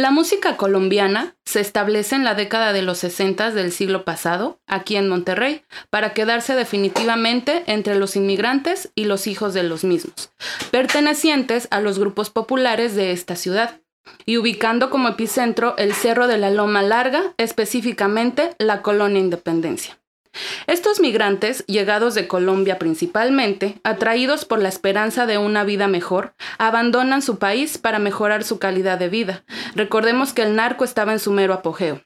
La 0.00 0.10
música 0.10 0.56
colombiana 0.56 1.36
se 1.44 1.60
establece 1.60 2.14
en 2.14 2.24
la 2.24 2.34
década 2.34 2.72
de 2.72 2.80
los 2.80 2.96
60 3.00 3.50
del 3.50 3.70
siglo 3.70 4.06
pasado, 4.06 4.58
aquí 4.66 4.96
en 4.96 5.10
Monterrey, 5.10 5.62
para 5.90 6.14
quedarse 6.14 6.54
definitivamente 6.54 7.64
entre 7.66 7.96
los 7.96 8.16
inmigrantes 8.16 8.90
y 8.94 9.04
los 9.04 9.26
hijos 9.26 9.52
de 9.52 9.62
los 9.62 9.84
mismos, 9.84 10.32
pertenecientes 10.70 11.68
a 11.70 11.80
los 11.80 11.98
grupos 11.98 12.30
populares 12.30 12.94
de 12.94 13.12
esta 13.12 13.36
ciudad, 13.36 13.82
y 14.24 14.38
ubicando 14.38 14.88
como 14.88 15.06
epicentro 15.06 15.76
el 15.76 15.92
Cerro 15.92 16.28
de 16.28 16.38
la 16.38 16.48
Loma 16.48 16.80
Larga, 16.80 17.34
específicamente 17.36 18.54
la 18.56 18.80
Colonia 18.80 19.20
Independencia. 19.20 19.99
Estos 20.66 21.00
migrantes, 21.00 21.64
llegados 21.66 22.14
de 22.14 22.28
Colombia 22.28 22.78
principalmente, 22.78 23.80
atraídos 23.82 24.44
por 24.44 24.60
la 24.60 24.68
esperanza 24.68 25.26
de 25.26 25.38
una 25.38 25.64
vida 25.64 25.88
mejor, 25.88 26.34
abandonan 26.58 27.22
su 27.22 27.38
país 27.38 27.78
para 27.78 27.98
mejorar 27.98 28.44
su 28.44 28.58
calidad 28.58 28.98
de 28.98 29.08
vida. 29.08 29.44
Recordemos 29.74 30.32
que 30.32 30.42
el 30.42 30.54
narco 30.54 30.84
estaba 30.84 31.12
en 31.12 31.18
su 31.18 31.32
mero 31.32 31.54
apogeo. 31.54 32.02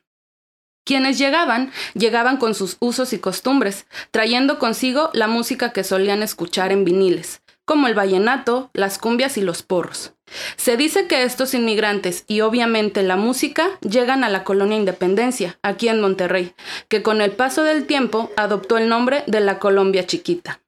Quienes 0.85 1.19
llegaban, 1.19 1.73
llegaban 1.95 2.37
con 2.37 2.55
sus 2.55 2.77
usos 2.79 3.13
y 3.13 3.19
costumbres, 3.19 3.87
trayendo 4.11 4.59
consigo 4.59 5.11
la 5.15 5.29
música 5.29 5.73
que 5.73 5.83
solían 5.83 6.23
escuchar 6.23 6.73
en 6.73 6.85
viniles, 6.85 7.43
como 7.65 7.87
el 7.87 7.95
vallenato, 7.95 8.71
las 8.75 8.99
cumbias 8.99 9.39
y 9.39 9.41
los 9.41 9.63
porros. 9.63 10.13
Se 10.57 10.77
dice 10.77 11.07
que 11.07 11.23
estos 11.23 11.55
inmigrantes 11.55 12.25
y 12.27 12.41
obviamente 12.41 13.03
la 13.03 13.17
música 13.17 13.69
llegan 13.81 14.25
a 14.25 14.29
la 14.29 14.45
colonia 14.45 14.77
Independencia, 14.77 15.59
aquí 15.63 15.89
en 15.89 16.01
Monterrey, 16.01 16.55
que 16.89 17.03
con 17.03 17.21
el 17.21 17.33
paso 17.33 17.63
del 17.63 17.87
tiempo 17.87 18.31
adoptó 18.37 18.79
el 18.79 18.89
nombre 18.89 19.25
de 19.27 19.41
la 19.41 19.59
Colombia 19.59 20.07
Chiquita. 20.07 20.61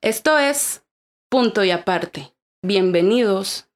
Esto 0.00 0.38
es 0.38 0.82
punto 1.28 1.64
y 1.64 1.70
aparte. 1.70 2.32
Bienvenidos. 2.62 3.66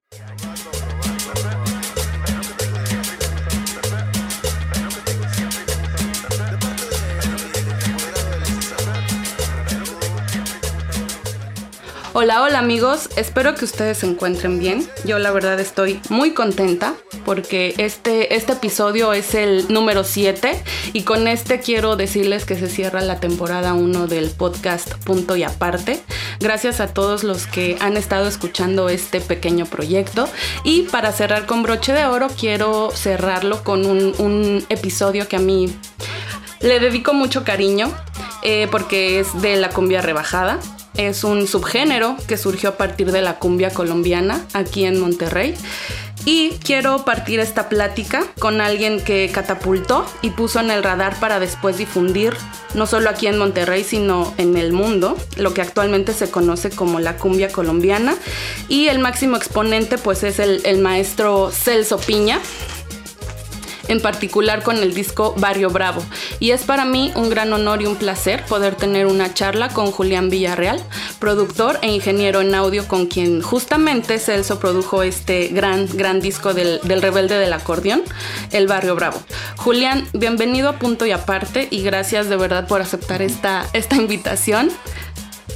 Hola, 12.13 12.43
hola 12.43 12.59
amigos, 12.59 13.09
espero 13.15 13.55
que 13.55 13.65
ustedes 13.65 13.99
se 13.99 14.07
encuentren 14.07 14.59
bien. 14.59 14.85
Yo 15.05 15.21
la 15.21 15.31
verdad 15.31 15.61
estoy 15.61 16.01
muy 16.09 16.33
contenta 16.35 16.95
porque 17.25 17.73
este, 17.79 18.35
este 18.35 18.55
episodio 18.55 19.13
es 19.13 19.37
el 19.37 19.73
número 19.73 20.03
7 20.03 20.61
y 20.93 21.05
con 21.05 21.29
este 21.29 21.61
quiero 21.61 21.95
decirles 21.95 22.45
que 22.45 22.57
se 22.57 22.69
cierra 22.69 23.01
la 23.01 23.21
temporada 23.21 23.75
1 23.75 24.09
del 24.09 24.29
podcast 24.31 24.93
Punto 25.05 25.37
y 25.37 25.45
Aparte. 25.45 26.01
Gracias 26.41 26.81
a 26.81 26.89
todos 26.89 27.23
los 27.23 27.47
que 27.47 27.77
han 27.79 27.97
estado 27.97 28.27
escuchando 28.27 28.89
este 28.89 29.21
pequeño 29.21 29.67
proyecto 29.67 30.29
y 30.65 30.83
para 30.83 31.13
cerrar 31.13 31.47
con 31.47 31.63
broche 31.63 31.93
de 31.93 32.07
oro 32.07 32.27
quiero 32.37 32.91
cerrarlo 32.91 33.63
con 33.63 33.87
un, 33.87 34.67
episodio 34.69 35.29
que 35.29 35.37
a 35.37 35.41
mí 35.41 35.73
le 36.61 36.81
dedico 36.81 37.15
mucho 37.15 37.45
cariño 37.45 37.93
eh, 38.43 38.67
porque 38.69 39.21
es 39.21 39.41
de 39.41 39.55
la 39.55 39.69
cumbia 39.69 40.01
rebajada 40.01 40.59
es 41.09 41.25
un 41.25 41.47
subgénero 41.47 42.17
que 42.27 42.37
surgió 42.37 42.71
a 42.71 42.77
partir 42.77 43.13
de 43.13 43.23
la 43.23 43.39
cumbia 43.39 43.71
colombiana 43.71 44.45
aquí 44.53 44.85
en 44.85 45.01
Monterrey. 45.01 45.55
Y 46.27 46.51
quiero 46.63 47.05
partir 47.05 47.41
esta 47.41 47.71
plática 47.71 48.25
con 48.39 48.61
alguien 48.61 49.01
que 49.01 49.31
catapultó 49.33 50.05
y 50.21 50.31
puso 50.31 50.61
en 50.61 50.71
el 50.71 50.83
radar 50.83 51.19
para 51.19 51.41
después 51.41 51.79
difundir, 51.79 52.35
no 52.75 52.87
solo 52.87 53.09
aquí 53.09 53.27
en 53.27 53.39
Monterrey, 53.39 53.85
sino 53.85 54.35
en 54.37 54.59
el 54.59 54.75
mundo, 54.75 55.17
lo 55.37 55.55
que 55.55 55.63
actualmente 55.63 56.13
se 56.13 56.31
conoce 56.31 56.69
como 56.69 57.01
la 57.01 57.17
cumbia 57.17 57.51
colombiana. 57.51 58.17
Y 58.69 58.89
el 58.89 58.99
máximo 58.99 59.37
exponente 59.37 59.97
pues 59.97 60.23
es 60.23 60.39
el, 60.39 60.61
el 60.65 60.81
maestro 60.81 61.51
Celso 61.51 61.99
Piña, 61.99 62.39
en 63.91 64.01
particular 64.01 64.63
con 64.63 64.79
el 64.79 64.95
disco 64.95 65.35
Barrio 65.37 65.69
Bravo. 65.69 66.03
Y 66.39 66.53
es 66.53 66.63
para 66.63 66.85
mí 66.85 67.13
un 67.17 67.29
gran 67.29 67.53
honor 67.53 67.83
y 67.83 67.87
un 67.87 67.97
placer 67.97 68.45
poder 68.47 68.77
tener 68.77 69.07
una 69.07 69.35
charla 69.35 69.69
con 69.69 69.91
Julián 69.91 70.31
Villarreal, 70.31 70.81
productor 71.19 71.79
e 71.83 71.89
ingeniero 71.89 72.41
en 72.41 72.55
audio 72.55 72.87
con 72.87 73.07
quien 73.07 73.43
justamente 73.43 74.19
Celso 74.21 74.61
produjo 74.61 75.03
este 75.03 75.49
gran, 75.49 75.89
gran 75.93 76.21
disco 76.21 76.55
del, 76.55 76.81
rebelde 76.85 77.37
del 77.37 77.53
acordeón, 77.53 78.03
El 78.53 78.69
Barrio 78.69 78.95
Bravo. 78.95 79.21
Julián, 79.57 80.07
bienvenido 80.13 80.69
a 80.69 80.79
Punto 80.79 81.05
y 81.05 81.11
Aparte 81.11 81.67
y 81.71 81.83
gracias 81.83 82.29
de 82.29 82.37
verdad 82.37 82.69
por 82.69 82.81
aceptar 82.81 83.23
esta, 83.23 83.67
esta 83.73 83.97
invitación. 83.97 84.71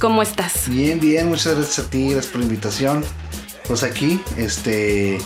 ¿Cómo 0.01 0.21
estás? 0.21 0.67
Bien, 0.67 0.99
bien, 0.99 1.29
muchas 1.29 1.55
gracias 1.55 1.79
a 1.79 1.89
ti, 1.89 2.09
gracias 2.09 2.27
por 2.27 2.41
la 2.41 2.47
invitación 2.47 3.24
pues 3.67 3.83
aquí, 3.83 4.21
este, 4.37 5.17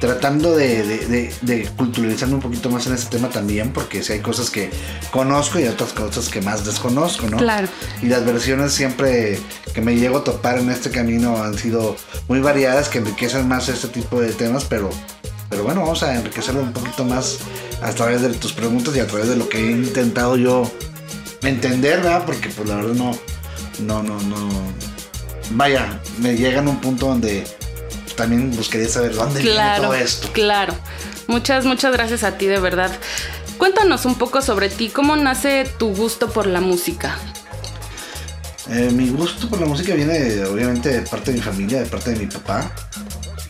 tratando 0.00 0.54
de, 0.56 1.30
de, 1.42 1.68
culturalizarme 1.76 2.34
un 2.34 2.40
poquito 2.40 2.70
más 2.70 2.86
en 2.86 2.94
ese 2.94 3.08
tema 3.08 3.28
también, 3.28 3.72
porque 3.72 4.02
si 4.02 4.14
hay 4.14 4.20
cosas 4.20 4.50
que 4.50 4.70
conozco 5.10 5.58
y 5.60 5.64
otras 5.64 5.92
cosas 5.92 6.28
que 6.28 6.40
más 6.40 6.64
desconozco, 6.64 7.28
¿no? 7.28 7.36
Claro. 7.36 7.68
Y 8.02 8.06
las 8.06 8.24
versiones 8.24 8.72
siempre 8.72 9.38
que 9.74 9.80
me 9.80 9.96
llego 9.96 10.18
a 10.18 10.24
topar 10.24 10.58
en 10.58 10.70
este 10.70 10.90
camino 10.90 11.42
han 11.42 11.56
sido 11.56 11.96
muy 12.28 12.40
variadas, 12.40 12.88
que 12.88 12.98
enriquecen 12.98 13.46
más 13.46 13.68
este 13.68 13.88
tipo 13.88 14.20
de 14.20 14.32
temas, 14.32 14.64
pero, 14.64 14.90
pero 15.48 15.64
bueno, 15.64 15.82
vamos 15.82 16.02
a 16.02 16.14
enriquecerlo 16.14 16.62
un 16.62 16.72
poquito 16.72 17.04
más 17.04 17.38
a 17.82 17.92
través 17.92 18.22
de 18.22 18.30
tus 18.30 18.52
preguntas 18.52 18.96
y 18.96 19.00
a 19.00 19.06
través 19.06 19.28
de 19.28 19.36
lo 19.36 19.48
que 19.48 19.58
he 19.58 19.70
intentado 19.70 20.36
yo 20.36 20.70
entender, 21.42 22.00
¿verdad? 22.00 22.24
Porque 22.24 22.48
pues 22.48 22.68
la 22.68 22.76
verdad 22.76 22.94
no, 22.94 23.12
no, 23.80 24.02
no, 24.02 24.20
no. 24.20 24.48
Vaya, 25.50 26.00
me 26.18 26.34
llegan 26.34 26.66
a 26.68 26.70
un 26.70 26.80
punto 26.80 27.06
donde 27.08 27.44
también 28.22 28.54
buscaría 28.56 28.88
saber 28.88 29.16
dónde 29.16 29.42
viene 29.42 29.60
todo 29.78 29.94
esto. 29.94 30.28
Claro. 30.32 30.74
Muchas, 31.26 31.64
muchas 31.64 31.92
gracias 31.92 32.22
a 32.22 32.38
ti, 32.38 32.46
de 32.46 32.60
verdad. 32.60 32.90
Cuéntanos 33.58 34.04
un 34.04 34.14
poco 34.14 34.42
sobre 34.42 34.68
ti, 34.68 34.90
¿cómo 34.90 35.16
nace 35.16 35.66
tu 35.76 35.92
gusto 35.92 36.30
por 36.30 36.46
la 36.46 36.60
música? 36.60 37.16
Eh, 38.70 38.90
mi 38.92 39.08
gusto 39.08 39.48
por 39.48 39.60
la 39.60 39.66
música 39.66 39.94
viene 39.94 40.44
obviamente 40.44 40.88
de 40.90 41.00
parte 41.02 41.32
de 41.32 41.38
mi 41.38 41.42
familia, 41.42 41.80
de 41.80 41.86
parte 41.86 42.10
de 42.10 42.16
mi 42.16 42.26
papá. 42.26 42.72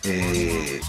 Eh, 0.04 0.80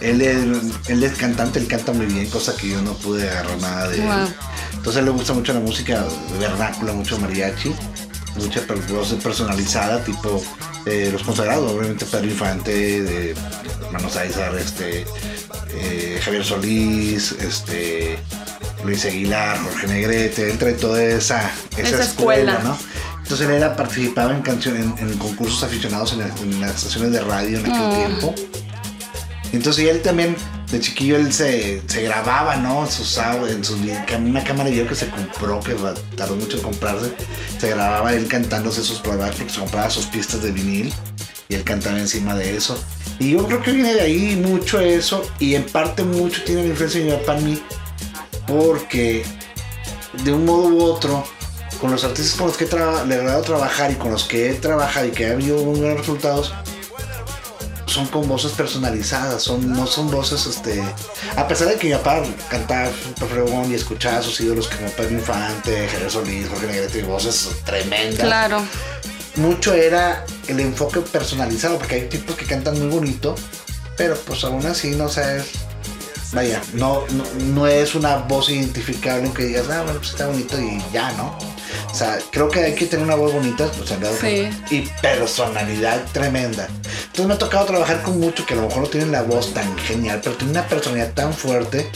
él, 0.00 0.22
es, 0.22 0.88
él, 0.88 1.02
es, 1.02 1.12
cantante, 1.18 1.58
él 1.58 1.68
canta 1.68 1.92
muy 1.92 2.06
bien, 2.06 2.30
cosa 2.30 2.56
que 2.56 2.70
yo 2.70 2.80
no 2.80 2.94
pude 2.94 3.28
agarrar 3.28 3.58
nada 3.60 3.88
de 3.88 3.96
él. 3.96 4.08
Entonces 4.72 4.96
a 4.96 5.00
él 5.00 5.04
le 5.04 5.10
gusta 5.10 5.34
mucho 5.34 5.52
la 5.52 5.60
música 5.60 6.06
vernácula, 6.40 6.94
mucho 6.94 7.18
mariachi, 7.18 7.74
mucha 8.36 8.60
voz 8.90 9.14
personalizada, 9.22 10.02
tipo 10.04 10.42
los 10.86 11.22
consagrados, 11.22 11.72
obviamente 11.72 12.06
Pedro 12.06 12.26
Infante, 12.26 13.02
de 13.02 13.34
Manos 13.92 14.16
Aizar, 14.16 14.54
este, 14.56 15.04
eh, 15.74 16.20
Javier 16.22 16.44
Solís, 16.44 17.32
este, 17.32 18.18
Luis 18.84 19.04
Aguilar, 19.04 19.58
Jorge 19.58 19.86
Negrete, 19.88 20.50
entre 20.50 20.72
toda 20.74 21.02
esa, 21.02 21.50
esa, 21.76 22.02
escuela, 22.02 22.60
¿no? 22.62 22.78
Entonces 23.22 23.48
él 23.48 23.54
era, 23.54 23.74
participaba 23.74 24.32
en 24.32 24.42
canciones, 24.42 24.84
en, 25.00 25.18
concursos 25.18 25.64
aficionados 25.64 26.12
en, 26.12 26.60
las 26.60 26.76
estaciones 26.76 27.12
de 27.12 27.20
radio 27.20 27.58
en 27.58 27.66
aquel 27.66 27.82
ah. 27.82 27.94
tiempo. 27.96 28.34
Entonces 29.52 29.88
él 29.88 30.02
también 30.02 30.36
de 30.70 30.80
chiquillo 30.80 31.16
él 31.16 31.32
se, 31.32 31.82
grababa, 31.88 32.56
¿no? 32.56 32.90
Sus, 32.90 33.18
en 33.18 33.64
su, 33.64 33.74
una 33.74 34.42
cámara 34.44 34.64
de 34.64 34.70
video 34.72 34.88
que 34.88 34.94
se 34.94 35.08
compró, 35.08 35.60
que 35.60 35.76
tardó 36.16 36.36
mucho 36.36 36.56
en 36.56 36.62
comprarse. 36.62 37.12
Se 37.58 37.70
grababa 37.70 38.12
él 38.12 38.26
cantándose 38.28 38.82
sus 38.82 38.98
pruebas 38.98 39.34
porque 39.36 39.52
se 39.52 39.60
compraba 39.60 39.90
sus 39.90 40.06
pistas 40.06 40.42
de 40.42 40.50
vinil 40.50 40.92
y 41.48 41.54
él 41.54 41.64
cantaba 41.64 41.98
encima 41.98 42.34
de 42.34 42.56
eso. 42.56 42.78
Y 43.18 43.32
yo 43.32 43.46
creo 43.46 43.62
que 43.62 43.72
viene 43.72 43.94
de 43.94 44.00
ahí 44.02 44.36
mucho 44.36 44.80
eso 44.80 45.22
y 45.38 45.54
en 45.54 45.64
parte 45.64 46.02
mucho 46.02 46.42
tiene 46.44 46.62
la 46.62 46.68
influencia 46.68 47.00
de 47.00 47.10
mi 47.10 47.16
papá 47.16 47.38
en 47.38 47.44
mí 47.44 47.62
porque 48.46 49.24
de 50.24 50.32
un 50.32 50.44
modo 50.44 50.68
u 50.68 50.82
otro 50.82 51.24
con 51.80 51.90
los 51.90 52.04
artistas 52.04 52.36
con 52.36 52.48
los 52.48 52.56
que 52.56 52.64
he 52.64 52.68
logrado 52.68 53.42
trabajar 53.42 53.90
y 53.90 53.94
con 53.94 54.10
los 54.10 54.24
que 54.24 54.50
he 54.50 54.54
trabajado 54.54 55.06
y 55.06 55.10
que 55.10 55.26
ha 55.26 55.32
habido 55.32 55.58
buenos 55.58 55.98
resultados, 55.98 56.52
son 57.96 58.06
con 58.08 58.28
voces 58.28 58.52
personalizadas, 58.52 59.42
son, 59.42 59.72
no 59.72 59.86
son 59.86 60.10
voces, 60.10 60.44
este, 60.44 60.82
a 61.34 61.48
pesar 61.48 61.68
de 61.68 61.76
que 61.76 61.88
mi 61.88 61.94
papá 61.94 62.22
cantaba 62.50 62.90
fregón 63.16 63.72
y 63.72 63.74
escuchaba 63.74 64.18
a 64.18 64.22
sus 64.22 64.38
ídolos 64.40 64.68
como 64.68 64.88
Pedro 64.90 65.12
Infante, 65.12 65.88
Jerez 65.88 66.12
Solís, 66.12 66.46
Jorge 66.48 66.66
Negrete, 66.66 66.98
y 66.98 67.02
voces 67.02 67.48
tremendas. 67.64 68.20
Claro. 68.20 68.62
Mucho 69.36 69.72
era 69.72 70.26
el 70.46 70.60
enfoque 70.60 71.00
personalizado, 71.00 71.78
porque 71.78 71.94
hay 71.94 72.08
tipos 72.08 72.36
que 72.36 72.44
cantan 72.44 72.78
muy 72.78 72.88
bonito, 72.88 73.34
pero 73.96 74.14
pues 74.14 74.44
aún 74.44 74.64
así 74.66 74.90
no 74.90 75.08
sabes, 75.08 75.46
vaya, 76.32 76.60
no, 76.74 77.04
no, 77.54 77.66
es 77.66 77.94
una 77.94 78.16
voz 78.16 78.50
identificable 78.50 79.32
que 79.32 79.44
digas, 79.44 79.70
ah, 79.70 79.82
bueno, 79.84 80.00
pues 80.00 80.10
está 80.10 80.26
bonito 80.26 80.60
y 80.60 80.82
ya, 80.92 81.12
¿no? 81.12 81.55
O 81.96 81.98
sea, 81.98 82.18
creo 82.30 82.50
que 82.50 82.60
hay 82.60 82.74
que 82.74 82.84
tener 82.84 83.06
una 83.06 83.14
voz 83.14 83.32
bonita, 83.32 83.70
pues, 83.72 83.90
y 84.70 84.82
personalidad 85.00 86.04
tremenda. 86.12 86.68
Entonces 87.06 87.26
me 87.26 87.32
ha 87.32 87.38
tocado 87.38 87.64
trabajar 87.64 88.02
con 88.02 88.20
mucho 88.20 88.44
que 88.44 88.52
a 88.52 88.58
lo 88.58 88.64
mejor 88.64 88.82
no 88.82 88.88
tienen 88.88 89.12
la 89.12 89.22
voz 89.22 89.54
tan 89.54 89.78
genial, 89.78 90.20
pero 90.22 90.36
tiene 90.36 90.50
una 90.50 90.68
personalidad 90.68 91.14
tan 91.14 91.32
fuerte 91.32 91.90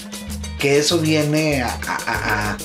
que 0.59 0.79
eso 0.79 1.01
viene 1.01 1.63
a, 1.63 2.57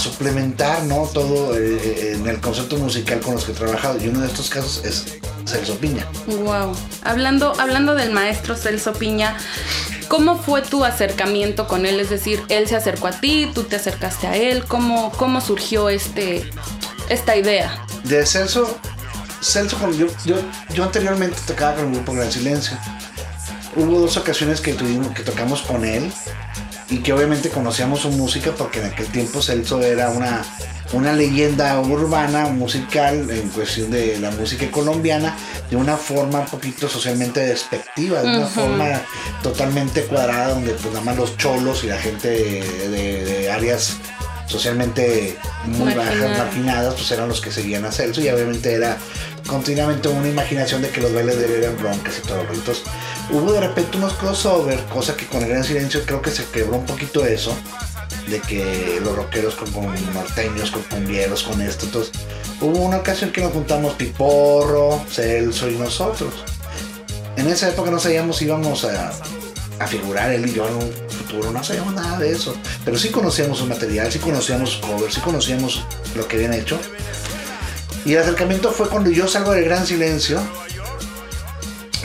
suplementar 0.00 0.82
¿no? 0.82 1.08
todo 1.14 1.56
eh, 1.56 2.14
en 2.14 2.26
el 2.26 2.40
concepto 2.40 2.76
musical 2.76 3.20
con 3.20 3.34
los 3.34 3.44
que 3.44 3.52
he 3.52 3.54
trabajado. 3.54 3.96
Y 4.04 4.08
uno 4.08 4.22
de 4.22 4.26
estos 4.26 4.50
casos 4.50 4.82
es 4.84 5.20
Celso 5.46 5.76
Piña. 5.76 6.08
Wow. 6.26 6.72
Hablando, 7.04 7.52
hablando 7.60 7.94
del 7.94 8.10
maestro 8.10 8.56
Celso 8.56 8.94
Piña, 8.94 9.36
¿Cómo 10.10 10.36
fue 10.36 10.60
tu 10.60 10.84
acercamiento 10.84 11.68
con 11.68 11.86
él? 11.86 12.00
Es 12.00 12.10
decir, 12.10 12.42
él 12.48 12.66
se 12.66 12.74
acercó 12.74 13.06
a 13.06 13.12
ti, 13.12 13.48
tú 13.54 13.62
te 13.62 13.76
acercaste 13.76 14.26
a 14.26 14.36
él. 14.36 14.64
¿Cómo, 14.66 15.12
cómo 15.12 15.40
surgió 15.40 15.88
este, 15.88 16.50
esta 17.08 17.36
idea? 17.36 17.86
De 18.02 18.26
Celso, 18.26 18.76
Celso, 19.40 19.78
yo, 19.92 20.08
yo, 20.24 20.34
yo 20.74 20.82
anteriormente 20.82 21.36
tocaba 21.46 21.76
con 21.76 21.86
el 21.86 21.94
grupo 21.94 22.12
Gran 22.14 22.32
Silencio. 22.32 22.76
Hubo 23.76 24.00
dos 24.00 24.16
ocasiones 24.16 24.60
que, 24.60 24.72
tuvimos, 24.72 25.14
que 25.14 25.22
tocamos 25.22 25.62
con 25.62 25.84
él 25.84 26.12
y 26.88 26.98
que 26.98 27.12
obviamente 27.12 27.48
conocíamos 27.48 28.00
su 28.00 28.10
música 28.10 28.50
porque 28.58 28.80
en 28.80 28.86
aquel 28.86 29.06
tiempo 29.06 29.40
Celso 29.40 29.80
era 29.80 30.10
una, 30.10 30.42
una 30.92 31.12
leyenda 31.12 31.80
urbana, 31.80 32.46
musical, 32.46 33.30
en 33.30 33.48
cuestión 33.50 33.90
de 33.90 34.18
la 34.18 34.30
música 34.32 34.70
colombiana, 34.70 35.36
de 35.70 35.76
una 35.76 35.96
forma 35.96 36.40
un 36.40 36.46
poquito 36.46 36.88
socialmente 36.88 37.40
despectiva, 37.40 38.22
de 38.22 38.38
una 38.38 38.46
forma 38.46 39.02
totalmente 39.42 40.02
cuadrada, 40.02 40.54
donde 40.54 40.72
pues 40.72 40.92
nada 40.92 41.04
más 41.04 41.16
los 41.16 41.36
cholos 41.36 41.84
y 41.84 41.86
la 41.86 41.98
gente 41.98 42.28
de, 42.28 43.50
áreas 43.50 43.96
socialmente 44.46 45.38
muy 45.66 45.94
bajas, 45.94 46.38
marginadas, 46.38 46.94
pues 46.94 47.10
eran 47.12 47.28
los 47.28 47.40
que 47.40 47.52
seguían 47.52 47.84
a 47.84 47.92
Celso 47.92 48.20
y 48.20 48.28
obviamente 48.28 48.72
era 48.72 48.96
continuamente 49.46 50.08
una 50.08 50.28
imaginación 50.28 50.82
de 50.82 50.90
que 50.90 51.00
los 51.00 51.12
bailes 51.12 51.38
de 51.38 51.44
él 51.44 51.52
eran 51.62 51.76
broncas 51.78 52.18
y 52.18 52.26
todo. 52.26 52.40
Entonces 52.52 52.82
hubo 53.30 53.52
de 53.52 53.60
repente 53.60 53.96
unos 53.96 54.14
crossover, 54.14 54.80
cosa 54.86 55.16
que 55.16 55.26
con 55.26 55.42
el 55.42 55.50
gran 55.50 55.62
silencio 55.62 56.02
creo 56.04 56.20
que 56.20 56.30
se 56.30 56.44
quebró 56.46 56.78
un 56.78 56.86
poquito 56.86 57.24
eso, 57.24 57.56
de 58.28 58.40
que 58.40 59.00
los 59.02 59.14
rockeros 59.16 59.54
con, 59.54 59.72
norteños, 60.12 60.70
con 60.70 60.82
cumbieros, 60.82 61.42
con 61.42 61.60
esto. 61.60 61.86
Entonces 61.86 62.12
hubo 62.60 62.78
una 62.78 62.98
ocasión 62.98 63.30
que 63.30 63.40
nos 63.40 63.52
juntamos 63.52 63.94
Piporro, 63.94 65.04
Celso 65.08 65.68
y 65.68 65.76
nosotros. 65.76 66.32
En 67.36 67.48
esa 67.48 67.68
época 67.68 67.90
no 67.90 67.98
sabíamos 67.98 68.36
si 68.36 68.44
íbamos 68.44 68.84
a, 68.84 69.12
a 69.78 69.86
figurar 69.86 70.30
él 70.30 70.46
y 70.46 70.52
yo 70.52 70.68
en 70.68 70.74
un 70.74 70.92
futuro, 71.08 71.50
no 71.50 71.64
sabíamos 71.64 71.94
nada 71.94 72.18
de 72.18 72.32
eso. 72.32 72.54
Pero 72.84 72.98
sí 72.98 73.08
conocíamos 73.08 73.58
su 73.58 73.66
material, 73.66 74.12
sí 74.12 74.18
conocíamos 74.18 74.70
su 74.70 74.80
cover, 74.80 75.10
sí 75.10 75.20
conocíamos 75.20 75.84
lo 76.14 76.28
que 76.28 76.36
habían 76.36 76.54
hecho. 76.54 76.78
Y 78.04 78.12
el 78.12 78.18
acercamiento 78.20 78.72
fue 78.72 78.88
cuando 78.88 79.10
yo 79.10 79.26
salgo 79.26 79.52
del 79.52 79.64
gran 79.64 79.86
silencio. 79.86 80.40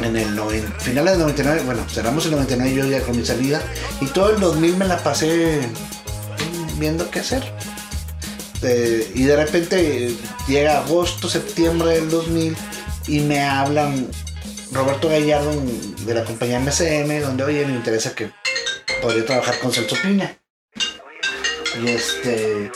En 0.01 0.15
el 0.17 0.37
final 0.79 1.05
del 1.05 1.19
99, 1.19 1.61
bueno, 1.65 1.85
cerramos 1.89 2.25
el 2.25 2.31
99 2.31 2.75
yo 2.75 2.85
ya 2.85 3.01
con 3.01 3.15
mi 3.17 3.25
salida. 3.25 3.61
Y 4.01 4.07
todo 4.07 4.29
el 4.29 4.39
2000 4.39 4.77
me 4.77 4.85
la 4.85 4.97
pasé 4.97 5.69
viendo 6.77 7.09
qué 7.09 7.19
hacer. 7.19 7.43
y 8.61 9.23
de 9.23 9.35
repente 9.35 10.15
llega 10.47 10.79
agosto, 10.79 11.29
septiembre 11.29 11.91
del 11.91 12.09
2000 12.09 12.55
y 13.07 13.19
me 13.19 13.41
hablan 13.41 14.09
Roberto 14.71 15.09
Gallardo 15.09 15.53
de 16.05 16.13
la 16.13 16.23
compañía 16.23 16.59
MCM, 16.59 17.21
donde 17.21 17.43
oye, 17.43 17.65
me 17.65 17.73
interesa 17.73 18.13
que 18.13 18.31
podría 19.01 19.25
trabajar 19.25 19.59
con 19.59 19.71
Celso 19.71 19.95
Piña. 20.01 20.37
Y 21.81 21.89
este. 21.89 22.71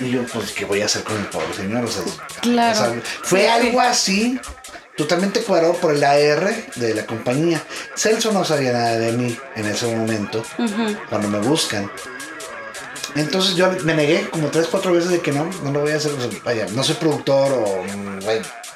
Y 0.00 0.10
yo, 0.10 0.22
pues, 0.32 0.52
¿qué 0.52 0.64
voy 0.64 0.80
a 0.82 0.86
hacer 0.86 1.02
con 1.02 1.16
el 1.16 1.26
pobre 1.26 1.52
señor? 1.54 1.88
claro. 2.40 3.02
fue 3.22 3.48
algo 3.48 3.80
así, 3.80 4.38
totalmente 4.98 5.40
cuadrado 5.40 5.74
por 5.74 5.94
el 5.94 6.02
AR 6.02 6.52
de 6.74 6.92
la 6.92 7.06
compañía. 7.06 7.62
Celso 7.96 8.32
no 8.32 8.44
sabía 8.44 8.72
nada 8.72 8.98
de 8.98 9.12
mí 9.12 9.38
en 9.54 9.66
ese 9.66 9.86
momento, 9.86 10.42
cuando 11.08 11.28
me 11.28 11.38
buscan. 11.38 11.90
Entonces 13.14 13.54
yo 13.54 13.70
me 13.84 13.94
negué 13.94 14.28
como 14.28 14.48
tres, 14.48 14.66
cuatro 14.66 14.92
veces 14.92 15.10
de 15.10 15.20
que 15.20 15.32
no, 15.32 15.48
no 15.62 15.70
lo 15.70 15.80
voy 15.80 15.92
a 15.92 15.96
hacer. 15.96 16.12
vaya, 16.44 16.66
no 16.72 16.82
soy 16.82 16.96
productor 16.96 17.52
o 17.52 17.84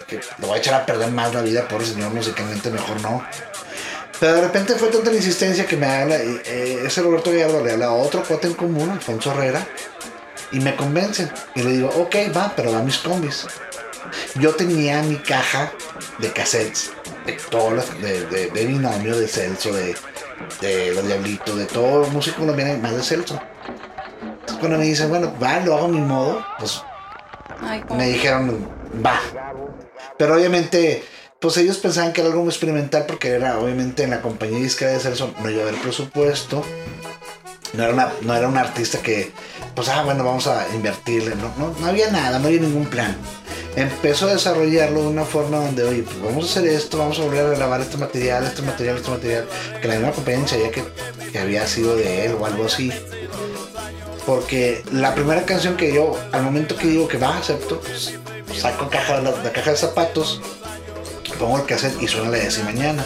que 0.07 0.21
lo 0.39 0.47
voy 0.47 0.57
a 0.57 0.59
echar 0.59 0.75
a 0.75 0.87
perder 0.87 1.11
más 1.11 1.35
la 1.35 1.43
vida, 1.43 1.67
pobre 1.67 1.85
señor, 1.85 2.15
musicalmente 2.15 2.71
mejor 2.71 3.01
no. 3.03 3.23
Pero 4.21 4.35
de 4.35 4.43
repente 4.43 4.75
fue 4.77 4.89
tanta 4.89 5.11
la 5.11 5.17
insistencia 5.17 5.67
que 5.67 5.77
me 5.77 5.87
habla, 5.87 6.17
eh, 6.17 6.85
ese 6.87 7.03
Roberto 7.03 7.33
Gallardo 7.33 7.65
le 7.65 7.73
habla 7.73 7.87
a 7.87 7.93
otro 7.93 8.23
cuate 8.23 8.47
en 8.47 8.55
común, 8.55 8.89
Alfonso 8.91 9.33
Herrera, 9.33 9.67
y 10.53 10.61
me 10.61 10.77
convencen. 10.77 11.29
Y 11.57 11.63
le 11.63 11.73
digo, 11.73 11.89
ok, 11.89 12.15
va, 12.37 12.53
pero 12.55 12.73
va 12.73 12.83
mis 12.83 12.99
combis. 12.99 13.47
Yo 14.37 14.55
tenía 14.55 15.03
mi 15.03 15.17
caja 15.17 15.73
de 16.19 16.33
cassettes 16.33 16.93
de 17.27 17.33
todo 17.51 17.77
de, 18.01 18.27
de, 18.27 18.51
de 18.51 18.67
binomio, 18.67 19.17
de 19.17 19.29
Celso, 19.29 19.73
de, 19.73 19.95
de 20.61 20.95
Los 20.95 21.07
Diablitos, 21.07 21.57
de 21.57 21.67
todo 21.67 22.07
músico 22.09 22.41
colombiano, 22.41 22.77
más 22.79 22.97
de 22.97 23.03
Celso. 23.03 23.41
Entonces, 24.23 24.59
cuando 24.59 24.79
me 24.79 24.85
dicen, 24.85 25.09
bueno, 25.09 25.33
va, 25.41 25.61
lo 25.61 25.77
hago 25.77 25.87
a 25.87 25.89
mi 25.89 26.01
modo, 26.01 26.45
pues 26.59 26.83
me 27.97 28.09
dijeron, 28.09 28.69
va. 29.05 29.21
Pero 30.19 30.35
obviamente, 30.35 31.05
pues 31.39 31.57
ellos 31.57 31.79
pensaban 31.79 32.13
que 32.13 32.21
era 32.21 32.31
algo 32.31 32.43
muy 32.43 32.51
experimental 32.51 33.05
porque 33.07 33.29
era, 33.29 33.59
obviamente, 33.59 34.03
en 34.03 34.11
la 34.11 34.21
compañía 34.21 34.59
disca 34.59 34.87
de 34.87 34.99
Celso 34.99 35.33
no 35.43 35.51
iba 35.51 35.63
a 35.63 35.69
haber 35.69 35.81
presupuesto. 35.81 36.65
No 37.73 37.85
era, 37.85 37.95
una, 37.95 38.13
no 38.21 38.35
era 38.35 38.49
un 38.49 38.59
artista 38.59 38.99
que 38.99 39.33
pues, 39.75 39.89
ah, 39.89 40.03
bueno, 40.03 40.25
vamos 40.25 40.47
a 40.47 40.67
invertirle. 40.75 41.35
No, 41.37 41.75
no, 41.81 41.87
había 41.87 42.11
nada, 42.11 42.39
no 42.39 42.49
había 42.49 42.61
ningún 42.61 42.87
plan. 42.87 43.17
Empezó 43.75 44.29
a 44.29 44.35
desarrollarlo 44.35 45.03
de 45.03 45.09
una 45.09 45.25
forma 45.25 45.59
donde, 45.59 45.85
oye, 45.85 46.03
pues 46.03 46.23
vamos 46.23 46.45
a 46.45 46.51
hacer 46.51 46.71
esto, 46.71 46.99
vamos 46.99 47.19
a 47.19 47.23
volver 47.23 47.47
a 47.47 47.51
grabar 47.51 47.81
este 47.81 47.97
material, 47.97 48.45
este 48.45 48.61
material, 48.63 48.97
este 48.99 49.11
material. 49.11 49.49
Que 49.81 49.89
la 49.89 49.95
misma 49.95 50.13
compañía 50.13 50.47
sabía 50.47 50.71
que, 50.71 51.39
había 51.39 51.67
sido 51.67 51.97
de 51.97 52.27
él 52.27 52.37
o 52.39 52.45
algo 52.45 52.67
así. 52.67 52.93
Porque 54.27 54.85
la 54.93 55.15
primera 55.15 55.45
canción 55.45 55.77
que 55.77 55.95
yo, 55.95 56.19
al 56.33 56.43
momento 56.43 56.77
que 56.77 56.87
digo 56.87 57.09
que 57.09 57.17
va, 57.17 57.39
acepto, 57.39 57.81
pues, 57.81 58.15
saco 58.55 58.89
caja, 58.91 59.21
la, 59.21 59.33
caja 59.53 59.71
de 59.71 59.77
zapatos, 59.77 60.41
pongo 61.39 61.59
el 61.59 61.65
cassette 61.65 62.01
y 62.03 62.07
suena 62.07 62.31
la 62.31 62.39
de 62.39 62.51
si 62.51 62.63
mañana. 62.63 63.05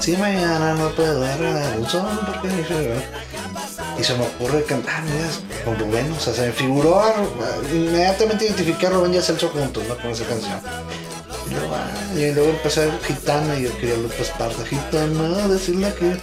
Si 0.00 0.16
mañana 0.16 0.74
no 0.74 0.90
puedo 0.90 1.24
agarrar 1.24 1.78
un 1.78 1.88
sol 1.88 2.08
porque 2.26 2.48
y 3.98 4.04
se 4.04 4.14
me 4.14 4.24
ocurre 4.24 4.64
cantar, 4.64 5.02
ah, 5.02 5.64
con 5.64 5.78
Rubén, 5.78 6.10
o 6.12 6.20
sea, 6.20 6.32
se 6.32 6.46
me 6.46 6.52
figuró, 6.52 7.02
inmediatamente 7.72 8.46
identifiqué 8.46 8.86
a 8.86 8.90
Rubén 8.90 9.14
y 9.14 9.18
a 9.18 9.22
Celso 9.22 9.48
juntos, 9.48 9.84
¿no? 9.88 9.96
Con 9.96 10.10
esa 10.10 10.24
canción. 10.24 10.58
Y 11.50 11.54
luego, 11.54 11.74
ah, 11.74 12.14
y 12.14 12.32
luego 12.32 12.50
empecé 12.50 12.82
a 12.82 12.84
ver 12.86 13.00
gitana 13.02 13.58
y 13.58 13.64
yo 13.64 13.76
quería 13.78 13.96
López 13.96 14.30
Parda, 14.38 14.64
gitana, 14.64 15.48
decirle 15.48 15.92
que... 15.98 16.16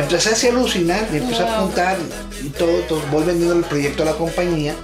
Empecé 0.00 0.30
así 0.30 0.46
a 0.46 0.50
alucinar 0.50 1.08
y 1.12 1.16
empecé 1.16 1.42
a 1.42 1.58
apuntar 1.58 1.96
y 2.42 2.50
todo, 2.50 2.80
todo, 2.88 3.00
voy 3.10 3.24
vendiendo 3.24 3.54
el 3.54 3.64
proyecto 3.64 4.02
a 4.02 4.06
la 4.06 4.12
compañía. 4.12 4.74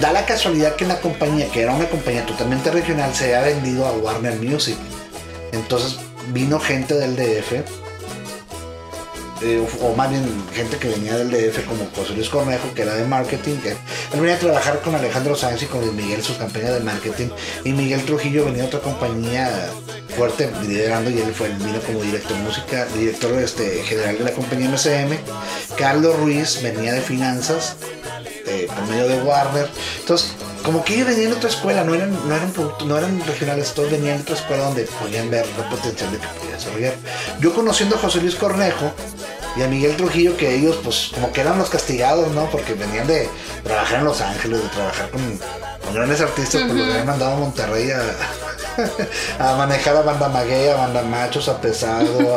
Da 0.00 0.12
la 0.12 0.26
casualidad 0.26 0.74
que 0.74 0.84
la 0.84 1.00
compañía, 1.00 1.48
que 1.50 1.62
era 1.62 1.72
una 1.72 1.88
compañía 1.88 2.26
totalmente 2.26 2.70
regional, 2.72 3.14
se 3.14 3.36
había 3.36 3.54
vendido 3.54 3.86
a 3.86 3.92
Warner 3.92 4.40
Music. 4.40 4.76
Entonces 5.52 5.96
vino 6.32 6.58
gente 6.58 6.94
del 6.94 7.14
DF 7.14 7.83
eh, 9.42 9.66
o 9.80 9.94
más 9.94 10.10
bien 10.10 10.24
gente 10.52 10.76
que 10.78 10.88
venía 10.88 11.16
del 11.16 11.30
DF 11.30 11.64
como 11.66 11.88
José 11.94 12.14
Luis 12.14 12.28
Cornejo, 12.28 12.72
que 12.74 12.82
era 12.82 12.94
de 12.94 13.04
marketing, 13.04 13.56
que 13.56 13.70
él 13.70 13.76
venía 14.20 14.36
a 14.36 14.38
trabajar 14.38 14.80
con 14.80 14.94
Alejandro 14.94 15.34
Sáenz 15.34 15.62
y 15.62 15.66
con 15.66 15.94
Miguel 15.96 16.22
sus 16.22 16.36
campañas 16.36 16.74
de 16.74 16.80
marketing, 16.80 17.28
y 17.64 17.72
Miguel 17.72 18.04
Trujillo 18.04 18.44
venía 18.44 18.64
a 18.64 18.66
otra 18.66 18.80
compañía 18.80 19.50
fuerte 20.16 20.50
liderando 20.62 21.10
y 21.10 21.18
él 21.18 21.34
fue 21.34 21.48
vino 21.48 21.80
como 21.80 22.00
director 22.00 22.36
de 22.36 22.42
música, 22.42 22.86
director 22.96 23.32
este, 23.40 23.82
general 23.82 24.18
de 24.18 24.24
la 24.24 24.32
compañía 24.32 24.68
MCM, 24.68 25.18
Carlos 25.76 26.16
Ruiz 26.20 26.62
venía 26.62 26.92
de 26.92 27.00
finanzas, 27.00 27.76
eh, 28.46 28.68
por 28.68 28.86
medio 28.86 29.08
de 29.08 29.22
Warner, 29.22 29.68
entonces 30.00 30.32
como 30.64 30.82
que 30.82 30.94
ellos 30.94 31.08
venían 31.08 31.30
de 31.30 31.36
otra 31.36 31.50
escuela, 31.50 31.84
no 31.84 31.94
eran, 31.94 32.10
no 32.26 32.34
eran, 32.34 32.52
no 32.86 32.96
eran 32.98 33.26
regionales, 33.26 33.74
todos 33.74 33.90
venían 33.90 34.16
de 34.16 34.22
otra 34.22 34.36
escuela 34.36 34.64
donde 34.64 34.84
podían 34.84 35.28
ver 35.30 35.44
el 35.44 35.64
potencial 35.64 36.10
de 36.10 36.18
que 36.18 36.26
podía 36.26 36.54
desarrollar. 36.54 36.94
Yo 37.40 37.54
conociendo 37.54 37.96
a 37.96 37.98
José 37.98 38.20
Luis 38.22 38.34
Cornejo 38.34 38.92
y 39.56 39.62
a 39.62 39.68
Miguel 39.68 39.96
Trujillo, 39.96 40.36
que 40.36 40.54
ellos 40.54 40.78
pues 40.82 41.10
como 41.14 41.32
que 41.32 41.40
eran 41.40 41.58
los 41.58 41.70
castigados, 41.70 42.32
¿no? 42.32 42.50
Porque 42.50 42.74
venían 42.74 43.06
de 43.06 43.28
trabajar 43.62 44.00
en 44.00 44.04
Los 44.04 44.20
Ángeles, 44.20 44.62
de 44.62 44.68
trabajar 44.68 45.10
con, 45.10 45.40
grandes 45.94 46.20
artistas, 46.20 46.62
uh 46.62 46.74
los 46.74 46.88
habían 46.88 47.06
mandado 47.06 47.32
a 47.32 47.36
Monterrey 47.36 47.90
a, 49.38 49.56
manejar 49.56 49.96
a 49.96 50.02
banda 50.02 50.28
maguey, 50.28 50.68
a 50.68 50.76
banda 50.76 51.02
machos, 51.02 51.48
a 51.48 51.60
pesado, 51.60 52.36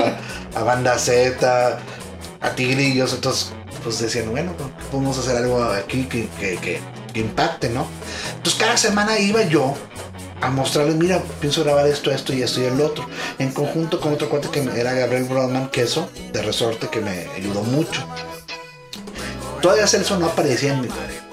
a, 0.55 0.63
banda 0.63 0.97
Z, 0.99 1.79
a 2.41 2.49
tigrillos, 2.51 3.13
entonces 3.13 3.51
pues 3.83 3.99
decían, 3.99 4.29
bueno, 4.29 4.53
pues, 4.57 4.69
podemos 4.91 5.17
hacer 5.17 5.37
algo 5.37 5.63
aquí 5.63 6.05
que, 6.05 6.27
que 6.37 7.19
impacte, 7.19 7.69
¿no? 7.69 7.87
Entonces 8.35 8.59
cada 8.59 8.77
semana 8.77 9.17
iba 9.17 9.41
yo 9.43 9.75
a 10.41 10.49
mostrarles, 10.49 10.95
mira, 10.95 11.21
pienso 11.39 11.63
grabar 11.63 11.87
esto, 11.87 12.11
esto 12.11 12.33
y 12.33 12.41
esto 12.41 12.61
y 12.61 12.65
el 12.65 12.79
otro, 12.79 13.07
en 13.39 13.51
conjunto 13.51 13.99
con 13.99 14.13
otro 14.13 14.29
cuate 14.29 14.49
que 14.49 14.59
era 14.79 14.93
Gabriel 14.93 15.25
Brodman 15.25 15.69
Queso, 15.69 16.09
de 16.31 16.41
Resorte, 16.41 16.87
que 16.89 17.01
me 17.01 17.27
ayudó 17.35 17.63
mucho. 17.63 18.05
Todavía 19.61 19.87
Celso 19.87 20.19
no 20.19 20.27
aparecía 20.27 20.79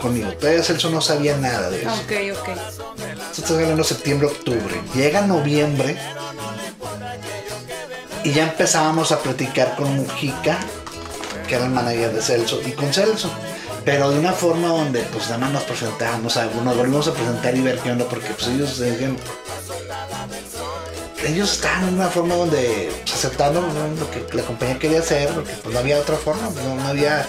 conmigo, 0.01 0.33
todavía 0.33 0.63
Celso 0.63 0.91
no 0.91 1.01
sabía 1.01 1.37
nada 1.37 1.71
de 1.71 1.83
eso. 1.83 1.91
Ok, 1.91 2.39
ok. 2.41 2.49
Estás 3.37 3.51
hablando 3.51 3.85
septiembre, 3.85 4.29
octubre. 4.29 4.81
Llega 4.95 5.27
noviembre 5.27 5.99
y 8.25 8.33
ya 8.33 8.45
empezábamos 8.45 9.13
a 9.13 9.21
platicar 9.21 9.77
con 9.77 9.95
Mujica, 9.97 10.59
que 11.47 11.57
era 11.57 11.67
el 11.67 11.71
manager 11.73 12.15
de 12.15 12.23
Celso, 12.23 12.61
y 12.67 12.73
con 12.73 12.93
Celso 12.93 13.31
pero 13.85 14.11
de 14.11 14.19
una 14.19 14.33
forma 14.33 14.69
donde 14.69 15.01
pues 15.05 15.25
nada 15.27 15.39
más 15.39 15.53
nos 15.53 15.63
presentamos, 15.65 16.37
nos 16.37 16.77
volvimos 16.77 17.09
a 17.09 17.13
presentar 17.13 17.57
y 17.57 17.61
ver 17.61 17.79
qué 17.79 17.93
onda, 17.93 18.07
porque 18.07 18.29
pues 18.29 18.49
ellos 18.49 18.79
decían, 18.79 19.17
ellos 21.27 21.53
estaban 21.53 21.89
en 21.89 21.95
una 21.95 22.09
forma 22.09 22.35
donde 22.35 22.91
pues, 23.03 23.15
aceptando 23.15 23.61
lo 23.61 24.11
que 24.11 24.37
la 24.37 24.43
compañía 24.43 24.79
quería 24.79 25.01
hacer, 25.01 25.29
porque 25.31 25.53
pues, 25.63 25.75
no 25.75 25.81
había 25.81 25.99
otra 25.99 26.17
forma, 26.17 26.51
no, 26.77 26.87
había 26.87 27.27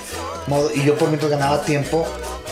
modo. 0.48 0.72
Y 0.74 0.84
yo 0.84 0.98
por 0.98 1.10
mientras 1.10 1.32
ganaba 1.32 1.62
tiempo 1.64 2.06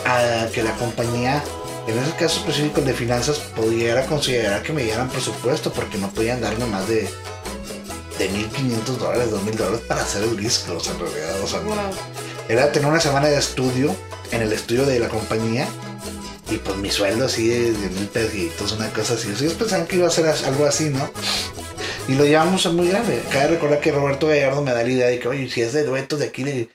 a 0.06 0.48
que 0.54 0.64
la 0.64 0.74
compañía, 0.76 1.44
en 1.88 1.98
ese 1.98 2.12
caso 2.16 2.40
específico 2.40 2.82
de 2.82 2.94
finanzas, 2.94 3.40
pudiera 3.56 4.06
considerar 4.06 4.64
que 4.64 4.74
me 4.74 4.84
dieran 4.84 5.10
presupuesto, 5.10 5.72
porque 5.72 5.98
no 5.98 6.10
podían 6.10 6.42
darme 6.42 6.66
más 6.66 6.88
de, 6.88 7.10
de 8.20 8.30
1.500 8.30 8.84
dólares, 8.98 9.32
2.000 9.32 9.52
dólares 9.56 9.82
para 9.88 10.02
hacer 10.02 10.24
el 10.24 10.38
disco, 10.38 10.74
en 10.74 11.00
realidad, 11.00 11.36
o. 11.42 12.23
era 12.50 12.72
tener 12.72 12.90
una 12.90 13.00
semana 13.00 13.28
de 13.28 13.38
estudio 13.38 13.96
en 14.32 14.42
el 14.42 14.52
estudio 14.52 14.86
de 14.86 15.00
la 15.00 15.10
compañía 15.10 15.68
y 16.50 16.58
pues 16.58 16.78
mi 16.78 16.92
sueldo 16.92 17.26
así 17.26 17.48
de, 17.48 17.72
de 17.72 17.90
mil 17.90 18.08
pesitos, 18.08 18.74
una 18.74 18.90
cosa 18.90 19.14
así. 19.14 19.30
Ellos 19.30 19.54
pensaban 19.54 19.88
que 19.88 19.96
iba 19.98 20.08
a 20.08 20.12
ser 20.12 20.28
algo 20.28 20.66
así, 20.66 20.90
¿no? 20.90 21.10
Y 22.08 22.16
lo 22.16 22.26
llevamos 22.26 22.66
a 22.66 22.70
muy 22.70 22.90
grande. 22.90 23.24
Cabe 23.32 23.48
recordar 23.48 23.80
que 23.80 23.92
Roberto 23.92 24.28
Gallardo 24.28 24.62
me 24.62 24.72
da 24.72 24.84
la 24.84 24.90
idea 24.90 25.08
de 25.08 25.20
que, 25.20 25.28
oye, 25.28 25.50
si 25.50 25.62
es 25.62 25.72
de 25.72 25.84
duetos 25.84 26.20
de 26.20 26.28
aquí, 26.28 26.44
eh, 26.44 26.70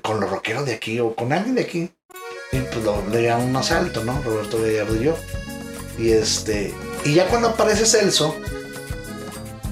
con 0.00 0.20
los 0.20 0.30
rockeros 0.30 0.64
de 0.64 0.74
aquí 0.74 1.00
o 1.00 1.14
con 1.14 1.32
alguien 1.32 1.56
de 1.56 1.62
aquí, 1.62 1.90
y 2.52 2.58
pues 2.58 2.84
lo, 2.84 3.04
le 3.08 3.22
llevamos 3.22 3.48
más 3.48 3.72
alto, 3.72 4.04
¿no? 4.04 4.22
Roberto 4.22 4.60
Gallardo 4.62 4.96
y 4.96 5.04
yo. 5.04 5.16
Y 5.98 6.12
este, 6.12 6.72
y 7.04 7.14
ya 7.14 7.26
cuando 7.26 7.48
aparece 7.48 7.84
Celso, 7.84 8.36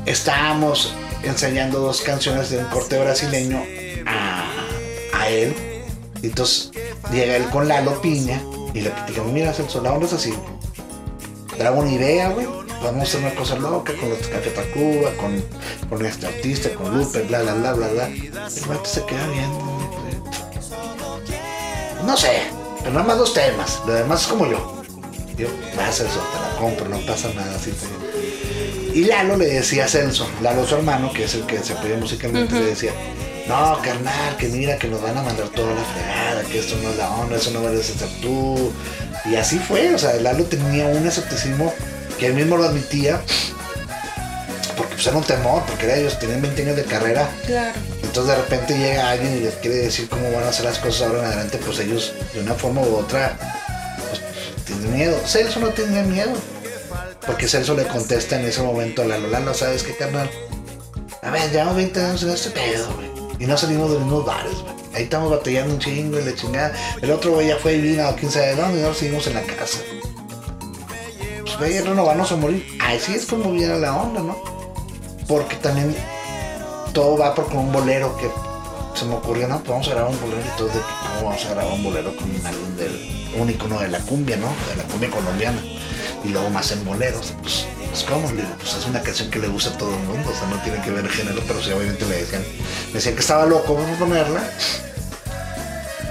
estábamos 0.04 0.92
ensayando 1.22 1.78
dos 1.78 2.02
canciones 2.02 2.50
de 2.50 2.58
un 2.58 2.64
corte 2.66 2.98
brasileño 2.98 3.62
a, 4.06 4.47
a 5.28 5.30
él. 5.30 5.54
Y 6.22 6.26
entonces 6.26 6.70
llega 7.12 7.36
él 7.36 7.44
con 7.50 7.68
Lalo 7.68 8.00
Piña 8.00 8.42
y 8.74 8.80
le 8.80 8.90
platicamos, 8.90 9.32
mira 9.32 9.52
Celso, 9.52 9.80
la 9.80 9.92
onda 9.92 10.06
es 10.06 10.12
así. 10.14 10.34
Traigo 11.56 11.78
una 11.80 11.90
idea, 11.92 12.28
güey. 12.30 12.46
Vamos 12.82 13.00
a 13.00 13.02
hacer 13.02 13.20
una 13.20 13.34
cosa 13.34 13.56
loca 13.56 13.92
con 13.98 14.08
los 14.08 14.18
Café 14.28 14.50
Tacuba, 14.50 15.10
con, 15.20 15.44
con 15.88 16.06
este 16.06 16.26
artista, 16.26 16.70
con 16.74 16.96
Lupe, 16.96 17.22
bla, 17.22 17.42
bla, 17.42 17.54
bla, 17.54 17.72
bla, 17.72 17.88
bla. 17.88 18.06
El 18.06 18.64
vato 18.68 18.84
se 18.84 19.04
queda 19.04 19.26
viendo. 19.28 19.58
No 22.04 22.16
sé, 22.16 22.42
pero 22.80 22.92
nada 22.92 23.04
más 23.06 23.18
dos 23.18 23.34
temas. 23.34 23.80
Lo 23.86 23.92
demás 23.94 24.22
es 24.22 24.26
como 24.28 24.46
yo. 24.46 24.82
Yo, 25.36 25.48
va 25.78 25.88
a 25.88 25.92
Celso, 25.92 26.18
te 26.20 26.40
la 26.40 26.56
compro, 26.60 26.88
no 26.88 26.98
pasa 27.06 27.28
nada 27.34 27.54
así. 27.56 27.72
te- 27.72 28.96
Y 28.98 29.04
Lalo 29.04 29.36
le 29.36 29.46
decía 29.46 29.84
a 29.84 29.88
Celso, 29.88 30.28
Lalo 30.42 30.66
su 30.66 30.76
hermano, 30.76 31.12
que 31.12 31.24
es 31.24 31.34
el 31.34 31.42
que 31.46 31.58
se 31.58 31.72
apoya 31.74 31.96
musicalmente, 31.96 32.54
le 32.54 32.66
decía, 32.66 32.92
no, 33.48 33.80
carnal, 33.82 34.36
que 34.36 34.48
mira, 34.48 34.76
que 34.78 34.88
nos 34.88 35.00
van 35.02 35.16
a 35.16 35.22
mandar 35.22 35.48
toda 35.48 35.74
la 35.74 35.82
fregada, 35.82 36.42
que 36.42 36.58
esto 36.58 36.76
no 36.82 36.90
es 36.90 36.96
la 36.96 37.10
onda, 37.10 37.36
eso 37.36 37.50
no 37.50 37.62
va 37.62 37.70
a 37.70 37.82
ser 37.82 38.08
tú. 38.20 38.72
Y 39.24 39.36
así 39.36 39.58
fue, 39.58 39.94
o 39.94 39.98
sea, 39.98 40.14
Lalo 40.14 40.44
tenía 40.44 40.86
un 40.86 41.06
escepticismo 41.06 41.72
que 42.18 42.26
él 42.26 42.34
mismo 42.34 42.56
lo 42.56 42.64
admitía, 42.64 43.20
porque 44.76 44.94
pues 44.94 45.06
era 45.06 45.16
un 45.16 45.24
temor, 45.24 45.62
porque 45.66 45.86
era 45.86 45.96
ellos, 45.96 46.18
tenían 46.18 46.42
20 46.42 46.62
años 46.62 46.76
de 46.76 46.84
carrera, 46.84 47.28
Claro. 47.46 47.72
entonces 48.02 48.36
de 48.36 48.42
repente 48.42 48.78
llega 48.78 49.10
alguien 49.10 49.36
y 49.38 49.40
les 49.40 49.54
quiere 49.56 49.76
decir 49.76 50.08
cómo 50.08 50.30
van 50.32 50.44
a 50.44 50.48
hacer 50.48 50.64
las 50.64 50.78
cosas 50.78 51.08
ahora 51.08 51.20
en 51.20 51.24
adelante, 51.26 51.58
pues 51.64 51.78
ellos 51.80 52.12
de 52.34 52.40
una 52.40 52.54
forma 52.54 52.80
u 52.82 52.96
otra 52.96 53.36
pues, 54.08 54.20
tienen 54.64 54.94
miedo. 54.94 55.20
Celso 55.26 55.60
no 55.60 55.68
tenía 55.68 56.02
miedo. 56.02 56.32
Porque 57.26 57.46
Celso 57.46 57.74
le 57.74 57.86
contesta 57.86 58.40
en 58.40 58.46
ese 58.46 58.62
momento 58.62 59.02
a 59.02 59.04
Lalo, 59.04 59.28
Lalo, 59.28 59.52
¿sabes 59.52 59.82
qué, 59.82 59.94
carnal? 59.94 60.30
A 61.22 61.30
ver, 61.30 61.50
llevamos 61.50 61.76
20 61.76 62.00
años 62.02 62.22
en 62.22 62.30
este 62.30 62.50
pedo, 62.50 62.90
güey. 62.94 63.07
Y 63.38 63.46
no 63.46 63.56
salimos 63.56 63.92
de 63.92 63.98
mismos 63.98 64.24
bares. 64.24 64.56
Ahí 64.94 65.04
estamos 65.04 65.30
batallando 65.30 65.74
un 65.74 65.80
chingo 65.80 66.18
y 66.18 66.24
la 66.24 66.34
chingada. 66.34 66.72
El 67.00 67.10
otro 67.10 67.32
güey 67.32 67.48
ya 67.48 67.56
fue 67.56 67.74
y 67.74 67.80
vino 67.80 68.06
a 68.06 68.14
quién 68.14 68.30
sabe 68.30 68.56
dónde 68.56 68.78
y 68.78 68.82
nosotros 68.82 68.98
seguimos 68.98 69.26
en 69.26 69.34
la 69.34 69.42
casa. 69.42 69.78
Pues 71.42 71.58
güey, 71.58 71.80
renovarnos 71.80 72.32
a 72.32 72.36
morir. 72.36 72.66
Así 72.80 73.14
es 73.14 73.26
como 73.26 73.52
viene 73.52 73.78
la 73.78 73.96
onda, 73.96 74.20
¿no? 74.22 74.36
Porque 75.26 75.56
también 75.56 75.94
todo 76.92 77.18
va 77.18 77.34
por 77.34 77.46
con 77.46 77.58
un 77.58 77.72
bolero 77.72 78.16
que 78.16 78.28
se 78.98 79.04
me 79.04 79.14
ocurrió, 79.14 79.46
no, 79.46 79.58
pues 79.58 79.68
vamos 79.68 79.88
a 79.88 79.90
grabar 79.90 80.10
un 80.10 80.20
bolero 80.20 80.42
y 80.42 80.58
todo 80.58 80.66
de 80.68 80.80
cómo 80.80 81.28
vamos 81.28 81.44
a 81.44 81.50
grabar 81.50 81.72
un 81.72 81.84
bolero 81.84 82.16
con 82.16 82.46
alguien 82.46 82.76
del 82.76 83.18
un 83.38 83.50
icono 83.50 83.78
de 83.78 83.88
la 83.88 84.00
cumbia, 84.00 84.36
¿no? 84.36 84.48
De 84.68 84.76
la 84.76 84.82
cumbia 84.84 85.10
colombiana. 85.10 85.62
Y 86.24 86.28
luego 86.28 86.50
más 86.50 86.72
en 86.72 86.84
boleros. 86.84 87.32
Pues, 87.42 87.66
pues 87.90 88.02
¿cómo? 88.04 88.30
Le 88.30 88.42
digo, 88.42 88.54
pues 88.58 88.74
es 88.74 88.86
una 88.86 89.02
canción 89.02 89.30
que 89.30 89.38
le 89.38 89.48
gusta 89.48 89.70
a 89.70 89.78
todo 89.78 89.94
el 89.94 90.00
mundo, 90.00 90.30
o 90.30 90.34
sea, 90.34 90.48
no 90.48 90.60
tiene 90.62 90.80
que 90.82 90.90
ver 90.90 91.08
género, 91.08 91.42
pero 91.46 91.62
sí 91.62 91.70
obviamente 91.72 92.04
le 92.06 92.18
decían, 92.18 92.42
me 92.88 92.94
decían 92.94 93.14
que 93.14 93.20
estaba 93.20 93.46
loco, 93.46 93.74
vamos 93.74 93.96
a 93.96 93.98
ponerla. 93.98 94.50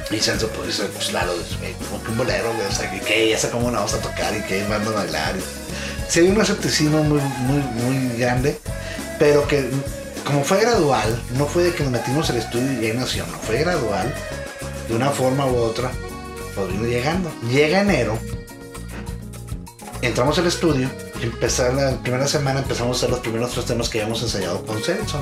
Y 0.10 0.20
Celso 0.20 0.48
pues 0.50 0.78
pues 0.78 1.08
claro, 1.10 1.34
güey, 1.60 1.74
como 1.74 2.02
que 2.02 2.12
un 2.12 2.18
bolero, 2.18 2.50
o 2.50 2.72
sea, 2.74 2.90
que, 2.90 3.30
ya 3.30 3.38
sé 3.38 3.50
cómo 3.50 3.70
la 3.72 3.80
vamos 3.80 3.94
a 3.94 4.00
tocar 4.00 4.36
y 4.36 4.42
que 4.44 4.66
van 4.68 4.88
a 4.88 4.92
bailar. 4.92 5.36
Sí 6.08 6.22
hay 6.22 6.30
un 6.30 6.40
escepticismo 6.40 7.04
muy, 7.04 7.20
muy, 7.20 7.60
muy 7.60 8.18
grande, 8.18 8.58
pero 9.20 9.48
que 9.48 9.70
como 10.26 10.44
fue 10.44 10.60
gradual, 10.62 11.22
no 11.38 11.46
fue 11.46 11.64
de 11.64 11.74
que 11.74 11.84
nos 11.84 11.92
metimos 11.92 12.30
al 12.30 12.38
estudio 12.38 12.82
y 12.82 12.86
ahí 12.86 12.98
nació, 12.98 13.26
no, 13.28 13.38
fue 13.40 13.60
gradual, 13.60 14.14
de 14.88 14.96
una 14.96 15.10
forma 15.10 15.46
u 15.46 15.56
otra, 15.56 15.92
pues 16.56 16.70
vino 16.70 16.86
llegando. 16.86 17.32
Llega 17.50 17.82
enero, 17.82 18.18
entramos 20.02 20.38
al 20.40 20.48
estudio 20.48 20.90
empezar 21.22 21.74
la 21.74 21.98
primera 21.98 22.28
semana 22.28 22.60
empezamos 22.60 22.98
a 22.98 23.00
hacer 23.00 23.10
los 23.10 23.20
primeros 23.20 23.52
tres 23.52 23.66
temas 23.66 23.90
que 23.90 24.00
habíamos 24.00 24.22
ensayado 24.22 24.66
con 24.66 24.82
Celso. 24.82 25.20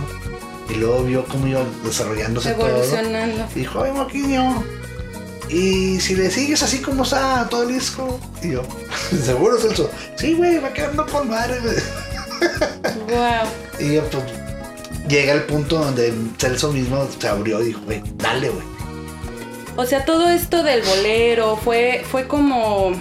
Y 0.69 0.75
luego 0.75 1.03
vio 1.03 1.25
cómo 1.25 1.47
iba 1.47 1.63
desarrollándose 1.83 2.53
todo. 2.53 2.67
Evolucionando. 2.67 3.47
Y 3.55 3.59
dijo, 3.59 3.83
ay, 3.83 3.91
Moquinho, 3.91 4.63
y 5.49 5.99
si 5.99 6.15
le 6.15 6.31
sigues 6.31 6.63
así 6.63 6.79
como 6.79 7.03
está 7.03 7.47
todo 7.49 7.63
el 7.63 7.73
disco, 7.73 8.19
y 8.41 8.51
yo, 8.51 8.63
¿seguro, 9.23 9.59
Celso? 9.59 9.89
Sí, 10.15 10.33
güey, 10.33 10.59
va 10.59 10.73
quedando 10.73 11.05
con 11.05 11.29
madre. 11.29 11.59
Wow. 13.07 13.79
Y 13.79 13.95
yo, 13.95 14.03
pues, 14.09 14.23
llega 15.07 15.33
el 15.33 15.43
punto 15.43 15.77
donde 15.77 16.13
Celso 16.37 16.71
mismo 16.71 17.07
se 17.19 17.27
abrió 17.27 17.61
y 17.61 17.67
dijo, 17.67 17.81
güey, 17.85 18.01
dale, 18.15 18.49
güey. 18.49 18.65
O 19.77 19.85
sea, 19.85 20.05
todo 20.05 20.29
esto 20.29 20.63
del 20.63 20.81
bolero 20.81 21.57
fue, 21.57 22.03
fue 22.09 22.27
como, 22.27 22.91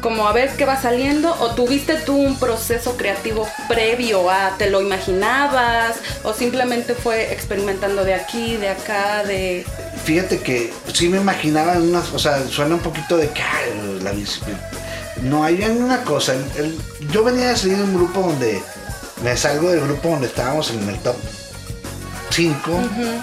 como 0.00 0.28
a 0.28 0.32
ver 0.32 0.50
qué 0.56 0.64
va 0.64 0.80
saliendo 0.80 1.34
o 1.40 1.54
tuviste 1.54 1.94
tú 1.96 2.16
un 2.16 2.38
proceso 2.38 2.96
creativo 2.96 3.48
previo 3.68 4.30
a, 4.30 4.56
te 4.58 4.70
lo 4.70 4.80
imaginabas 4.82 5.96
o 6.22 6.32
simplemente 6.32 6.94
fue 6.94 7.32
experimentando 7.32 8.04
de 8.04 8.14
aquí, 8.14 8.56
de 8.56 8.68
acá, 8.68 9.24
de... 9.24 9.64
Fíjate 10.04 10.40
que 10.40 10.72
sí 10.92 11.08
me 11.08 11.18
imaginaba 11.18 11.72
unas, 11.74 12.12
o 12.12 12.18
sea, 12.18 12.46
suena 12.48 12.74
un 12.76 12.80
poquito 12.80 13.16
de 13.16 13.28
que 13.30 13.42
la 14.02 14.12
No, 15.22 15.42
hay 15.44 15.62
una 15.62 16.02
cosa, 16.02 16.34
el- 16.34 16.64
el- 16.64 16.78
yo 17.10 17.24
venía 17.24 17.48
de 17.48 17.56
salir 17.56 17.78
de 17.78 17.84
un 17.84 17.94
grupo 17.94 18.20
donde 18.20 18.62
me 19.24 19.36
salgo 19.36 19.70
del 19.70 19.80
grupo 19.80 20.10
donde 20.10 20.26
estábamos 20.26 20.70
en 20.70 20.88
el 20.88 20.98
top 20.98 21.16
5, 22.30 22.70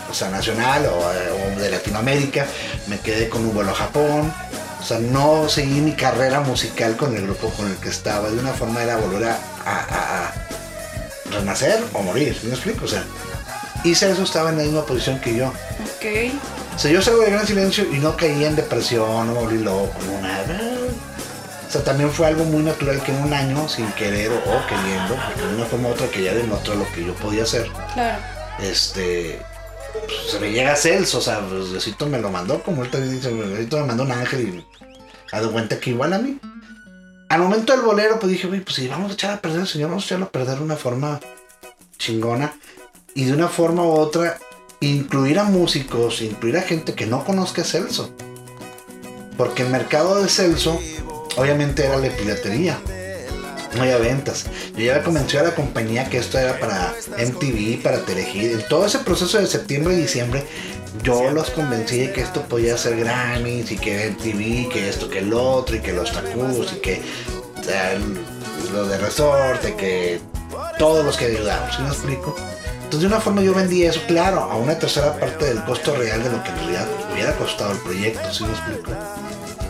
o 0.10 0.13
sea, 0.13 0.30
nacional 0.30 0.86
o, 0.88 0.98
o 0.98 1.60
de 1.60 1.70
Latinoamérica, 1.70 2.48
me 2.88 3.00
quedé 3.00 3.30
con 3.30 3.46
un 3.46 3.53
vuelo 3.53 3.72
a 3.72 3.75
Japón, 3.75 4.34
o 4.83 4.85
sea, 4.85 4.99
no 4.99 5.47
seguí 5.47 5.79
mi 5.81 5.93
carrera 5.93 6.41
musical 6.41 6.97
con 6.97 7.15
el 7.15 7.23
grupo 7.23 7.49
con 7.51 7.71
el 7.71 7.77
que 7.77 7.87
estaba, 7.89 8.29
de 8.29 8.37
una 8.37 8.51
forma 8.51 8.83
era 8.83 8.97
volver 8.97 9.29
a, 9.29 9.37
a- 9.65 9.79
a- 9.89 10.27
a 10.27 10.33
renacer 11.31 11.81
o 11.93 12.01
morir, 12.03 12.37
¿sí 12.39 12.47
me 12.47 12.53
explico? 12.53 12.83
O 12.85 12.87
sea, 12.87 13.03
y 13.85 13.95
Celso 13.95 14.23
estaba 14.23 14.49
en 14.49 14.57
la 14.57 14.63
misma 14.63 14.85
posición 14.85 15.19
que 15.19 15.35
yo. 15.35 15.47
Ok. 15.47 16.33
O 16.75 16.79
sea, 16.79 16.91
yo 16.91 17.01
salgo 17.01 17.21
de 17.21 17.31
gran 17.31 17.45
silencio 17.47 17.85
y 17.91 17.97
no 17.99 18.15
caí 18.17 18.43
en 18.45 18.55
depresión, 18.55 19.27
no 19.27 19.33
me 19.33 19.39
volví 19.39 19.59
loco, 19.59 19.93
no 20.05 20.21
nada. 20.27 20.59
O 21.67 21.71
sea, 21.71 21.83
también 21.83 22.11
fue 22.11 22.27
algo 22.27 22.43
muy 22.45 22.61
natural 22.63 23.01
que 23.03 23.11
en 23.11 23.23
un 23.23 23.33
año, 23.33 23.67
sin 23.69 23.91
querer 23.93 24.31
o, 24.31 24.35
o 24.35 24.67
queriendo, 24.67 25.15
porque 25.15 25.41
de 25.47 25.55
una 25.55 25.65
forma 25.65 25.89
u 25.89 25.91
otra 25.93 26.07
que 26.07 26.23
ya 26.23 26.33
demostró 26.33 26.75
lo 26.75 26.91
que 26.91 27.05
yo 27.05 27.13
podía 27.15 27.43
hacer, 27.43 27.67
Claro. 27.93 28.19
este, 28.61 29.41
se 30.29 30.39
me 30.39 30.51
llega 30.51 30.75
Celso, 30.75 31.19
o 31.19 31.21
sea, 31.21 31.39
pues, 31.47 31.71
Diosito 31.71 32.07
me 32.07 32.19
lo 32.19 32.29
mandó, 32.29 32.62
como 32.63 32.83
él 32.83 32.91
también 32.91 33.15
dice, 33.15 33.29
Diosito 33.29 33.79
me 33.79 33.88
mandó 33.88 34.03
un 34.03 34.12
ángel 34.12 34.41
y 34.41 34.65
ha 35.31 35.39
dado 35.39 35.51
cuenta 35.51 35.79
que 35.79 35.91
igual 35.91 36.13
a 36.13 36.19
mí. 36.19 36.39
Al 37.29 37.41
momento 37.41 37.73
del 37.73 37.81
bolero, 37.81 38.19
pues 38.19 38.31
dije, 38.31 38.47
"Güey, 38.47 38.62
pues 38.62 38.75
si 38.75 38.88
vamos 38.88 39.12
a 39.12 39.13
echar 39.15 39.31
a 39.31 39.41
perder 39.41 39.62
al 39.62 39.67
Señor, 39.67 39.89
vamos 39.89 40.03
a 40.03 40.07
echarlo 40.07 40.25
a 40.25 40.31
perder 40.31 40.57
de 40.57 40.63
una 40.63 40.75
forma 40.75 41.19
chingona 41.97 42.53
y 43.15 43.25
de 43.25 43.33
una 43.33 43.47
forma 43.47 43.83
u 43.83 43.91
otra 43.91 44.38
incluir 44.81 45.39
a 45.39 45.43
músicos, 45.43 46.21
incluir 46.21 46.57
a 46.57 46.62
gente 46.62 46.93
que 46.93 47.05
no 47.05 47.23
conozca 47.23 47.62
a 47.62 47.65
Celso. 47.65 48.13
Porque 49.38 49.63
el 49.63 49.69
mercado 49.69 50.21
de 50.21 50.29
Celso 50.29 50.79
obviamente 51.38 51.85
era 51.85 51.97
la 51.97 52.09
piratería. 52.09 52.79
No 53.75 53.84
había 53.84 53.98
ventas. 53.98 54.46
Yo 54.75 54.86
ya 54.86 55.03
convencí 55.03 55.38
a 55.38 55.44
la 55.44 55.56
compañía 55.56 56.10
que 56.10 56.18
esto 56.18 56.38
era 56.38 56.60
para 56.60 56.94
MTV, 57.18 57.82
para 57.82 58.00
Telehit. 58.06 58.53
En 58.53 58.68
todo 58.68 58.86
ese 58.86 59.00
proceso 59.00 59.39
de 59.39 59.48
septiembre 59.48 59.94
y 59.94 59.98
diciembre, 59.98 60.44
yo 61.01 61.32
los 61.32 61.50
convencí 61.50 62.00
de 62.00 62.12
que 62.12 62.22
esto 62.22 62.42
podía 62.44 62.77
ser 62.77 62.98
Grammys 62.98 63.72
y 63.72 63.77
que 63.77 64.12
MTV, 64.12 64.70
que 64.72 64.89
esto, 64.89 65.10
que 65.10 65.20
el 65.20 65.34
otro, 65.34 65.75
y 65.75 65.80
que 65.80 65.92
los 65.92 66.12
tacus, 66.12 66.74
y 66.74 66.80
que 66.80 67.01
lo 68.72 68.86
de 68.86 68.98
resorte, 68.98 69.75
que 69.75 70.20
todos 70.77 71.03
los 71.03 71.18
que 71.18 71.25
ayudamos, 71.25 71.75
¿sí 71.75 71.82
me 71.82 71.88
explico? 71.89 72.36
Entonces 72.75 73.01
de 73.01 73.08
una 73.08 73.20
forma 73.20 73.42
yo 73.42 73.53
vendí 73.56 73.84
eso, 73.84 74.01
claro, 74.08 74.42
a 74.42 74.56
una 74.56 74.77
tercera 74.77 75.18
parte 75.18 75.46
del 75.46 75.63
costo 75.63 75.96
real 75.96 76.24
de 76.24 76.30
lo 76.30 76.44
que 76.44 76.50
en 76.50 76.56
realidad 76.58 76.88
hubiera 77.12 77.36
costado 77.38 77.72
el 77.72 77.80
proyecto, 77.80 78.32
¿sí 78.32 78.44
me 78.44 78.51
explico? 78.51 78.92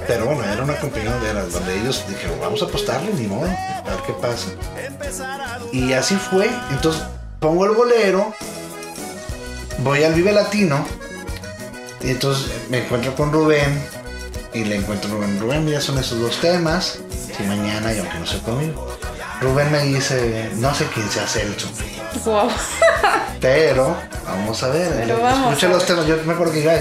Pero 0.08 0.26
bueno, 0.26 0.44
era 0.44 0.64
una 0.64 0.76
compañía 0.76 1.12
donde, 1.12 1.80
ellos 1.80 2.04
dijeron, 2.08 2.38
vamos 2.42 2.62
a 2.62 2.66
apostarle, 2.66 3.14
ni 3.14 3.28
modo, 3.28 3.46
a 3.46 3.90
ver 3.90 4.00
qué 4.06 4.14
pasa. 4.14 4.50
Y 5.72 5.94
así 5.94 6.16
fue. 6.16 6.50
Entonces 6.72 7.04
pongo 7.40 7.66
el 7.66 7.72
bolero, 7.72 8.34
voy 9.80 10.04
al 10.04 10.14
Vive 10.14 10.32
Latino, 10.32 10.86
y 12.02 12.10
entonces 12.10 12.52
me 12.70 12.84
encuentro 12.84 13.16
con 13.16 13.32
Rubén, 13.32 13.82
y 14.54 14.64
le 14.66 14.76
encuentro 14.76 15.10
Rubén, 15.10 15.40
Rubén, 15.40 15.66
mira, 15.66 15.82
son 15.82 15.98
esos 15.98 16.20
dos 16.20 16.40
temas, 16.42 17.00
y 17.40 17.44
mañana, 17.44 17.94
y 17.94 18.00
aunque 18.00 18.20
no 18.20 18.26
sé 18.26 18.40
conmigo. 18.40 18.98
Rubén 19.42 19.72
me 19.72 19.82
dice, 19.84 20.50
no 20.56 20.74
sé 20.74 20.86
quién 20.94 21.10
sea 21.10 21.28
Celso. 21.28 21.70
Wow. 22.25 22.50
Pero, 23.42 23.98
vamos 24.25 24.63
a 24.63 24.70
ver, 24.70 24.94
Pero 25.06 25.22
vamos 25.22 25.62
a 25.62 25.68
los 25.68 25.86
temas. 25.86 26.06
Yo 26.08 26.16
me 26.25 26.34
acuerdo 26.34 26.54
que 26.54 26.62
iba, 26.62 26.74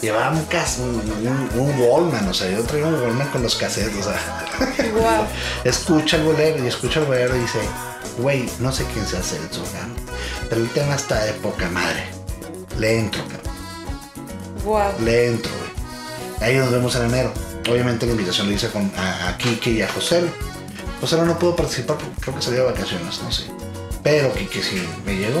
llevaba 0.00 0.30
un, 0.30 0.46
un, 0.78 1.60
un, 1.60 1.80
Wallman, 1.80 2.28
o 2.28 2.34
sea, 2.34 2.48
yo 2.50 2.62
traía 2.62 2.86
un 2.86 2.94
Wallman 2.94 3.28
con 3.28 3.42
los 3.42 3.56
cassettes, 3.56 3.96
o 3.96 4.02
sea. 4.02 4.44
Wow. 4.94 5.26
escucha 5.64 6.16
el 6.16 6.22
bolero 6.22 6.62
y 6.64 6.68
escucha 6.68 7.00
el 7.00 7.06
bolero 7.06 7.34
y 7.34 7.40
dice, 7.40 7.58
güey, 8.18 8.48
no 8.60 8.70
sé 8.70 8.84
quién 8.92 9.04
se 9.04 9.18
hace 9.18 9.36
el 9.36 9.48
cabrón, 9.48 9.92
pero 10.48 10.60
el 10.60 10.68
tema 10.70 10.94
está 10.94 11.24
de 11.24 11.32
poca 11.32 11.68
madre. 11.70 12.04
Le 12.78 13.00
entro, 13.00 13.22
cabrón, 13.24 13.54
Wow. 14.64 15.04
le 15.04 15.26
entro, 15.26 15.50
güey. 15.58 16.48
Ahí 16.48 16.56
nos 16.58 16.70
vemos 16.70 16.94
en 16.94 17.06
enero. 17.06 17.32
Obviamente 17.68 18.06
la 18.06 18.12
invitación 18.12 18.48
la 18.48 18.54
hice 18.54 18.68
con, 18.68 18.92
a, 18.96 19.30
a 19.30 19.36
Kike 19.36 19.70
y 19.70 19.82
a 19.82 19.88
José. 19.88 20.22
José 21.04 21.16
no 21.22 21.38
pudo 21.38 21.54
participar 21.54 21.98
porque 21.98 22.18
creo 22.20 22.34
que 22.36 22.40
salió 22.42 22.60
de 22.64 22.72
vacaciones, 22.72 23.20
no 23.22 23.30
sé. 23.30 23.44
Pero 24.02 24.32
Kike 24.32 24.62
sí 24.62 24.82
me 25.04 25.14
llegó. 25.16 25.40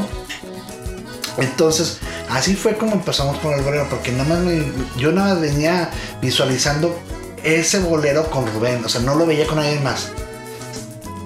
Entonces, 1.38 1.98
así 2.28 2.54
fue 2.54 2.76
como 2.76 2.92
empezamos 2.92 3.38
con 3.38 3.52
el 3.54 3.62
bolero, 3.62 3.86
porque 3.88 4.12
nada 4.12 4.24
más 4.24 4.38
me- 4.40 4.70
yo 4.98 5.10
nada 5.12 5.34
más 5.34 5.40
venía 5.40 5.90
visualizando 6.20 6.98
ese 7.42 7.80
bolero 7.80 8.30
con 8.30 8.46
Rubén, 8.52 8.84
o 8.84 8.88
sea, 8.88 9.00
no 9.00 9.14
lo 9.14 9.26
veía 9.26 9.46
con 9.46 9.56
nadie 9.56 9.80
más. 9.80 10.10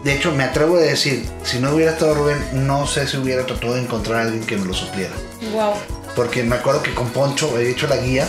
De 0.04 0.14
hecho, 0.14 0.32
me 0.32 0.44
atrevo 0.44 0.76
a 0.76 0.80
decir, 0.80 1.28
si 1.44 1.58
no 1.58 1.74
hubiera 1.74 1.92
estado 1.92 2.14
Rubén, 2.14 2.38
no 2.66 2.86
sé 2.86 3.06
si 3.08 3.16
hubiera 3.16 3.44
tratado 3.44 3.74
de 3.74 3.82
encontrar 3.82 4.20
a 4.20 4.22
alguien 4.26 4.44
que 4.46 4.56
me 4.56 4.64
lo 4.66 4.72
supliera. 4.72 5.12
Wow. 5.52 5.74
Porque 6.14 6.42
me 6.44 6.56
acuerdo 6.56 6.82
que 6.82 6.94
con 6.94 7.08
Poncho 7.10 7.50
había 7.54 7.68
hecho 7.70 7.86
la 7.88 7.96
guía 7.96 8.26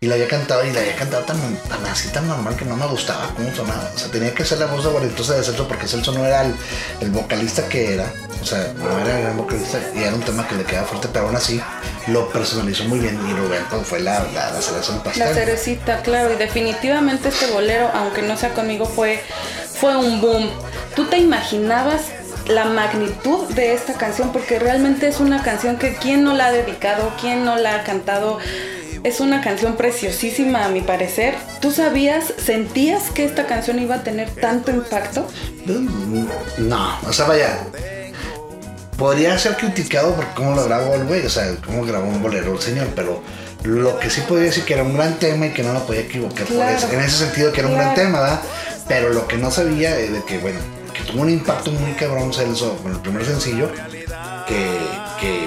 y 0.00 0.06
la 0.06 0.14
había 0.14 0.28
cantado 0.28 0.64
y 0.64 0.70
la 0.70 0.78
había 0.78 0.94
cantado 0.94 1.24
tan, 1.24 1.36
tan 1.68 1.84
así, 1.86 2.08
tan 2.10 2.28
normal 2.28 2.54
que 2.54 2.64
no 2.64 2.76
me 2.76 2.86
gustaba 2.86 3.32
cómo 3.34 3.52
sonaba. 3.52 3.90
O 3.92 3.98
sea, 3.98 4.08
tenía 4.12 4.32
que 4.32 4.44
ser 4.44 4.58
la 4.58 4.66
voz 4.66 4.86
aguardentosa 4.86 5.34
de 5.34 5.42
Celso 5.42 5.66
porque 5.66 5.88
Celso 5.88 6.12
no 6.12 6.24
era 6.24 6.42
el, 6.44 6.54
el 7.00 7.10
vocalista 7.10 7.68
que 7.68 7.94
era. 7.94 8.12
O 8.40 8.46
sea, 8.46 8.72
no 8.76 8.96
era 9.00 9.16
el 9.16 9.22
gran 9.24 9.36
vocalista 9.36 9.80
y 9.96 10.04
era 10.04 10.14
un 10.14 10.20
tema 10.20 10.46
que 10.46 10.54
le 10.54 10.62
quedaba 10.62 10.86
fuerte, 10.86 11.08
pero 11.12 11.26
aún 11.26 11.34
así 11.34 11.60
lo 12.06 12.28
personalizó 12.28 12.84
muy 12.84 13.00
bien 13.00 13.18
y 13.28 13.32
Rubén 13.32 13.64
pues, 13.68 13.88
fue 13.88 13.98
la, 13.98 14.22
la, 14.32 14.52
la 14.52 14.62
cereza 14.62 14.92
del 14.92 15.02
pastel. 15.02 15.24
La 15.26 15.34
cerecita, 15.34 16.02
claro, 16.02 16.32
y 16.32 16.36
definitivamente 16.36 17.30
este 17.30 17.48
bolero, 17.48 17.90
aunque 17.92 18.22
no 18.22 18.36
sea 18.36 18.54
conmigo, 18.54 18.86
fue, 18.86 19.20
fue 19.80 19.96
un 19.96 20.20
boom. 20.20 20.48
¿Tú 20.94 21.06
te 21.06 21.18
imaginabas 21.18 22.02
la 22.46 22.66
magnitud 22.66 23.48
de 23.48 23.74
esta 23.74 23.94
canción? 23.94 24.30
Porque 24.30 24.60
realmente 24.60 25.08
es 25.08 25.18
una 25.18 25.42
canción 25.42 25.76
que 25.76 25.96
quién 25.96 26.22
no 26.22 26.34
la 26.34 26.46
ha 26.46 26.52
dedicado, 26.52 27.12
quién 27.20 27.44
no 27.44 27.56
la 27.56 27.80
ha 27.80 27.82
cantado. 27.82 28.38
Es 29.04 29.20
una 29.20 29.40
canción 29.40 29.76
preciosísima 29.76 30.64
a 30.64 30.68
mi 30.68 30.80
parecer. 30.80 31.34
¿Tú 31.60 31.70
sabías, 31.70 32.32
sentías 32.44 33.10
que 33.10 33.24
esta 33.24 33.46
canción 33.46 33.78
iba 33.78 33.96
a 33.96 34.02
tener 34.02 34.28
tanto 34.30 34.70
impacto? 34.70 35.26
No, 36.58 36.98
o 37.06 37.12
sea, 37.12 37.26
vaya. 37.26 37.58
Podría 38.96 39.38
ser 39.38 39.56
criticado 39.56 40.14
por 40.14 40.26
cómo 40.34 40.56
lo 40.56 40.64
grabó 40.64 40.94
el 40.94 41.04
güey, 41.04 41.24
o 41.24 41.30
sea, 41.30 41.54
cómo 41.64 41.84
grabó 41.84 42.08
un 42.08 42.20
bolero 42.20 42.52
el 42.54 42.60
señor, 42.60 42.88
pero 42.96 43.22
lo 43.62 43.98
que 44.00 44.10
sí 44.10 44.20
podría 44.22 44.46
decir 44.46 44.64
que 44.64 44.74
era 44.74 44.82
un 44.82 44.94
gran 44.94 45.18
tema 45.20 45.46
y 45.46 45.50
que 45.52 45.62
no 45.62 45.72
lo 45.72 45.86
podía 45.86 46.00
equivocar 46.00 46.46
por 46.46 46.56
Claro. 46.56 46.76
eso. 46.76 46.88
En 46.92 47.00
ese 47.00 47.18
sentido 47.18 47.52
que 47.52 47.60
era 47.60 47.68
un 47.68 47.76
gran 47.76 47.94
tema, 47.94 48.20
¿verdad? 48.20 48.40
Pero 48.88 49.10
lo 49.10 49.28
que 49.28 49.36
no 49.36 49.52
sabía 49.52 49.96
es 50.00 50.12
de 50.12 50.24
que, 50.24 50.38
bueno, 50.38 50.58
que 50.92 51.02
tuvo 51.04 51.22
un 51.22 51.30
impacto 51.30 51.70
muy 51.70 51.92
cabrón 51.92 52.32
Celso 52.32 52.76
con 52.78 52.90
el 52.92 52.98
primer 52.98 53.24
sencillo, 53.24 53.70
que, 54.48 54.78
que, 55.20 55.46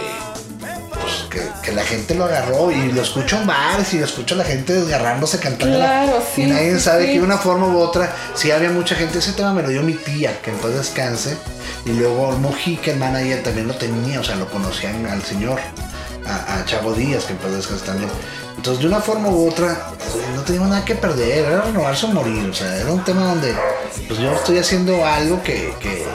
que, 1.31 1.41
que 1.63 1.71
la 1.71 1.83
gente 1.83 2.13
lo 2.13 2.25
agarró 2.25 2.69
y 2.71 2.91
lo 2.91 3.01
escucho 3.01 3.37
en 3.37 3.47
bares 3.47 3.93
y 3.93 3.99
lo 3.99 4.05
escucho 4.05 4.35
a 4.35 4.39
la 4.39 4.43
gente 4.43 4.73
desgarrándose 4.73 5.39
cantando. 5.39 5.77
Claro, 5.77 6.21
sí, 6.35 6.43
Y 6.43 6.47
nadie 6.47 6.75
sí, 6.75 6.81
sabe 6.81 7.05
sí. 7.05 7.13
que 7.13 7.19
de 7.19 7.25
una 7.25 7.37
forma 7.37 7.67
u 7.67 7.79
otra, 7.79 8.13
sí 8.35 8.51
había 8.51 8.69
mucha 8.69 8.95
gente, 8.95 9.19
ese 9.19 9.33
tema 9.33 9.53
me 9.53 9.63
lo 9.63 9.69
dio 9.69 9.81
mi 9.81 9.93
tía, 9.93 10.39
que 10.41 10.51
en 10.51 10.57
paz 10.57 10.73
descanse, 10.73 11.37
y 11.85 11.91
luego 11.91 12.33
Mojica, 12.33 12.91
el 12.91 12.97
manager, 12.97 13.41
también 13.41 13.67
lo 13.67 13.73
tenía, 13.75 14.19
o 14.19 14.23
sea, 14.23 14.35
lo 14.35 14.47
conocían 14.49 15.05
al 15.07 15.23
señor, 15.23 15.59
a, 16.27 16.59
a 16.59 16.65
Chavo 16.65 16.93
Díaz, 16.93 17.23
que 17.23 17.33
en 17.33 17.39
paz 17.39 17.51
descanse 17.53 17.85
también. 17.85 18.09
Entonces, 18.57 18.81
de 18.83 18.89
una 18.89 18.99
forma 18.99 19.29
u 19.29 19.47
otra, 19.47 19.91
pues, 19.97 20.23
no 20.35 20.41
teníamos 20.43 20.69
nada 20.69 20.85
que 20.85 20.93
perder, 20.93 21.45
era 21.45 21.61
renovarse 21.61 22.05
o 22.05 22.09
morir, 22.09 22.47
o 22.49 22.53
sea, 22.53 22.75
era 22.77 22.91
un 22.91 23.03
tema 23.03 23.23
donde, 23.23 23.55
pues 24.07 24.19
yo 24.19 24.33
estoy 24.33 24.59
haciendo 24.59 25.03
algo 25.03 25.41
que, 25.41 25.73
que, 25.79 26.05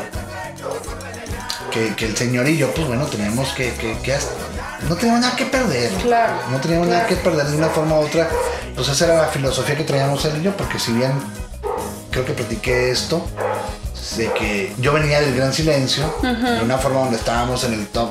que, 1.72 1.94
que 1.96 2.06
el 2.06 2.16
señor 2.16 2.46
y 2.48 2.56
yo, 2.56 2.72
pues 2.72 2.86
bueno, 2.86 3.06
teníamos 3.06 3.48
que, 3.54 3.72
que, 3.74 3.98
que. 4.02 4.14
No 4.88 4.96
teníamos 4.96 5.20
nada 5.22 5.36
que 5.36 5.46
perder. 5.46 5.90
Claro, 6.02 6.34
No 6.50 6.60
teníamos 6.60 6.88
nada 6.88 7.06
claro. 7.06 7.16
que 7.22 7.28
perder 7.28 7.46
de 7.46 7.56
una 7.56 7.68
forma 7.68 7.98
u 7.98 8.04
otra. 8.04 8.28
Pues 8.74 8.88
esa 8.88 9.04
era 9.06 9.16
la 9.22 9.28
filosofía 9.28 9.76
que 9.76 9.84
traíamos 9.84 10.24
él 10.24 10.38
y 10.38 10.42
yo, 10.42 10.56
porque 10.56 10.78
si 10.78 10.92
bien 10.92 11.12
creo 12.10 12.24
que 12.24 12.32
platiqué 12.32 12.90
esto, 12.90 13.26
de 14.16 14.32
que 14.32 14.72
yo 14.78 14.92
venía 14.92 15.20
del 15.20 15.34
gran 15.34 15.52
silencio, 15.52 16.14
de 16.22 16.60
una 16.62 16.78
forma 16.78 17.00
donde 17.00 17.16
estábamos 17.16 17.64
en 17.64 17.74
el 17.74 17.86
top, 17.88 18.10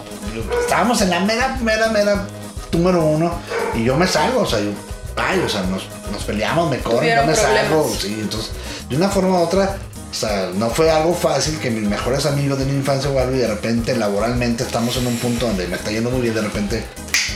estábamos 0.61 1.01
en 1.01 1.09
la 1.09 1.19
mera, 1.21 1.57
mera, 1.61 1.89
mera 1.89 2.25
número 2.71 3.03
uno, 3.05 3.31
y 3.73 3.83
yo 3.83 3.95
me 3.95 4.05
salgo, 4.07 4.41
o 4.41 4.45
sea, 4.45 4.59
yo, 4.59 4.71
ay, 5.15 5.39
o 5.39 5.47
sea, 5.49 5.61
nos, 5.61 5.83
nos 6.11 6.23
peleamos, 6.23 6.69
me 6.69 6.79
corren, 6.79 7.15
yo 7.15 7.25
me 7.25 7.35
salgo, 7.35 7.83
problemas. 7.83 8.01
sí, 8.01 8.17
entonces, 8.19 8.51
de 8.89 8.97
una 8.97 9.07
forma 9.09 9.39
u 9.39 9.43
otra, 9.43 9.77
o 10.15 10.17
sea, 10.17 10.49
no 10.55 10.69
fue 10.69 10.89
algo 10.89 11.13
fácil 11.13 11.59
que 11.59 11.69
mis 11.69 11.85
mejores 11.85 12.25
amigos 12.25 12.57
de 12.57 12.63
mi 12.63 12.71
infancia 12.71 13.09
o 13.09 13.19
algo 13.19 13.35
y 13.35 13.39
de 13.39 13.49
repente 13.49 13.93
laboralmente 13.97 14.63
estamos 14.63 14.95
en 14.95 15.07
un 15.07 15.17
punto 15.17 15.45
donde 15.45 15.67
me 15.67 15.75
está 15.75 15.91
yendo 15.91 16.09
muy 16.09 16.21
bien, 16.21 16.33
de 16.33 16.39
repente, 16.39 16.85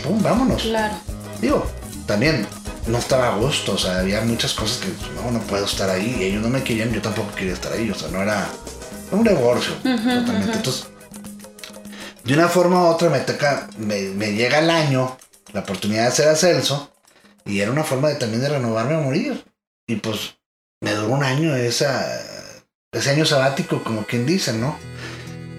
pum, 0.02 0.24
vámonos. 0.24 0.62
Claro. 0.62 0.94
Digo, 1.42 1.70
también 2.06 2.48
no 2.88 2.98
estaba 2.98 3.34
a 3.34 3.36
gusto, 3.36 3.74
o 3.74 3.78
sea, 3.78 4.00
había 4.00 4.22
muchas 4.22 4.54
cosas 4.54 4.78
que 4.78 4.88
no, 5.14 5.30
no 5.30 5.40
puedo 5.42 5.66
estar 5.66 5.90
ahí. 5.90 6.20
Y 6.22 6.24
ellos 6.24 6.42
no 6.42 6.48
me 6.48 6.64
querían, 6.64 6.94
yo 6.94 7.02
tampoco 7.02 7.36
quería 7.36 7.52
estar 7.52 7.74
ahí, 7.74 7.92
o 7.92 7.96
sea, 7.96 8.08
no 8.12 8.22
era 8.22 8.48
un 9.12 9.26
divorcio 9.26 9.74
totalmente. 9.74 10.54
Entonces, 10.54 10.88
de 12.24 12.34
una 12.34 12.48
forma 12.48 12.84
u 12.84 12.86
otra 12.86 13.10
me 13.10 13.20
toca, 13.20 13.68
me, 13.78 14.04
me 14.12 14.32
llega 14.32 14.60
el 14.60 14.70
año, 14.70 15.18
la 15.52 15.60
oportunidad 15.60 16.04
de 16.04 16.08
hacer 16.08 16.30
a 16.30 16.36
Celso, 16.38 16.94
y 17.44 17.60
era 17.60 17.72
una 17.72 17.84
forma 17.84 18.08
de 18.08 18.16
también 18.16 18.42
de 18.42 18.48
renovarme 18.48 18.96
a 18.96 19.00
morir. 19.00 19.44
Y 19.86 19.98
pues 19.98 20.36
me 20.80 20.94
duró 20.94 21.10
un 21.14 21.24
año 21.24 21.54
esa, 21.58 22.08
ese 22.92 23.12
año 23.12 23.24
sabático, 23.24 23.84
como 23.84 24.04
quien 24.04 24.26
dice, 24.26 24.54
¿no? 24.54 24.76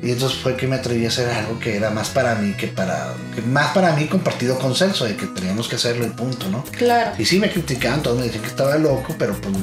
Y 0.02 0.10
entonces 0.10 0.38
fue 0.38 0.56
que 0.56 0.66
me 0.66 0.76
atreví 0.76 1.04
a 1.04 1.08
hacer 1.08 1.28
algo 1.28 1.60
que 1.60 1.76
era 1.76 1.90
más 1.90 2.08
para 2.08 2.34
mí 2.34 2.54
que 2.54 2.66
para. 2.66 3.14
que 3.34 3.42
más 3.42 3.72
para 3.72 3.92
mí 3.92 4.06
compartido 4.06 4.58
con 4.58 4.74
Celso, 4.74 5.04
de 5.04 5.14
que 5.14 5.26
teníamos 5.26 5.68
que 5.68 5.76
hacerlo 5.76 6.06
y 6.06 6.10
punto, 6.10 6.48
¿no? 6.48 6.64
Claro. 6.72 7.12
Y 7.18 7.24
sí 7.24 7.38
me 7.38 7.50
criticaban, 7.50 8.02
todos 8.02 8.18
me 8.18 8.24
decían 8.24 8.42
que 8.42 8.48
estaba 8.48 8.76
loco, 8.78 9.14
pero 9.18 9.34
pues 9.40 9.54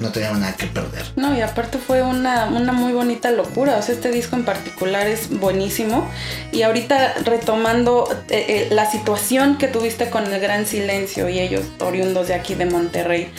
no 0.00 0.10
teníamos 0.10 0.38
nada 0.38 0.56
que 0.56 0.66
perder. 0.66 1.04
No, 1.16 1.36
y 1.36 1.40
aparte 1.42 1.78
fue 1.78 2.02
una, 2.02 2.46
una 2.46 2.72
muy 2.72 2.92
bonita 2.92 3.30
locura. 3.30 3.76
O 3.76 3.82
sea, 3.82 3.94
este 3.94 4.10
disco 4.10 4.34
en 4.34 4.44
particular 4.44 5.06
es 5.06 5.28
buenísimo. 5.38 6.08
Y 6.50 6.62
ahorita 6.62 7.14
retomando 7.24 8.08
eh, 8.30 8.44
eh, 8.48 8.68
la 8.70 8.90
situación 8.90 9.58
que 9.58 9.68
tuviste 9.68 10.10
con 10.10 10.32
el 10.32 10.40
Gran 10.40 10.66
Silencio 10.66 11.28
y 11.28 11.38
ellos 11.38 11.64
oriundos 11.80 12.28
de 12.28 12.34
aquí 12.34 12.54
de 12.54 12.66
Monterrey, 12.66 13.30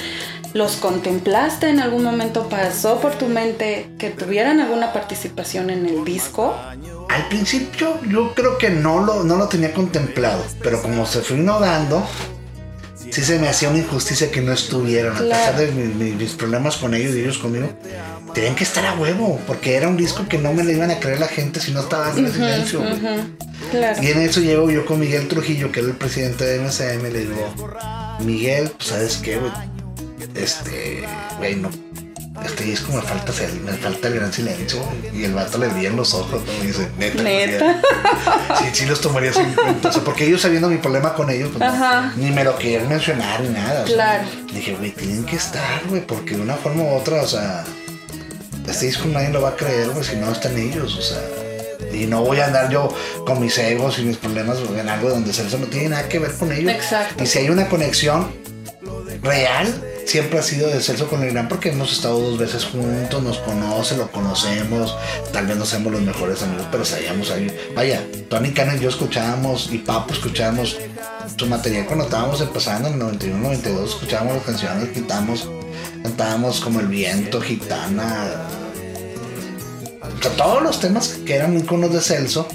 ¿los 0.54 0.78
contemplaste 0.78 1.70
en 1.70 1.80
algún 1.80 2.04
momento? 2.04 2.48
¿Pasó 2.50 3.00
por 3.00 3.16
tu 3.16 3.28
mente 3.28 3.90
que 3.98 4.10
tuvieran 4.10 4.60
alguna 4.60 4.92
participación 4.94 5.70
en 5.70 5.86
el 5.86 6.04
disco? 6.06 6.56
Al 7.10 7.28
principio 7.30 8.00
yo 8.10 8.34
creo 8.36 8.58
que 8.58 8.70
no 8.70 9.04
lo, 9.04 9.24
no 9.24 9.36
lo 9.36 9.48
tenía 9.48 9.74
contemplado, 9.74 10.44
pero 10.64 10.82
como 10.82 11.06
se 11.06 11.22
fue 11.22 11.38
innovando, 11.38 12.06
sí 12.98 13.22
se 13.24 13.40
me 13.40 13.48
hacía 13.50 13.70
una 13.70 13.80
injusticia 13.80 14.30
que 14.32 14.42
no 14.42 14.52
estuvieran, 14.54 15.16
a 15.16 15.20
pesar 15.20 15.58
de 15.58 15.72
mi- 15.72 15.94
mi- 15.94 16.12
mis 16.12 16.34
problemas 16.34 16.78
con 16.78 16.94
ellos 16.94 17.16
y 17.16 17.22
ellos 17.22 17.38
conmigo. 17.40 17.70
Tenían 18.34 18.54
que 18.56 18.64
estar 18.64 18.86
a 18.86 18.94
huevo, 18.94 19.40
porque 19.48 19.76
era 19.76 19.88
un 19.88 19.98
disco 19.98 20.28
que 20.30 20.38
no 20.38 20.54
me 20.54 20.64
le 20.64 20.74
iban 20.74 20.92
a 20.92 21.00
creer 21.00 21.20
la 21.20 21.28
gente 21.28 21.60
si 21.60 21.72
no 21.72 21.80
estaba 21.80 22.12
en 22.12 22.32
silencio. 22.32 22.80
Ujú, 22.82 23.36
Claro. 23.72 24.02
Y 24.04 24.08
en 24.08 24.22
eso 24.22 24.40
llego 24.40 24.70
yo 24.72 24.86
con 24.86 25.00
Miguel 25.00 25.28
Trujillo, 25.28 25.72
que 25.72 25.80
era 25.80 25.90
el 25.90 25.96
presidente 25.96 26.46
de 26.46 26.60
MSM, 26.60 27.08
y 27.08 27.12
le 27.12 27.20
digo, 27.22 27.54
Miguel, 28.20 28.70
pues 28.78 28.90
sabes 28.90 29.18
qué, 29.18 29.38
güey, 29.38 29.52
este, 30.44 31.04
güey, 31.38 31.56
no, 31.56 31.70
este 32.46 32.64
disco 32.64 32.94
me 32.94 33.02
falta, 33.02 33.34
me 33.66 33.74
falta 33.74 34.08
el 34.08 34.16
gran 34.16 34.32
silencio, 34.34 34.82
güey". 34.82 35.22
y 35.22 35.26
el 35.26 35.34
vato 35.34 35.58
le 35.58 35.68
brilla 35.68 35.90
en 35.90 35.96
los 35.98 36.14
ojos, 36.14 36.42
¿no? 36.46 36.64
y 36.64 36.68
dice, 36.68 36.88
neta, 36.98 37.22
Neta. 37.24 37.82
Sí, 38.60 38.66
sí 38.74 38.86
los 38.86 39.02
tomaría 39.02 39.34
sin 39.34 39.52
cuenta, 39.54 39.90
o 39.90 39.92
sea, 39.92 40.04
porque 40.04 40.26
ellos 40.26 40.42
sabiendo 40.42 40.70
mi 40.70 40.78
problema 40.78 41.14
con 41.14 41.30
ellos, 41.30 41.50
pues, 41.58 41.74
no, 41.74 42.12
ni 42.16 42.32
me 42.32 42.44
lo 42.44 42.58
querían 42.58 42.88
mencionar 42.88 43.42
ni 43.42 43.50
nada, 43.50 43.84
o 43.84 43.88
sea, 43.88 43.96
Claro. 43.96 44.24
dije, 44.54 44.76
güey, 44.76 44.92
tienen 44.92 45.26
que 45.26 45.36
estar, 45.36 45.82
güey, 45.88 46.06
porque 46.06 46.36
de 46.36 46.42
una 46.42 46.56
forma 46.56 46.84
u 46.84 46.96
otra, 46.96 47.22
o 47.22 47.28
sea, 47.28 47.64
este 48.68 48.86
disco 48.86 49.08
nadie 49.08 49.30
lo 49.30 49.42
va 49.42 49.50
a 49.50 49.56
creer, 49.56 49.90
güey, 49.90 50.04
si 50.04 50.16
no 50.16 50.32
están 50.32 50.58
ellos, 50.58 50.96
o 50.96 51.02
sea. 51.02 51.20
Y 51.92 52.06
no 52.06 52.22
voy 52.24 52.40
a 52.40 52.46
andar 52.46 52.70
yo 52.70 52.94
con 53.26 53.40
mis 53.42 53.58
egos 53.58 53.98
y 53.98 54.04
mis 54.04 54.18
problemas 54.18 54.58
en 54.78 54.88
algo 54.88 55.10
donde 55.10 55.34
Celso 55.34 55.58
no 55.58 55.66
tiene 55.66 55.90
nada 55.90 56.08
que 56.08 56.20
ver 56.20 56.32
con 56.34 56.52
ellos. 56.52 56.72
Exacto. 56.72 57.24
Y 57.24 57.28
si 57.28 57.40
hay 57.40 57.50
una 57.50 57.68
conexión 57.68 58.32
real, 59.24 59.68
siempre 60.10 60.40
ha 60.40 60.42
sido 60.42 60.68
de 60.70 60.82
Celso 60.82 61.08
con 61.08 61.22
el 61.22 61.32
gran 61.32 61.48
porque 61.48 61.70
hemos 61.70 61.92
estado 61.92 62.20
dos 62.20 62.40
veces 62.40 62.66
juntos, 62.66 63.22
nos 63.22 63.38
conoce, 63.38 63.96
lo 63.96 64.12
conocemos, 64.12 64.96
tal 65.32 65.46
vez 65.46 65.56
no 65.56 65.66
seamos 65.66 65.94
los 65.94 66.02
mejores 66.02 66.42
amigos, 66.42 66.66
pero 66.72 66.84
sabíamos 66.84 67.30
ahí. 67.30 67.56
Vaya, 67.76 68.04
Tony 68.28 68.52
Cano 68.52 68.76
y 68.76 68.80
yo 68.80 68.90
escuchábamos 68.90 69.70
y 69.72 69.78
Papo 69.78 70.14
escuchábamos 70.14 70.78
su 71.38 71.46
material 71.46 71.86
cuando 71.86 72.06
estábamos 72.06 72.42
empezando 72.42 72.88
en 72.88 72.96
el 72.96 73.00
91, 73.00 73.40
92, 73.40 73.90
escuchábamos 73.92 74.34
las 74.38 74.46
canciones, 74.46 74.90
quitábamos, 74.90 75.48
cantábamos 76.02 76.60
como 76.60 76.80
El 76.80 76.88
Viento, 76.88 77.40
Gitana. 77.40 78.48
O 80.02 80.24
sea, 80.24 80.32
todos 80.32 80.64
los 80.64 80.80
temas 80.80 81.20
que 81.24 81.36
eran 81.36 81.56
iconos 81.56 81.94
de 81.94 82.02
Celso 82.02 82.48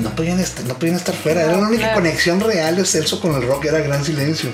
no 0.00 0.10
podían, 0.10 0.38
estar, 0.38 0.64
no 0.64 0.74
podían 0.78 0.96
estar 0.96 1.14
fuera. 1.14 1.42
Era 1.42 1.56
la 1.56 1.66
única 1.66 1.92
conexión 1.92 2.40
real 2.40 2.76
de 2.76 2.84
Celso 2.84 3.20
con 3.20 3.34
el 3.34 3.42
rock, 3.42 3.64
era 3.64 3.80
Gran 3.80 4.04
Silencio. 4.04 4.50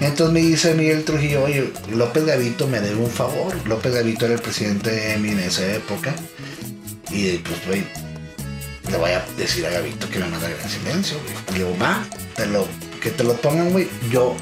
Entonces 0.00 0.32
me 0.32 0.40
dice 0.40 0.74
Miguel 0.74 1.04
Trujillo, 1.04 1.44
oye, 1.44 1.72
López 1.90 2.24
Gavito 2.24 2.66
me 2.66 2.80
debe 2.80 2.96
un 2.96 3.10
favor. 3.10 3.54
López 3.66 3.94
Gavito 3.94 4.26
era 4.26 4.34
el 4.34 4.40
presidente 4.40 4.90
de 4.90 5.14
EMI 5.14 5.30
en 5.30 5.38
esa 5.40 5.66
época. 5.74 6.14
Y 7.10 7.38
pues, 7.38 7.66
güey, 7.66 7.84
le 8.90 8.96
voy 8.98 9.10
a 9.10 9.24
decir 9.36 9.64
a 9.66 9.70
Gavito 9.70 10.08
que 10.10 10.18
me 10.18 10.28
manda 10.28 10.48
Gran 10.48 10.68
Silencio. 10.68 11.16
Y 11.50 11.54
digo, 11.54 11.74
va, 11.80 12.04
te 12.34 12.46
lo, 12.46 12.66
que 13.00 13.10
te 13.10 13.24
lo 13.24 13.34
pongan, 13.40 13.70
güey. 13.70 13.88
Yo 14.10 14.36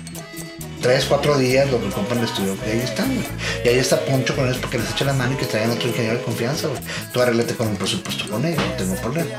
tres, 0.85 1.07
cuatro 1.07 1.39
días 1.39 1.71
lo 1.71 1.81
que 1.81 1.89
compran 1.89 2.19
el 2.19 2.27
estudio, 2.27 2.59
y 2.67 2.71
ahí 2.71 2.81
están, 2.81 3.07
güey. 3.15 3.27
Y 3.65 3.69
ahí 3.69 3.79
está 3.79 4.05
Poncho 4.05 4.37
con 4.37 4.47
ellos 4.47 4.59
porque 4.59 4.79
les 4.79 4.91
echa 4.91 5.07
la 5.07 5.15
mano 5.15 5.33
y 5.33 5.37
que 5.37 5.47
traigan 5.47 5.71
otro 5.71 5.89
ingeniero 5.89 6.19
de 6.19 6.25
confianza, 6.25 6.69
güey. 6.69 6.81
Tú 7.11 7.23
arreglate 7.23 7.55
con 7.55 7.69
un 7.69 7.77
presupuesto 7.77 8.29
con 8.29 8.45
ellos, 8.45 8.63
no 8.63 8.75
tengo 8.75 8.95
problema. 8.97 9.31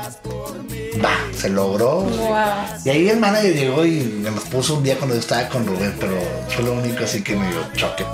Va, 1.04 1.16
se 1.36 1.48
logró. 1.48 2.06
Y 2.84 2.90
ahí 2.90 3.08
el 3.08 3.18
manager 3.18 3.54
llegó 3.54 3.84
y 3.84 4.00
me 4.22 4.30
los 4.30 4.44
puso 4.44 4.76
un 4.76 4.84
día 4.84 4.96
cuando 4.96 5.14
yo 5.14 5.20
estaba 5.20 5.48
con 5.48 5.66
Rubén, 5.66 5.94
pero 6.00 6.16
fue 6.48 6.64
lo 6.64 6.72
único 6.74 7.04
así 7.04 7.22
que 7.22 7.36
me 7.36 7.48
dio 7.48 7.60
choque. 7.74 8.04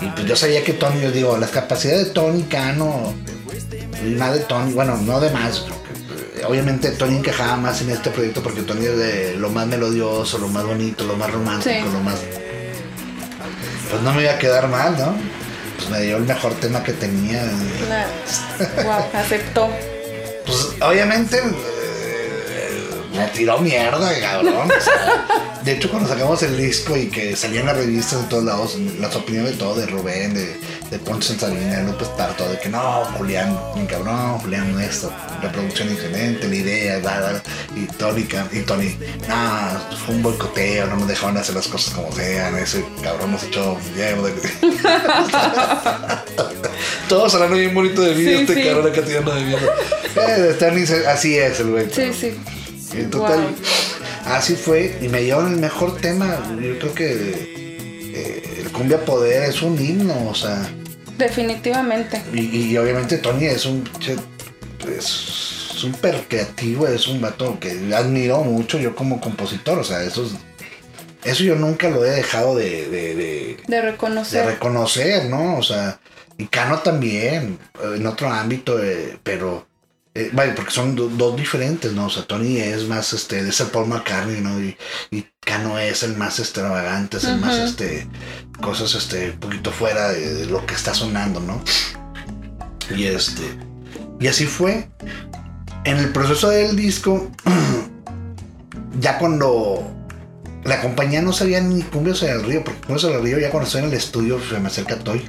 Y 0.00 0.06
pues 0.06 0.26
yo 0.26 0.36
sabía 0.36 0.64
que 0.64 0.72
Tony, 0.72 1.00
yo 1.00 1.10
digo, 1.10 1.36
las 1.36 1.50
capacidades 1.50 2.08
de 2.08 2.12
Tony 2.12 2.42
Cano, 2.44 3.14
nada 4.02 4.34
de 4.34 4.40
Tony, 4.40 4.72
bueno, 4.72 4.96
no 4.96 5.20
de 5.20 5.30
más, 5.30 5.64
obviamente 6.46 6.90
Tony 6.90 7.16
encajaba 7.16 7.56
más 7.56 7.82
en 7.82 7.90
este 7.90 8.10
proyecto 8.10 8.42
porque 8.42 8.62
Tony 8.62 8.86
es 8.86 8.96
de 8.96 9.36
lo 9.36 9.50
más 9.50 9.66
melodioso, 9.66 10.38
lo 10.38 10.48
más 10.48 10.64
bonito, 10.64 11.04
lo 11.04 11.16
más 11.16 11.30
romántico, 11.30 11.88
lo 11.92 12.00
más. 12.00 12.20
Pues 13.90 14.02
no 14.02 14.12
me 14.14 14.22
iba 14.22 14.32
a 14.32 14.38
quedar 14.38 14.68
mal, 14.68 14.96
¿no? 14.96 15.14
Pues 15.76 15.90
me 15.90 16.00
dio 16.02 16.16
el 16.16 16.24
mejor 16.24 16.54
tema 16.54 16.82
que 16.82 16.92
tenía. 16.92 17.42
wow, 18.84 19.04
aceptó. 19.12 19.68
Pues 20.46 20.68
obviamente 20.80 21.40
me 23.14 23.26
tiró 23.28 23.58
mierda, 23.58 24.12
cabrón. 24.20 24.68
de 25.64 25.72
hecho, 25.72 25.90
cuando 25.90 26.08
sacamos 26.08 26.42
el 26.42 26.56
disco 26.56 26.96
y 26.96 27.08
que 27.08 27.36
salían 27.36 27.66
las 27.66 27.76
revistas 27.76 28.22
de 28.22 28.28
todos 28.28 28.44
lados, 28.44 28.76
las 28.98 29.14
opiniones 29.16 29.52
de 29.52 29.58
todo, 29.58 29.74
de 29.74 29.86
Rubén, 29.86 30.34
de 30.34 30.56
de 30.90 30.98
Ponce 30.98 31.38
Salina, 31.38 31.78
de 31.78 31.84
López 31.84 32.08
Tarto, 32.16 32.48
de 32.48 32.58
que 32.58 32.68
no, 32.68 33.04
Julián, 33.16 33.56
mi 33.76 33.86
cabrón, 33.86 34.38
Julián 34.40 34.78
esto, 34.80 35.12
la 35.40 35.52
producción 35.52 35.88
excelente, 35.88 36.48
la 36.48 36.54
idea, 36.54 36.98
bla, 36.98 37.40
y 37.76 37.86
Tony, 37.96 38.26
y 38.52 38.60
Tony, 38.62 38.96
no, 39.28 39.96
fue 40.04 40.16
un 40.16 40.22
boicoteo, 40.22 40.86
no 40.88 40.96
nos 40.96 41.06
dejaban 41.06 41.36
hacer 41.36 41.54
las 41.54 41.68
cosas 41.68 41.94
como 41.94 42.10
sean, 42.12 42.56
ese 42.56 42.84
cabrón 43.02 43.30
nos 43.32 43.44
echó 43.44 43.78
miedo. 43.94 44.28
Todos 47.08 47.34
hablando 47.34 47.56
bien 47.56 47.72
bonito 47.74 48.02
de 48.02 48.14
mí, 48.14 48.28
este 48.28 48.54
sí. 48.54 48.64
cabrón 48.64 48.88
acá 48.90 49.02
tirando 49.02 49.32
de 49.32 49.44
mierda. 49.44 49.72
Eh, 50.16 51.06
así 51.08 51.38
es 51.38 51.60
el 51.60 51.70
güey. 51.70 51.88
Sí, 51.90 52.12
sí. 52.12 52.34
En 52.92 53.10
total, 53.10 53.54
así 54.26 54.54
fue, 54.54 54.98
y 55.00 55.08
me 55.08 55.24
llevaron 55.24 55.54
el 55.54 55.60
mejor 55.60 55.96
tema, 55.98 56.40
yo 56.60 56.78
creo 56.78 56.94
que 56.94 58.12
eh, 58.14 58.54
el 58.58 58.72
cumbia 58.72 59.04
poder 59.04 59.44
es 59.44 59.62
un 59.62 59.80
himno, 59.80 60.28
o 60.28 60.34
sea, 60.34 60.68
Definitivamente. 61.20 62.22
Y, 62.32 62.74
obviamente 62.78 63.18
Tony 63.18 63.44
es 63.44 63.66
un 63.66 63.88
es 64.96 65.04
súper 65.04 66.26
creativo, 66.28 66.88
es 66.88 67.06
un 67.06 67.20
vato 67.20 67.60
que 67.60 67.94
admiro 67.94 68.42
mucho 68.42 68.78
yo 68.78 68.96
como 68.96 69.20
compositor, 69.20 69.78
o 69.78 69.84
sea, 69.84 70.02
eso 70.02 70.28
eso 71.22 71.44
yo 71.44 71.54
nunca 71.54 71.90
lo 71.90 72.04
he 72.04 72.10
dejado 72.10 72.56
de, 72.56 72.88
de, 72.88 73.58
de, 73.66 73.82
reconocer. 73.82 74.46
De 74.46 74.52
reconocer, 74.52 75.26
¿no? 75.26 75.58
O 75.58 75.62
sea, 75.62 76.00
y 76.38 76.46
Cano 76.46 76.78
también, 76.78 77.58
en 77.82 78.06
otro 78.06 78.30
ámbito, 78.30 78.82
eh, 78.82 79.18
pero 79.22 79.66
eh, 80.12 80.30
vale, 80.32 80.52
porque 80.52 80.72
son 80.72 80.96
dos 80.96 81.36
diferentes, 81.36 81.92
¿no? 81.92 82.06
O 82.06 82.10
sea, 82.10 82.24
Tony 82.24 82.56
es 82.58 82.88
más, 82.88 83.12
este, 83.12 83.38
es 83.48 83.60
el 83.60 83.68
Paul 83.68 83.86
McCartney, 83.86 84.40
¿no? 84.40 84.60
Y, 84.60 84.76
y 85.12 85.26
Cano 85.38 85.78
es 85.78 86.02
el 86.02 86.16
más 86.16 86.40
extravagante, 86.40 87.18
es 87.18 87.24
el 87.24 87.38
más, 87.38 87.56
este, 87.56 88.08
cosas, 88.60 88.94
este, 88.96 89.30
un 89.30 89.38
poquito 89.38 89.70
fuera 89.70 90.08
de, 90.08 90.46
lo 90.46 90.66
que 90.66 90.74
está 90.74 90.94
sonando, 90.94 91.38
¿no? 91.38 91.62
Y 92.96 93.04
este, 93.04 93.42
y 94.18 94.26
así 94.26 94.46
fue. 94.46 94.90
En 95.84 95.96
el 95.98 96.10
proceso 96.10 96.50
del 96.50 96.74
disco, 96.74 97.30
ya 99.00 99.16
cuando 99.18 99.94
la 100.64 100.82
compañía 100.82 101.22
no 101.22 101.32
sabía 101.32 101.60
ni 101.60 101.82
Cumbios 101.82 102.22
en 102.24 102.30
el 102.30 102.42
Río, 102.42 102.64
porque 102.64 102.80
Cumbios 102.80 103.04
en 103.04 103.12
el 103.12 103.22
Río 103.22 103.38
ya 103.38 103.50
cuando 103.50 103.66
estoy 103.66 103.82
en 103.82 103.88
el 103.88 103.94
estudio 103.94 104.40
se 104.42 104.58
me 104.58 104.66
acerca 104.66 104.98
Toy 104.98 105.22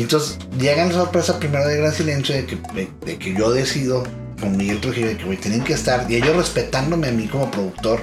entonces 0.00 0.38
llega 0.58 0.86
la 0.86 0.92
sorpresa 0.92 1.38
primero 1.38 1.66
de 1.66 1.76
Gran 1.76 1.92
Silencio 1.92 2.34
de 2.34 2.46
que, 2.46 2.58
de, 3.04 3.18
que 3.18 3.34
yo 3.34 3.52
decido 3.52 4.04
con 4.40 4.56
Miguel 4.56 4.80
Trujillo 4.80 5.08
de 5.08 5.16
que 5.18 5.26
me 5.26 5.36
tienen 5.36 5.62
que 5.62 5.74
estar. 5.74 6.10
Y 6.10 6.16
ellos 6.16 6.34
respetándome 6.34 7.08
a 7.08 7.12
mí 7.12 7.28
como 7.28 7.50
productor. 7.50 8.00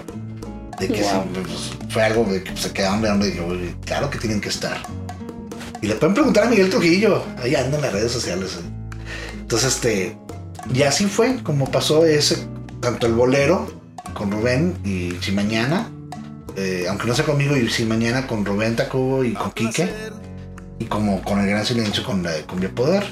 De 0.79 0.87
que 0.87 1.03
pues, 1.33 1.71
fue 1.89 2.03
algo 2.03 2.23
de 2.23 2.41
que 2.41 2.55
se 2.55 2.71
quedaban 2.71 3.01
mirando 3.01 3.27
y 3.27 3.31
digo, 3.31 3.47
claro 3.85 4.09
que 4.09 4.17
tienen 4.17 4.39
que 4.39 4.47
estar. 4.47 4.77
Y 5.81 5.87
le 5.87 5.95
pueden 5.95 6.13
preguntar 6.13 6.45
a 6.45 6.49
Miguel 6.49 6.69
Trujillo. 6.69 7.23
Ahí 7.41 7.55
anda 7.55 7.77
en 7.77 7.81
las 7.81 7.91
redes 7.91 8.11
sociales. 8.11 8.57
¿eh? 8.57 8.89
Entonces, 9.41 9.75
este. 9.75 10.17
Y 10.73 10.83
así 10.83 11.05
fue 11.05 11.41
como 11.43 11.69
pasó 11.69 12.05
ese. 12.05 12.47
Tanto 12.81 13.07
el 13.07 13.13
bolero 13.13 13.81
con 14.13 14.31
Rubén 14.31 14.77
y 14.85 15.17
Si 15.21 15.31
Mañana. 15.31 15.89
Eh, 16.55 16.85
aunque 16.87 17.07
no 17.07 17.15
sea 17.15 17.25
conmigo, 17.25 17.57
y 17.57 17.67
Si 17.69 17.83
Mañana 17.83 18.27
con 18.27 18.45
Rubén 18.45 18.75
Tacubo 18.75 19.23
y 19.23 19.33
con 19.33 19.51
Quique 19.51 19.89
y 20.79 20.85
como 20.85 21.21
con 21.21 21.39
el 21.41 21.47
gran 21.47 21.65
silencio 21.65 22.03
con 22.03 22.23
la 22.23 22.31
de 22.31 22.43
Cumbia 22.43 22.69
Poder. 22.69 23.05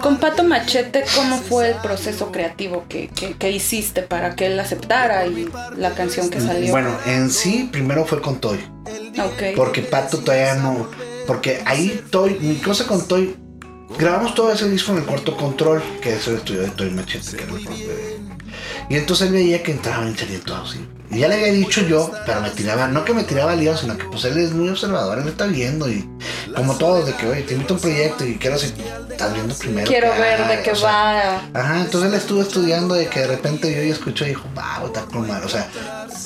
Con 0.00 0.18
Pato 0.18 0.44
Machete, 0.44 1.04
¿cómo 1.14 1.38
fue 1.38 1.70
el 1.70 1.76
proceso 1.76 2.30
creativo 2.30 2.84
que, 2.88 3.08
que, 3.08 3.50
hiciste 3.50 4.02
para 4.02 4.34
que 4.34 4.46
él 4.46 4.58
aceptara 4.58 5.26
y 5.26 5.48
la 5.76 5.94
canción 5.94 6.30
que 6.30 6.40
salió? 6.40 6.70
Bueno, 6.70 6.96
en 7.06 7.30
sí, 7.30 7.68
primero 7.70 8.04
fue 8.04 8.20
con 8.20 8.40
Toy. 8.40 8.58
Okay. 9.34 9.54
Porque 9.54 9.82
Pato 9.82 10.18
todavía 10.18 10.54
no. 10.56 10.88
Porque 11.26 11.62
ahí 11.64 12.04
Toy, 12.10 12.38
mi 12.40 12.56
cosa 12.56 12.86
con 12.86 13.06
Toy, 13.06 13.36
grabamos 13.98 14.34
todo 14.34 14.52
ese 14.52 14.68
disco 14.68 14.92
en 14.92 14.98
el 14.98 15.04
cuarto 15.04 15.36
control, 15.36 15.82
que 16.00 16.14
es 16.14 16.26
el 16.28 16.36
estudio 16.36 16.62
de 16.62 16.70
Toy 16.70 16.90
Machete. 16.90 17.36
Y 18.88 18.96
entonces 18.96 19.28
él 19.28 19.32
veía 19.32 19.62
que 19.62 19.72
entraban 19.72 20.12
y 20.12 20.16
salían 20.16 20.42
todo 20.42 20.62
así. 20.62 20.86
Y 21.10 21.20
ya 21.20 21.28
le 21.28 21.36
había 21.36 21.52
dicho 21.52 21.82
yo, 21.82 22.10
pero 22.26 22.40
me 22.40 22.50
tiraba, 22.50 22.88
no 22.88 23.04
que 23.04 23.14
me 23.14 23.22
tiraba 23.22 23.54
lío, 23.54 23.76
sino 23.76 23.96
que 23.96 24.04
pues 24.06 24.24
él 24.24 24.38
es 24.38 24.52
muy 24.52 24.68
observador, 24.68 25.18
él 25.18 25.28
está 25.28 25.46
viendo 25.46 25.88
y 25.88 26.08
como 26.54 26.74
todo, 26.76 27.04
de 27.04 27.12
que, 27.14 27.26
oye, 27.26 27.42
te 27.42 27.54
invito 27.54 27.74
a 27.74 27.76
un 27.76 27.82
proyecto 27.82 28.24
y 28.24 28.36
quiero 28.36 28.58
si 28.58 28.72
estás 29.10 29.32
viendo 29.34 29.54
primero. 29.54 29.86
Quiero 29.86 30.10
ver 30.10 30.48
de 30.48 30.62
qué 30.62 30.72
va. 30.82 31.36
Ajá, 31.54 31.80
entonces 31.80 32.10
él 32.10 32.18
estuvo 32.18 32.42
estudiando 32.42 32.94
de 32.94 33.06
que 33.08 33.20
de 33.20 33.26
repente 33.28 33.72
yo 33.74 33.82
ya 33.82 33.92
escucho 33.92 34.24
y 34.24 34.28
dijo, 34.28 34.48
wow, 34.54 34.86
está 34.86 35.02
como 35.02 35.26
mal. 35.26 35.44
O 35.44 35.48
sea, 35.48 35.68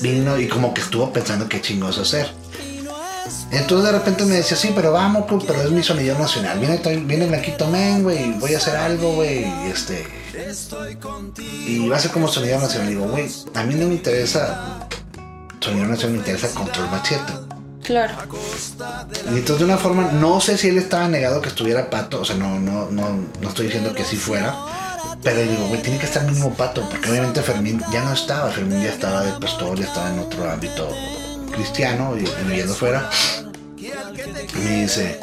vino 0.01 0.39
y 0.39 0.49
como 0.49 0.73
que 0.73 0.81
estuvo 0.81 1.13
pensando 1.13 1.49
qué 1.49 1.61
chingoso 1.61 2.03
hacer. 2.03 2.31
Entonces 3.51 3.93
de 3.93 3.99
repente 3.99 4.25
me 4.25 4.37
decía, 4.37 4.57
sí, 4.57 4.73
pero 4.75 4.93
vamos, 4.93 5.25
pero 5.47 5.63
es 5.63 5.71
mi 5.71 5.83
sonido 5.83 6.17
nacional. 6.19 6.59
Viene, 6.59 6.81
viene 7.05 7.37
aquí 7.37 7.53
tomen, 7.59 8.03
güey, 8.03 8.33
voy 8.39 8.55
a 8.55 8.59
hacer 8.59 8.77
algo, 8.77 9.15
güey, 9.15 9.45
y 9.45 9.71
este. 10.51 10.99
Y 11.67 11.89
va 11.89 11.97
a 11.97 12.01
ser 12.01 12.11
como 12.11 12.29
sonido 12.29 12.59
nacional. 12.59 12.89
Digo, 12.89 13.09
güey, 13.09 13.29
a 13.55 13.63
mí 13.63 13.75
no 13.75 13.87
me 13.87 13.95
interesa 13.95 14.89
sonido 15.61 15.87
nacional, 15.87 16.13
me 16.13 16.19
interesa 16.19 16.55
control 16.55 16.91
machete. 16.91 17.33
Claro. 17.85 18.15
Y 19.33 19.39
entonces 19.39 19.59
de 19.59 19.65
una 19.65 19.77
forma, 19.77 20.13
no 20.13 20.41
sé 20.41 20.57
si 20.57 20.69
él 20.69 20.79
estaba 20.79 21.09
negado 21.09 21.41
que 21.41 21.49
estuviera 21.49 21.91
Pato, 21.91 22.21
o 22.21 22.25
sea, 22.25 22.37
no, 22.37 22.59
no, 22.61 22.91
no, 22.91 23.19
no 23.41 23.49
estoy 23.49 23.67
diciendo 23.67 23.95
que 23.95 24.03
así 24.03 24.17
fuera, 24.17 24.55
pero 25.23 25.41
digo, 25.43 25.67
güey, 25.67 25.83
tiene 25.83 25.99
que 25.99 26.07
estar 26.07 26.25
mínimo 26.25 26.55
Pato, 26.55 26.89
porque 26.89 27.11
obviamente 27.11 27.43
Fermín 27.43 27.83
ya 27.93 28.05
no 28.05 28.13
estaba, 28.13 28.51
Fermín 28.51 28.83
ya 28.83 28.91
estaba 28.91 29.23
de 29.23 29.33
pastor, 29.41 29.79
ya 29.79 29.87
estaba 29.87 30.11
en 30.11 30.19
otro 30.21 30.49
ámbito 30.49 30.89
cristiano 31.53 32.15
y, 32.17 32.25
viviendo 32.45 32.75
fuera. 32.75 33.11
Y 33.77 34.59
me 34.59 34.83
dice, 34.83 35.19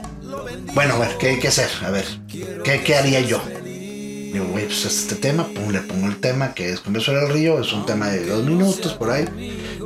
bueno, 0.73 0.95
a 0.95 0.99
ver, 0.99 1.17
¿qué 1.17 1.29
hay 1.29 1.39
que 1.39 1.47
hacer? 1.47 1.69
A 1.85 1.89
ver, 1.89 2.05
¿qué, 2.27 2.83
qué 2.83 2.95
haría 2.95 3.21
yo? 3.21 3.41
Digo, 4.37 4.51
güey, 4.51 4.65
pues 4.65 4.85
este 4.85 5.15
tema, 5.15 5.47
pum, 5.47 5.71
le 5.71 5.79
pongo 5.79 6.05
el 6.05 6.17
tema 6.17 6.53
que 6.53 6.71
es 6.71 6.79
Con 6.79 6.99
sobre 7.01 7.25
el 7.25 7.29
río, 7.29 7.59
es 7.59 7.73
un 7.73 7.87
tema 7.87 8.09
de 8.09 8.23
dos 8.23 8.45
minutos 8.45 8.93
por 8.93 9.09
ahí, 9.09 9.25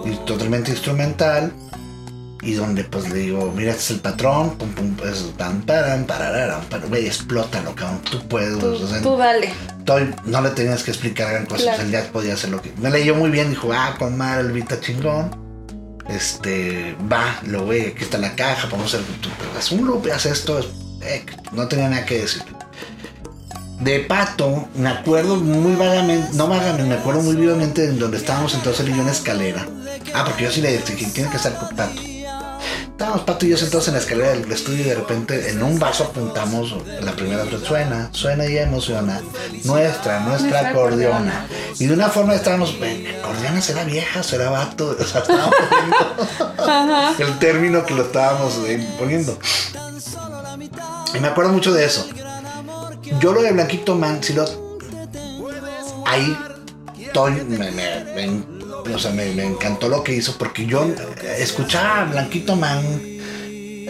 y 0.03 0.25
totalmente 0.25 0.71
instrumental 0.71 1.53
y 2.41 2.53
donde 2.55 2.83
pues 2.83 3.07
le 3.09 3.19
digo, 3.19 3.53
mira, 3.55 3.71
este 3.71 3.83
es 3.83 3.91
el 3.91 3.99
patrón, 4.01 4.57
pum, 4.57 4.73
pum, 4.73 4.97
es 5.09 5.19
pam, 5.37 5.61
param, 5.61 6.03
parararam, 6.03 6.61
pero 6.69 6.89
güey, 6.89 7.05
explótalo, 7.05 7.73
cabrón, 7.75 8.01
tú 8.01 8.27
puedes. 8.27 8.59
Tú, 8.59 9.15
dale. 9.15 9.53
no 10.25 10.41
le 10.41 10.49
tenías 10.49 10.83
que 10.83 10.91
explicar 10.91 11.31
gran 11.31 11.45
cosa, 11.45 11.75
claro. 11.75 11.89
ya 11.89 12.11
podía 12.11 12.33
hacer 12.33 12.49
lo 12.49 12.61
que. 12.61 12.73
Me 12.75 12.89
leyó 12.89 13.15
muy 13.15 13.29
bien, 13.29 13.51
dijo, 13.51 13.71
ah, 13.71 13.95
con 13.97 14.17
mal, 14.17 14.47
el 14.47 14.51
Vita 14.51 14.81
chingón. 14.81 15.31
Este, 16.09 16.97
va, 17.09 17.39
lo 17.45 17.67
ve, 17.67 17.93
aquí 17.95 18.03
está 18.03 18.17
la 18.17 18.35
caja, 18.35 18.67
a 18.67 18.83
hacer, 18.83 18.99
haz 19.57 19.71
un 19.71 19.87
loop, 19.87 20.09
haz 20.13 20.25
esto, 20.25 20.59
eh, 21.03 21.23
no 21.53 21.69
tenía 21.69 21.87
nada 21.87 22.05
que 22.05 22.19
decir. 22.19 22.43
De 23.81 23.99
Pato, 24.01 24.67
me 24.75 24.89
acuerdo 24.89 25.37
muy 25.37 25.75
vagamente, 25.75 26.29
no 26.33 26.47
vagamente, 26.47 26.83
me 26.83 26.93
acuerdo 26.93 27.21
muy 27.21 27.35
vivamente 27.35 27.87
de 27.87 27.97
donde 27.97 28.17
estábamos 28.17 28.53
entonces 28.53 28.85
él 28.85 28.91
y 28.91 28.95
yo 28.95 28.99
en 28.99 29.07
la 29.07 29.11
escalera. 29.11 29.67
Ah, 30.13 30.23
porque 30.23 30.43
yo 30.43 30.51
sí 30.51 30.61
le 30.61 30.71
dije, 30.71 30.93
tiene 31.11 31.29
que 31.31 31.37
estar 31.37 31.57
con 31.57 31.75
Pato. 31.75 31.99
Estábamos 32.91 33.21
Pato 33.21 33.47
y 33.47 33.49
yo 33.49 33.57
sentados 33.57 33.87
en 33.87 33.95
la 33.95 33.99
escalera 33.99 34.29
del 34.33 34.51
estudio 34.51 34.81
y 34.81 34.89
de 34.89 34.93
repente 34.93 35.49
en 35.49 35.63
un 35.63 35.79
vaso 35.79 36.03
apuntamos 36.03 36.75
la 37.01 37.13
primera 37.13 37.43
vez, 37.43 37.59
suena, 37.63 38.09
suena 38.11 38.45
y 38.45 38.59
emociona. 38.59 39.19
Nuestra, 39.63 40.19
nuestra, 40.19 40.69
acordeona. 40.69 41.47
Y 41.79 41.87
de 41.87 41.93
una 41.95 42.09
forma 42.09 42.35
estábamos, 42.35 42.75
acordeona 42.75 43.61
será 43.61 43.83
vieja, 43.83 44.21
será 44.21 44.51
vato. 44.51 44.95
O 44.99 45.03
sea, 45.03 45.21
estábamos 45.21 45.55
poniendo 45.71 47.13
el 47.17 47.39
término 47.39 47.83
que 47.83 47.95
lo 47.95 48.03
estábamos 48.03 48.59
eh, 48.67 48.87
poniendo. 48.99 49.39
Y 51.15 51.19
me 51.19 51.27
acuerdo 51.29 51.51
mucho 51.51 51.73
de 51.73 51.85
eso. 51.85 52.07
Yo 53.19 53.33
lo 53.33 53.41
de 53.41 53.51
Blanquito 53.51 53.95
Man, 53.95 54.23
si 54.23 54.33
lo. 54.33 54.45
Ahí. 56.05 56.37
me, 57.47 57.71
me, 57.71 58.93
o 58.93 58.99
sea, 58.99 59.11
me, 59.11 59.31
encantó 59.43 59.89
lo 59.89 60.03
que 60.03 60.13
hizo 60.13 60.37
porque 60.37 60.65
yo 60.65 60.85
escuchaba 61.37 62.01
a 62.01 62.05
Blanquito 62.05 62.55
Man 62.55 63.11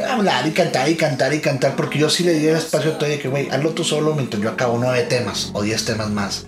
hablar 0.09 0.47
y 0.47 0.51
cantar 0.51 0.89
y 0.89 0.95
cantar 0.95 1.33
y 1.33 1.39
cantar 1.39 1.75
porque 1.75 1.99
yo 1.99 2.09
sí 2.09 2.23
le 2.23 2.33
di 2.33 2.47
espacio 2.47 2.93
a 2.93 2.97
todo 2.97 3.09
de 3.09 3.19
que, 3.19 3.27
güey, 3.27 3.49
hazlo 3.49 3.71
tú 3.71 3.83
solo 3.83 4.15
mientras 4.15 4.41
yo 4.41 4.49
acabo 4.49 4.77
nueve 4.79 5.03
temas 5.03 5.51
o 5.53 5.61
diez 5.61 5.85
temas 5.85 6.09
más. 6.09 6.45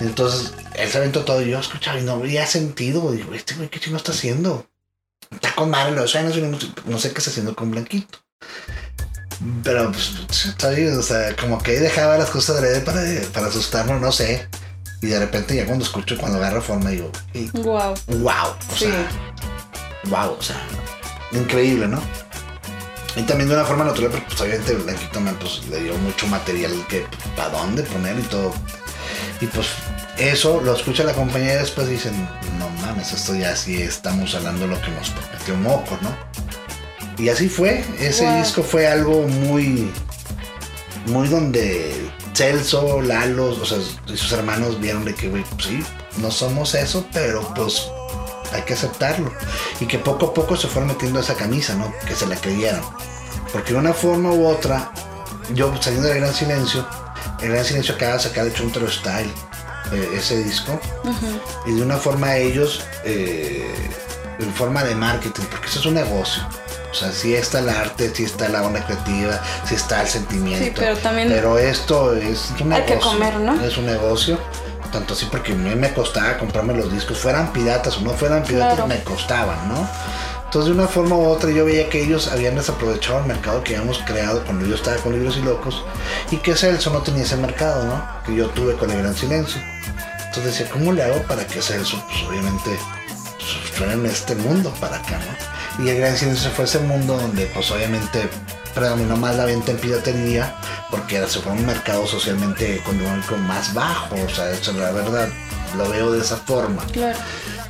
Entonces, 0.00 0.52
él 0.74 0.88
se 0.88 0.98
aventó 0.98 1.24
todo 1.24 1.42
yo 1.42 1.58
escuchaba 1.58 1.98
y 1.98 2.02
no 2.02 2.12
había 2.12 2.46
sentido. 2.46 3.10
Digo, 3.12 3.34
este 3.34 3.54
güey, 3.54 3.68
¿qué 3.68 3.80
chingo 3.80 3.96
está 3.96 4.12
haciendo? 4.12 4.66
Está 5.30 5.54
con 5.54 5.70
madre 5.70 5.94
los 5.94 6.14
años 6.16 6.36
no 6.86 6.98
sé 6.98 7.12
qué 7.12 7.18
está 7.18 7.30
haciendo 7.30 7.54
con 7.54 7.70
Blanquito. 7.70 8.18
Pero, 9.62 9.92
pues, 9.92 10.74
bien, 10.74 10.98
o 10.98 11.02
sea, 11.02 11.34
como 11.36 11.58
que 11.58 11.78
dejaba 11.78 12.18
las 12.18 12.30
cosas 12.30 12.60
de 12.60 12.80
para, 12.80 13.02
para 13.32 13.46
asustarnos, 13.46 14.00
no 14.00 14.10
sé. 14.10 14.48
Y 15.00 15.06
de 15.06 15.18
repente 15.18 15.54
ya 15.54 15.64
cuando 15.64 15.84
escucho, 15.84 16.18
cuando 16.18 16.38
agarro 16.38 16.60
forma, 16.60 16.90
digo, 16.90 17.12
wow. 17.54 17.94
Wow. 18.08 18.56
O 18.72 18.76
sea, 18.76 19.08
wow, 20.06 20.36
o 20.36 20.42
sea, 20.42 20.60
increíble, 21.32 21.86
¿no? 21.86 22.02
Y 23.14 23.22
también 23.22 23.48
de 23.48 23.54
una 23.54 23.64
forma 23.64 23.84
natural, 23.84 24.10
porque 24.10 24.26
pues 24.26 24.40
obviamente 24.40 24.74
Blanquito 24.74 25.20
Man 25.20 25.36
pues, 25.40 25.66
le 25.68 25.82
dio 25.82 25.94
mucho 25.98 26.26
material 26.26 26.72
que 26.88 27.06
para 27.36 27.50
dónde 27.50 27.82
poner 27.84 28.18
y 28.18 28.22
todo. 28.22 28.52
Y 29.40 29.46
pues 29.46 29.68
eso 30.18 30.60
lo 30.60 30.74
escucha 30.74 31.04
la 31.04 31.12
compañía 31.12 31.54
y 31.54 31.58
después 31.58 31.88
dicen, 31.88 32.12
no 32.58 32.68
mames, 32.80 33.12
esto 33.12 33.34
ya 33.34 33.54
sí 33.54 33.80
estamos 33.82 34.34
hablando 34.34 34.66
lo 34.66 34.80
que 34.80 34.90
nos 34.90 35.10
prometió 35.10 35.56
Moco, 35.56 35.96
¿no? 36.02 36.10
Y 37.18 37.28
así 37.28 37.48
fue, 37.48 37.84
ese 37.98 38.30
disco 38.38 38.62
fue 38.62 38.86
algo 38.86 39.26
muy, 39.26 39.90
muy 41.06 41.28
donde 41.28 42.08
Celso, 42.32 43.02
Lalo, 43.02 43.50
o 43.50 43.64
sea, 43.64 43.78
y 44.06 44.16
sus 44.16 44.30
hermanos 44.32 44.80
vieron 44.80 45.04
de 45.04 45.14
que, 45.14 45.28
güey, 45.28 45.42
pues 45.42 45.66
sí, 45.66 45.84
no 46.18 46.30
somos 46.30 46.74
eso, 46.74 47.04
pero 47.12 47.42
pues 47.54 47.88
hay 48.52 48.62
que 48.62 48.74
aceptarlo. 48.74 49.32
Y 49.80 49.86
que 49.86 49.98
poco 49.98 50.26
a 50.26 50.34
poco 50.34 50.56
se 50.56 50.68
fueron 50.68 50.88
metiendo 50.88 51.18
esa 51.18 51.34
camisa, 51.34 51.74
¿no? 51.74 51.92
Que 52.06 52.14
se 52.14 52.26
la 52.26 52.36
creyeron. 52.36 52.82
Porque 53.52 53.72
de 53.72 53.78
una 53.78 53.92
forma 53.92 54.30
u 54.30 54.46
otra, 54.46 54.92
yo 55.54 55.74
saliendo 55.80 56.08
del 56.08 56.18
Gran 56.20 56.34
Silencio, 56.34 56.86
el 57.40 57.50
Gran 57.50 57.64
Silencio 57.64 57.94
acaba 57.96 58.14
de 58.14 58.20
sacar 58.20 58.44
de 58.44 58.50
hecho 58.50 58.64
un 58.64 58.90
Style, 58.90 59.32
eh, 59.92 60.10
ese 60.14 60.42
disco. 60.44 60.78
Y 61.66 61.72
de 61.72 61.82
una 61.82 61.96
forma 61.96 62.36
ellos, 62.36 62.84
eh, 63.04 63.90
en 64.38 64.54
forma 64.54 64.84
de 64.84 64.94
marketing, 64.94 65.42
porque 65.50 65.66
eso 65.66 65.80
es 65.80 65.86
un 65.86 65.94
negocio. 65.94 66.42
O 66.90 66.94
sea, 66.94 67.12
sí 67.12 67.34
está 67.34 67.58
el 67.58 67.68
arte, 67.68 68.12
sí 68.14 68.24
está 68.24 68.48
la 68.48 68.62
onda 68.62 68.84
creativa, 68.84 69.40
sí 69.64 69.74
está 69.74 70.02
el 70.02 70.08
sentimiento. 70.08 70.64
Sí, 70.64 70.72
pero 70.74 70.96
también. 70.96 71.28
Pero 71.28 71.58
esto 71.58 72.14
es 72.14 72.50
un 72.60 72.70
negocio. 72.70 72.74
Hay 72.74 72.82
que 72.84 72.98
comer, 72.98 73.36
¿no? 73.36 73.62
Es 73.62 73.76
un 73.76 73.86
negocio. 73.86 74.38
Tanto 74.90 75.12
así 75.12 75.26
porque 75.30 75.52
a 75.52 75.54
mí 75.54 75.74
me 75.74 75.92
costaba 75.92 76.38
comprarme 76.38 76.72
los 76.72 76.90
discos, 76.90 77.18
fueran 77.18 77.52
piratas 77.52 77.98
o 77.98 78.00
no 78.00 78.12
fueran 78.12 78.42
piratas, 78.42 78.88
me 78.88 79.02
costaban, 79.02 79.68
¿no? 79.68 79.86
Entonces, 80.46 80.74
de 80.74 80.80
una 80.80 80.88
forma 80.88 81.14
u 81.14 81.26
otra, 81.26 81.50
yo 81.50 81.66
veía 81.66 81.90
que 81.90 82.02
ellos 82.02 82.28
habían 82.28 82.54
desaprovechado 82.54 83.18
el 83.18 83.26
mercado 83.26 83.62
que 83.62 83.76
habíamos 83.76 83.98
creado 83.98 84.42
cuando 84.44 84.64
yo 84.64 84.76
estaba 84.76 84.96
con 84.96 85.12
Libros 85.12 85.36
y 85.36 85.42
Locos 85.42 85.84
y 86.30 86.38
que 86.38 86.56
Celso 86.56 86.90
no 86.90 87.02
tenía 87.02 87.24
ese 87.24 87.36
mercado, 87.36 87.84
¿no? 87.84 88.02
Que 88.24 88.34
yo 88.34 88.48
tuve 88.48 88.72
con 88.76 88.90
el 88.90 88.96
Gran 88.96 89.14
Silencio. 89.14 89.60
Entonces 90.24 90.44
decía, 90.44 90.70
¿cómo 90.72 90.94
le 90.94 91.02
hago 91.02 91.22
para 91.24 91.46
que 91.46 91.60
Celso, 91.60 92.02
pues 92.06 92.22
obviamente, 92.26 92.78
suene 93.76 93.92
en 93.92 94.06
este 94.06 94.34
mundo 94.36 94.72
para 94.80 94.96
acá, 94.96 95.18
¿no? 95.18 95.57
Y 95.78 95.88
el 95.88 95.98
gran 95.98 96.16
silencio 96.16 96.50
fue 96.50 96.64
ese 96.64 96.80
mundo 96.80 97.16
donde 97.16 97.46
pues 97.46 97.70
obviamente 97.70 98.28
predominó 98.74 99.16
más 99.16 99.36
la 99.36 99.44
venta 99.44 99.70
en 99.72 99.78
piratería 99.78 100.54
porque 100.90 101.16
era, 101.16 101.28
se 101.28 101.40
fue 101.40 101.52
un 101.52 101.66
mercado 101.66 102.06
socialmente 102.06 102.76
económico 102.76 103.36
más 103.36 103.74
bajo, 103.74 104.14
o 104.14 104.28
sea, 104.28 104.50
eso 104.50 104.72
la 104.72 104.90
verdad 104.90 105.28
lo 105.76 105.88
veo 105.88 106.12
de 106.12 106.20
esa 106.20 106.36
forma. 106.36 106.82
Claro. 106.92 107.18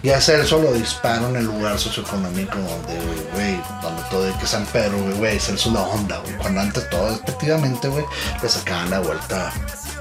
Y 0.02 0.10
a 0.10 0.20
Celso 0.20 0.60
lo 0.62 0.72
disparo 0.72 1.28
en 1.28 1.36
el 1.36 1.46
lugar 1.46 1.78
socioeconómico 1.78 2.56
donde, 2.56 2.96
güey, 3.34 3.60
donde 3.82 4.02
todo 4.10 4.22
de 4.22 4.32
que 4.34 4.46
San 4.46 4.64
Pedro, 4.66 4.96
güey, 5.16 5.40
Celso 5.40 5.72
la 5.72 5.82
onda, 5.82 6.18
güey. 6.18 6.36
Cuando 6.36 6.60
antes 6.60 6.88
todo, 6.88 7.12
efectivamente, 7.12 7.88
güey, 7.88 8.04
le 8.40 8.48
sacaban 8.48 8.90
la 8.90 9.00
vuelta 9.00 9.52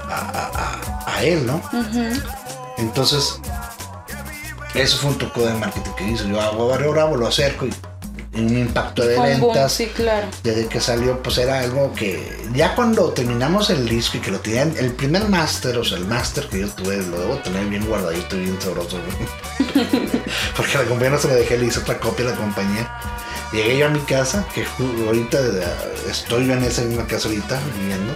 a, 0.08 1.22
él, 1.24 1.44
¿no? 1.44 1.60
Entonces, 2.78 3.40
eso 4.74 4.98
fue 4.98 5.10
un 5.10 5.18
truco 5.18 5.44
de 5.44 5.54
marketing 5.54 5.90
que 5.96 6.08
hizo. 6.10 6.28
Yo 6.28 6.40
hago 6.40 6.68
Barrio 6.68 6.92
Bravo, 6.92 7.16
lo 7.16 7.26
acerco 7.26 7.66
y 7.66 7.74
un 8.46 8.58
impacto 8.58 9.04
de 9.04 9.18
ventas. 9.18 9.72
sí, 9.72 9.86
claro. 9.86 10.28
Desde 10.42 10.66
que 10.66 10.80
salió, 10.80 11.22
pues 11.22 11.38
era 11.38 11.60
algo 11.60 11.92
que 11.92 12.38
ya 12.54 12.74
cuando 12.74 13.10
terminamos 13.12 13.70
el 13.70 13.88
disco 13.88 14.18
y 14.18 14.20
que 14.20 14.30
lo 14.30 14.40
tenían, 14.40 14.74
el 14.78 14.92
primer 14.92 15.28
máster, 15.28 15.76
o 15.78 15.84
sea, 15.84 15.98
el 15.98 16.06
máster 16.06 16.48
que 16.48 16.60
yo 16.60 16.68
tuve, 16.68 16.96
lo 16.98 17.20
debo 17.20 17.36
tener 17.38 17.66
bien 17.66 17.86
guardadito, 17.86 18.36
bien 18.36 18.60
sabroso, 18.60 18.98
Porque 20.56 20.78
la 20.78 20.84
compañía 20.84 21.10
no 21.10 21.18
se 21.18 21.28
lo 21.28 21.34
dejé, 21.34 21.58
le 21.58 21.66
hice 21.66 21.80
otra 21.80 21.98
copia 21.98 22.26
a 22.26 22.30
la 22.30 22.36
compañía. 22.36 23.00
Llegué 23.52 23.78
yo 23.78 23.86
a 23.86 23.88
mi 23.88 24.00
casa, 24.00 24.46
que 24.54 24.66
ahorita 25.06 25.38
estoy 26.10 26.50
en 26.50 26.62
esa 26.64 26.82
misma 26.82 27.06
casa 27.06 27.28
ahorita 27.28 27.58
viviendo. 27.80 28.14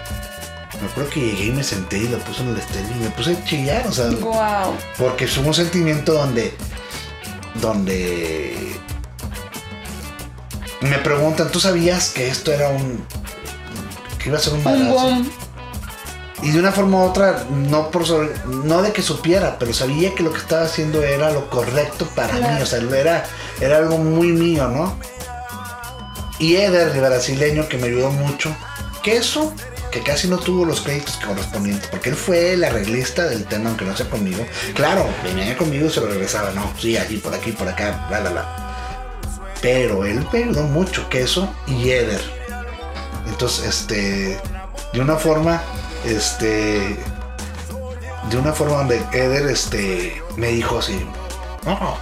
Me 0.80 0.88
acuerdo 0.88 1.10
que 1.10 1.20
llegué 1.20 1.44
y 1.46 1.52
me 1.52 1.62
senté 1.62 1.98
y 1.98 2.08
lo 2.08 2.18
puse 2.18 2.42
en 2.42 2.48
el 2.48 2.56
estéreo 2.58 2.90
y 2.90 3.04
me 3.04 3.10
puse 3.10 3.32
a 3.32 3.44
chillar, 3.44 3.86
o 3.86 3.92
sea. 3.92 4.10
Wow. 4.10 4.76
Porque 4.98 5.24
es 5.24 5.36
un 5.38 5.54
sentimiento 5.54 6.12
donde. 6.12 6.52
donde 7.54 8.80
me 10.82 10.98
preguntan, 10.98 11.50
¿tú 11.50 11.60
sabías 11.60 12.10
que 12.10 12.28
esto 12.28 12.52
era 12.52 12.68
un. 12.68 13.04
que 14.18 14.28
iba 14.28 14.38
a 14.38 14.40
ser 14.40 14.54
un 14.54 14.64
balazo? 14.64 15.22
Y 16.42 16.50
de 16.50 16.58
una 16.58 16.72
forma 16.72 16.98
u 16.98 17.02
otra, 17.02 17.44
no 17.50 17.90
por 17.90 18.04
no 18.48 18.82
de 18.82 18.92
que 18.92 19.00
supiera, 19.00 19.58
pero 19.60 19.72
sabía 19.72 20.12
que 20.12 20.24
lo 20.24 20.32
que 20.32 20.38
estaba 20.38 20.64
haciendo 20.64 21.00
era 21.00 21.30
lo 21.30 21.48
correcto 21.48 22.04
para 22.16 22.34
mí, 22.34 22.60
o 22.60 22.66
sea, 22.66 22.80
era, 22.80 23.24
era 23.60 23.76
algo 23.78 23.98
muy 23.98 24.32
mío, 24.32 24.66
¿no? 24.66 24.98
Y 26.40 26.56
Eder, 26.56 26.88
el 26.88 27.00
brasileño, 27.00 27.68
que 27.68 27.78
me 27.78 27.86
ayudó 27.86 28.10
mucho, 28.10 28.52
que 29.04 29.18
eso, 29.18 29.54
que 29.92 30.02
casi 30.02 30.26
no 30.26 30.38
tuvo 30.38 30.64
los 30.64 30.80
créditos 30.80 31.16
correspondientes, 31.24 31.86
porque 31.88 32.08
él 32.08 32.16
fue 32.16 32.54
el 32.54 32.64
arreglista 32.64 33.26
del 33.26 33.44
tema, 33.44 33.68
aunque 33.68 33.84
no 33.84 33.96
sea 33.96 34.10
conmigo. 34.10 34.44
Claro, 34.74 35.06
venía 35.22 35.56
conmigo 35.56 35.86
y 35.86 35.90
se 35.90 36.00
lo 36.00 36.08
regresaba, 36.08 36.50
no, 36.50 36.72
sí, 36.76 36.96
aquí, 36.96 37.18
por 37.18 37.32
aquí, 37.32 37.52
por 37.52 37.68
acá, 37.68 38.06
bla, 38.08 38.18
bla, 38.18 38.30
bla. 38.30 38.61
Pero 39.62 40.04
él 40.04 40.26
perdonó 40.30 40.68
mucho 40.68 41.08
queso 41.08 41.48
y 41.66 41.90
Eder. 41.90 42.20
Entonces, 43.26 43.64
este, 43.64 44.40
de 44.92 45.00
una 45.00 45.16
forma, 45.16 45.62
este, 46.04 46.98
de 48.28 48.36
una 48.36 48.52
forma 48.52 48.78
donde 48.78 49.02
Eder, 49.12 49.46
este, 49.46 50.20
me 50.36 50.48
dijo 50.48 50.80
así, 50.80 51.06
no, 51.64 51.96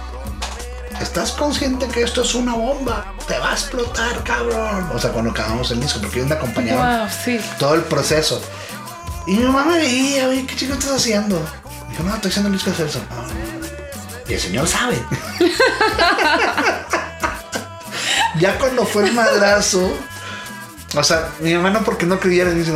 ¿estás 0.99 1.31
consciente 1.33 1.87
que 1.87 2.01
esto 2.01 2.23
es 2.23 2.33
una 2.33 2.55
bomba? 2.55 3.13
Te 3.27 3.37
va 3.37 3.51
a 3.51 3.53
explotar, 3.53 4.23
cabrón. 4.23 4.89
O 4.93 4.99
sea, 4.99 5.11
cuando 5.11 5.29
acabamos 5.31 5.69
el 5.69 5.79
disco, 5.79 5.99
porque 6.01 6.17
ellos 6.17 6.29
me 6.29 6.35
acompañaron 6.35 7.07
todo 7.59 7.75
el 7.75 7.83
proceso. 7.83 8.41
Y 9.27 9.35
mi 9.35 9.43
mamá 9.43 9.65
me 9.65 9.77
veía, 9.77 10.27
oye, 10.27 10.47
¿qué 10.47 10.55
chico 10.55 10.73
estás 10.73 10.93
haciendo? 10.93 11.39
Dijo, 11.89 12.03
no, 12.03 12.15
estoy 12.15 12.31
haciendo 12.31 12.47
el 12.47 12.53
disco 12.53 12.71
de 12.71 12.77
Celso. 12.77 12.99
Y 14.27 14.33
el 14.33 14.39
señor 14.39 14.67
sabe. 14.67 14.97
Ya 18.39 18.57
cuando 18.57 18.85
fue 18.85 19.07
el 19.07 19.13
madrazo, 19.13 19.91
o 20.95 21.03
sea, 21.03 21.29
mi 21.39 21.51
hermano 21.51 21.81
porque 21.83 22.05
no 22.05 22.19
creyera, 22.19 22.51
dice, 22.51 22.73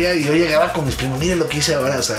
ya, 0.00 0.14
y 0.14 0.24
yo 0.24 0.34
llegaba 0.34 0.72
con 0.72 0.86
mis 0.86 0.94
primos, 0.94 1.18
miren 1.18 1.38
lo 1.38 1.48
que 1.48 1.58
hice 1.58 1.74
ahora, 1.74 1.98
o 1.98 2.02
sea, 2.02 2.18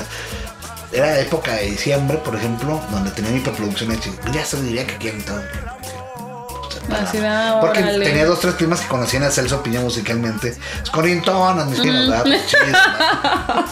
era 0.91 1.19
época 1.19 1.53
de 1.53 1.71
diciembre, 1.71 2.17
por 2.17 2.35
ejemplo, 2.35 2.81
donde 2.91 3.11
tenía 3.11 3.31
mi 3.31 3.39
preproducción 3.39 3.91
hecha, 3.91 4.09
ya 4.31 4.45
se 4.45 4.61
diría 4.61 4.85
que 4.87 4.97
quieren 4.97 5.23
todo. 5.23 5.41
porque 7.59 7.81
tenía 7.81 8.25
dos, 8.25 8.39
tres 8.39 8.53
primas 8.55 8.81
que 8.81 8.87
conocían 8.87 9.23
a 9.23 9.31
Celso 9.31 9.61
Piña 9.61 9.81
musicalmente. 9.81 10.55
Es 10.83 10.89
corrientonas, 10.89 11.67
mis 11.67 11.79
primas, 11.79 12.07
¿verdad? 12.07 12.25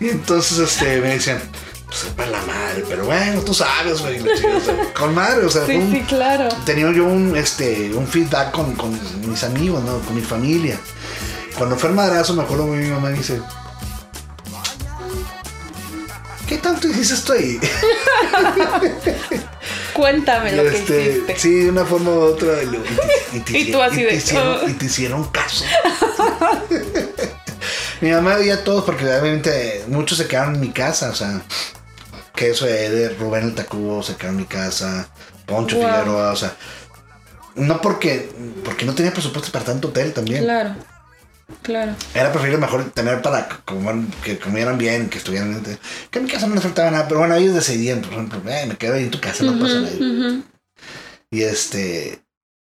y 0.00 0.08
entonces 0.08 0.58
este, 0.58 1.00
me 1.00 1.08
decían, 1.08 1.42
pues 1.88 2.04
para 2.16 2.30
la 2.30 2.42
madre, 2.42 2.84
pero 2.88 3.06
bueno, 3.06 3.40
tú 3.40 3.54
sabes, 3.54 4.00
güey, 4.02 4.22
con 4.94 5.14
madre, 5.14 5.46
o 5.46 5.50
sea, 5.50 5.64
sí, 5.66 5.80
sí, 5.90 6.02
claro. 6.06 6.48
tenía 6.66 6.90
yo 6.92 7.04
un, 7.06 7.34
este, 7.36 7.92
un 7.94 8.06
feedback 8.06 8.50
con, 8.52 8.74
con 8.74 8.98
mis 9.28 9.42
amigos, 9.42 9.82
¿no? 9.84 9.98
Con 10.00 10.14
mi 10.14 10.20
familia. 10.22 10.78
Cuando 11.56 11.76
fue 11.76 11.88
el 11.90 11.96
madrazo, 11.96 12.34
me 12.34 12.42
acuerdo 12.42 12.66
mi 12.66 12.86
mamá 12.88 13.08
dice, 13.10 13.40
¿qué 16.46 16.58
tanto 16.58 16.86
hiciste 16.88 17.14
esto 17.14 17.32
ahí? 17.32 17.58
Cuéntame 19.92 20.52
lo 20.52 20.62
que 20.62 20.76
Este, 20.76 21.02
hiciste. 21.10 21.38
Sí, 21.38 21.54
de 21.64 21.70
una 21.70 21.84
forma 21.84 22.10
u 22.10 22.20
otra. 22.20 22.62
Y, 22.62 22.66
lo- 22.66 22.78
y 22.78 22.84
te- 22.84 23.36
y 23.36 23.40
te 23.40 23.58
Y 23.68 23.72
tú 23.72 23.82
así 23.82 24.00
y 24.00 24.04
te 24.04 24.10
de, 24.10 24.14
hicieron- 24.16 24.58
"Oh". 24.64 24.68
y 24.68 24.72
te 24.74 24.84
hicieron 24.86 25.24
caso. 25.30 25.64
mi 28.00 28.10
mamá 28.12 28.36
veía 28.36 28.54
a 28.54 28.64
todos 28.64 28.84
porque 28.84 29.04
obviamente 29.04 29.84
muchos 29.88 30.18
se 30.18 30.28
quedaron 30.28 30.54
en 30.54 30.60
mi 30.60 30.70
casa. 30.70 31.10
O 31.10 31.14
sea, 31.16 31.42
que 32.38 32.50
eso 32.50 32.66
de 32.66 33.08
Rubén 33.18 33.44
el 33.44 33.54
Tacubo 33.54 34.00
en 34.20 34.36
mi 34.36 34.44
casa. 34.44 35.08
Poncho 35.44 35.76
Wow. 35.76 35.86
Figueroa, 35.88 36.32
o 36.32 36.36
sea. 36.36 36.54
No 37.56 37.80
porque, 37.80 38.30
porque 38.64 38.84
no 38.84 38.94
tenía 38.94 39.12
presupuesto 39.12 39.50
para 39.50 39.64
tanto 39.64 39.88
hotel 39.88 40.12
también. 40.12 40.44
Claro. 40.44 40.76
Claro. 41.62 41.96
Era 42.14 42.30
preferible 42.30 42.58
mejor 42.60 42.90
tener 42.90 43.20
para 43.22 43.48
comer- 43.64 44.04
que 44.22 44.38
comieran 44.38 44.76
bien, 44.78 45.08
que 45.08 45.18
estuvieran. 45.18 45.62
Que 46.10 46.18
en 46.18 46.24
mi 46.26 46.30
casa 46.30 46.46
no 46.46 46.54
les 46.54 46.62
faltaba 46.62 46.90
nada, 46.90 47.08
pero 47.08 47.20
bueno, 47.20 47.34
ellos 47.34 47.54
decidían, 47.54 48.02
por 48.02 48.12
ejemplo, 48.12 48.40
"Eh, 48.46 48.66
me 48.68 48.76
quedo 48.76 48.94
ahí 48.94 49.04
en 49.04 49.10
tu 49.10 49.20
casa, 49.20 49.42
no 49.44 49.58
pasa 49.58 49.80
nada. 49.80 50.42
Y 51.30 51.42
este. 51.42 52.20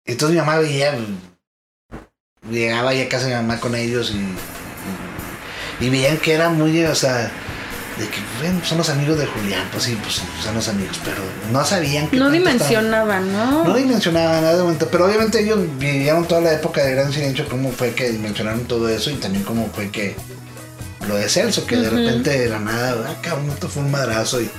Entonces 0.06 0.34
mi 0.34 0.40
mamá 0.40 0.58
veía. 0.58 0.96
Llegaba 2.48 2.94
ya 2.94 3.04
a 3.04 3.08
casa 3.08 3.26
de 3.26 3.34
mi 3.34 3.42
mamá 3.42 3.60
con 3.60 3.74
ellos 3.74 4.12
y. 4.14 5.84
Y, 5.84 5.86
y 5.86 5.90
veían 5.90 6.16
que 6.18 6.32
era 6.32 6.48
muy. 6.48 6.84
O 6.84 6.94
sea. 6.94 7.30
De 7.98 8.06
que, 8.08 8.18
bueno, 8.40 8.60
son 8.64 8.78
los 8.78 8.88
amigos 8.90 9.18
de 9.18 9.26
Julián. 9.26 9.68
Pues 9.72 9.82
sí, 9.84 9.98
pues 10.02 10.22
son 10.44 10.54
los 10.54 10.68
amigos. 10.68 10.98
Pero 11.04 11.16
no 11.52 11.64
sabían 11.64 12.08
que. 12.08 12.16
No 12.16 12.26
estaban- 12.32 12.32
dimensionaban, 12.32 13.32
¿no? 13.32 13.64
No 13.64 13.74
dimensionaban 13.74 14.40
nada 14.42 14.56
de 14.56 14.62
momento. 14.62 14.88
Pero 14.90 15.06
obviamente 15.06 15.42
ellos 15.42 15.58
vivieron 15.78 16.26
toda 16.28 16.40
la 16.40 16.52
época 16.52 16.82
de 16.84 16.92
Gran 16.94 17.12
Silencio. 17.12 17.48
Cómo 17.48 17.72
fue 17.72 17.94
que 17.94 18.10
dimensionaron 18.10 18.64
todo 18.66 18.88
eso. 18.88 19.10
Y 19.10 19.14
también 19.16 19.44
cómo 19.44 19.68
fue 19.74 19.90
que. 19.90 20.14
Lo 21.08 21.16
de 21.16 21.28
Celso, 21.28 21.66
que 21.66 21.76
de 21.76 21.88
repente 21.90 22.38
de 22.38 22.48
la 22.48 22.58
nada. 22.60 23.06
Ah, 23.10 23.16
cabrón, 23.22 23.48
esto 23.50 23.68
fue 23.68 23.82
un 23.82 23.90
madrazo. 23.90 24.40
Y, 24.42 24.50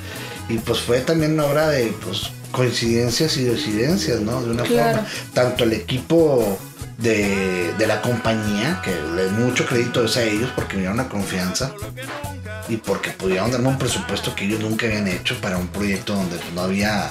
y 0.50 0.58
pues 0.58 0.80
fue 0.80 1.00
también 1.02 1.34
una 1.34 1.46
obra 1.46 1.70
de 1.70 1.94
pues, 2.04 2.32
coincidencias 2.52 3.38
y 3.38 3.44
disidencias, 3.46 4.20
¿no? 4.22 4.42
De 4.42 4.50
una 4.52 4.64
Claro. 4.64 4.98
forma. 4.98 5.10
Tanto 5.34 5.64
el 5.64 5.74
equipo 5.74 6.58
de, 7.02 7.74
de 7.78 7.88
la 7.88 8.02
compañía, 8.02 8.82
que 8.84 8.92
le 8.92 9.26
doy 9.26 9.32
mucho 9.32 9.66
crédito 9.66 10.04
es 10.04 10.18
a 10.18 10.24
ellos 10.24 10.52
porque 10.56 10.76
me 10.76 10.82
dieron 10.82 10.98
la 10.98 11.08
confianza 11.08 11.72
y 12.68 12.78
porque 12.78 13.12
pudieron 13.12 13.52
darme 13.52 13.70
un 13.70 13.78
presupuesto 13.78 14.36
que 14.36 14.46
ellos 14.46 14.60
nunca 14.60 14.86
habían 14.86 15.08
hecho 15.08 15.36
para 15.42 15.58
un 15.58 15.68
proyecto 15.68 16.14
donde 16.14 16.38
pues, 16.38 16.54
no 16.54 16.62
había. 16.62 17.10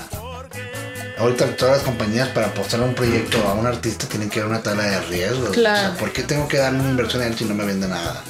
Ahorita 1.18 1.56
todas 1.56 1.78
las 1.78 1.84
compañías 1.84 2.28
para 2.28 2.46
apostar 2.46 2.80
a 2.80 2.84
un 2.84 2.94
proyecto 2.94 3.38
a 3.48 3.54
un 3.54 3.66
artista 3.66 4.06
tienen 4.06 4.30
que 4.30 4.38
dar 4.38 4.48
una 4.48 4.62
tabla 4.62 4.84
de 4.84 5.00
riesgos. 5.00 5.50
Claro. 5.50 5.78
O 5.78 5.90
sea, 5.90 5.98
¿por 5.98 6.12
qué 6.12 6.22
tengo 6.22 6.46
que 6.46 6.58
darle 6.58 6.78
una 6.78 6.90
inversión 6.90 7.22
a 7.22 7.26
él 7.26 7.36
si 7.36 7.44
no 7.44 7.54
me 7.54 7.64
vende 7.64 7.88
nada? 7.88 8.22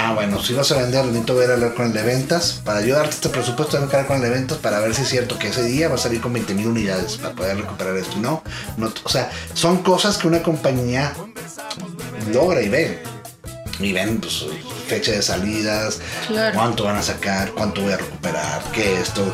Ah, 0.00 0.12
bueno, 0.14 0.40
si 0.40 0.54
vas 0.54 0.70
a 0.70 0.76
vender, 0.76 1.04
necesito 1.06 1.34
ver 1.34 1.50
hablar 1.50 1.74
con 1.74 1.86
el 1.86 1.92
de 1.92 2.02
ventas. 2.04 2.60
Para 2.64 2.82
yo 2.82 2.94
darte 2.94 3.10
este 3.16 3.30
presupuesto, 3.30 3.76
tengo 3.78 3.90
que 3.90 3.96
hablar 3.96 4.06
con 4.06 4.16
el 4.18 4.22
de 4.22 4.30
ventas 4.30 4.58
para 4.58 4.78
ver 4.78 4.94
si 4.94 5.02
es 5.02 5.08
cierto 5.08 5.36
que 5.40 5.48
ese 5.48 5.64
día 5.64 5.88
va 5.88 5.96
a 5.96 5.98
salir 5.98 6.20
con 6.20 6.32
20 6.32 6.54
mil 6.54 6.68
unidades 6.68 7.16
para 7.16 7.34
poder 7.34 7.56
recuperar 7.56 7.96
esto. 7.96 8.16
No, 8.18 8.44
no, 8.76 8.92
o 9.02 9.08
sea, 9.08 9.28
son 9.54 9.78
cosas 9.82 10.16
que 10.16 10.28
una 10.28 10.40
compañía 10.40 11.12
logra 12.32 12.62
y 12.62 12.68
ve. 12.68 13.02
Y 13.80 13.92
ven, 13.92 14.20
pues, 14.20 14.46
fecha 14.86 15.10
de 15.10 15.20
salidas, 15.22 15.98
Claro. 16.28 16.56
cuánto 16.56 16.84
van 16.84 16.96
a 16.96 17.02
sacar, 17.02 17.50
cuánto 17.50 17.80
voy 17.82 17.92
a 17.92 17.96
recuperar, 17.96 18.62
qué 18.72 19.00
esto. 19.00 19.24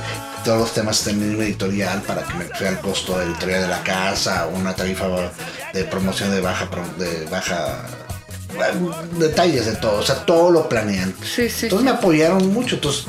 Todos 0.47 0.61
los 0.61 0.73
temas 0.73 0.99
están 0.99 1.23
en 1.23 1.37
un 1.37 1.43
editorial 1.43 2.01
para 2.03 2.23
que 2.23 2.35
me 2.35 2.47
sea 2.59 2.71
el 2.71 2.79
costo 2.79 3.19
de 3.19 3.27
editorial 3.27 3.63
de 3.63 3.69
la 3.69 3.83
casa, 3.83 4.47
una 4.47 4.75
tarifa 4.75 5.07
de 5.75 5.85
promoción 5.85 6.31
de 6.31 6.41
baja, 6.41 6.69
de 6.99 7.27
baja 7.27 7.83
detalles 9.19 9.67
de 9.67 9.77
todo, 9.77 10.01
o 10.01 10.03
sea, 10.03 10.25
todo 10.27 10.51
lo 10.51 10.69
planean. 10.69 11.15
Sí, 11.23 11.49
sí. 11.49 11.67
Entonces 11.67 11.85
me 11.85 11.91
apoyaron 11.91 12.53
mucho, 12.53 12.77
entonces 12.77 13.07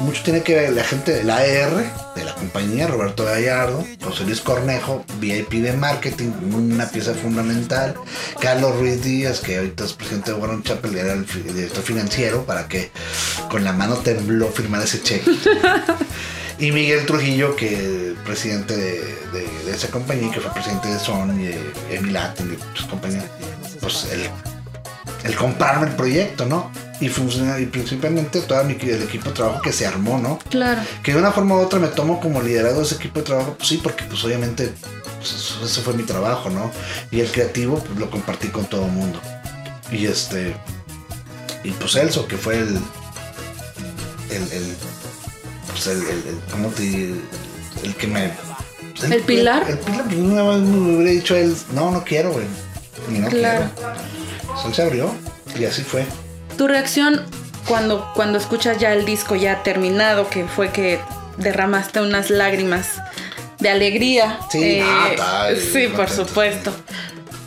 mucho 0.00 0.22
tiene 0.22 0.42
que 0.42 0.54
ver 0.54 0.72
la 0.72 0.82
gente 0.84 1.12
de 1.12 1.24
la 1.24 1.36
AR, 1.36 2.14
de 2.16 2.24
la 2.24 2.34
compañía, 2.34 2.86
Roberto 2.86 3.24
Gallardo, 3.24 3.84
José 4.02 4.24
Luis 4.24 4.40
Cornejo, 4.40 5.04
VIP 5.18 5.54
de 5.54 5.72
marketing, 5.74 6.30
una 6.54 6.88
pieza 6.88 7.12
fundamental, 7.14 7.94
Carlos 8.40 8.76
Ruiz 8.76 9.02
Díaz, 9.02 9.40
que 9.40 9.58
ahorita 9.58 9.84
es 9.84 9.92
presidente 9.92 10.32
de 10.32 10.38
Warren 10.38 10.62
Chapel, 10.62 10.96
era 10.96 11.12
el, 11.12 11.26
director 11.26 11.82
financiero, 11.84 12.44
para 12.46 12.66
que 12.66 12.90
con 13.50 13.62
la 13.64 13.72
mano 13.74 13.96
tembló 13.96 14.48
firmar 14.48 14.82
ese 14.82 15.02
cheque. 15.02 15.30
Y 16.58 16.72
Miguel 16.72 17.06
Trujillo, 17.06 17.56
que 17.56 18.14
presidente 18.26 18.76
de, 18.76 19.00
de- 19.32 19.64
de 19.64 19.72
esa 19.72 19.88
compañía, 19.88 20.30
que 20.30 20.40
fue 20.42 20.52
presidente 20.52 20.88
de 20.88 20.98
Sony, 20.98 21.36
de 21.38 21.58
Emil 21.90 22.12
Latin, 22.12 22.50
de 22.50 22.58
sus 22.74 22.84
compañías, 22.84 23.24
pues 23.80 24.06
él 24.12 24.28
el 25.24 25.36
comprarme 25.36 25.86
el 25.88 25.92
proyecto, 25.94 26.46
¿no? 26.46 26.70
Y 27.00 27.08
funciona, 27.08 27.58
y 27.58 27.66
principalmente 27.66 28.40
todo 28.42 28.62
mi, 28.64 28.74
el 28.74 29.02
equipo 29.02 29.30
de 29.30 29.34
trabajo 29.36 29.60
que 29.62 29.72
se 29.72 29.86
armó, 29.86 30.18
¿no? 30.18 30.38
Claro. 30.50 30.82
Que 31.02 31.12
de 31.12 31.18
una 31.18 31.32
forma 31.32 31.54
u 31.56 31.60
otra 31.60 31.78
me 31.78 31.88
tomo 31.88 32.20
como 32.20 32.42
liderado 32.42 32.76
de 32.78 32.82
ese 32.84 32.96
equipo 32.96 33.20
de 33.20 33.26
trabajo, 33.26 33.54
pues 33.56 33.68
sí, 33.68 33.80
porque 33.82 34.04
pues 34.04 34.22
obviamente 34.24 34.72
pues, 35.18 35.54
ese 35.64 35.80
fue 35.80 35.94
mi 35.94 36.02
trabajo, 36.02 36.50
¿no? 36.50 36.70
Y 37.10 37.20
el 37.20 37.30
creativo 37.30 37.78
pues 37.78 37.98
lo 37.98 38.10
compartí 38.10 38.48
con 38.48 38.66
todo 38.66 38.84
el 38.86 38.92
mundo. 38.92 39.20
Y 39.90 40.06
este, 40.06 40.54
y 41.64 41.70
pues 41.72 41.94
Elso, 41.96 42.26
que 42.28 42.36
fue 42.36 42.58
el, 42.58 42.78
el, 44.30 44.42
el 44.52 44.74
pues 45.70 45.86
el, 45.86 45.98
el, 46.02 46.08
el- 46.08 46.40
¿cómo 46.50 46.68
te? 46.68 47.14
El 47.82 47.94
que 47.96 48.06
me... 48.06 48.30
pues, 48.98 49.10
¿El 49.10 49.22
pilar? 49.22 49.64
El, 49.70 49.78
pilar, 49.78 50.04
pues 50.04 50.16
una 50.18 50.42
vez 50.42 50.58
me 50.60 50.96
hubiera 50.96 51.10
dicho 51.12 51.34
él, 51.36 51.56
no, 51.72 51.90
no 51.90 52.04
quiero, 52.04 52.32
güey. 52.32 52.44
Y 53.08 53.18
no 53.20 53.28
Claro. 53.28 53.70
quiero. 53.74 54.19
Él 54.66 54.74
se 54.74 54.82
abrió 54.82 55.12
y 55.58 55.64
así 55.64 55.82
fue. 55.82 56.04
Tu 56.56 56.66
reacción 56.68 57.22
cuando, 57.66 58.10
cuando 58.14 58.38
escuchas 58.38 58.78
ya 58.78 58.92
el 58.92 59.04
disco 59.04 59.34
ya 59.36 59.62
terminado, 59.62 60.28
que 60.28 60.44
fue 60.46 60.70
que 60.70 61.00
derramaste 61.36 62.00
unas 62.00 62.30
lágrimas 62.30 62.86
de 63.58 63.70
alegría. 63.70 64.38
Sí, 64.50 64.82
tal, 65.16 65.56
sí, 65.56 65.88
por 65.88 66.08
supuesto. 66.10 66.72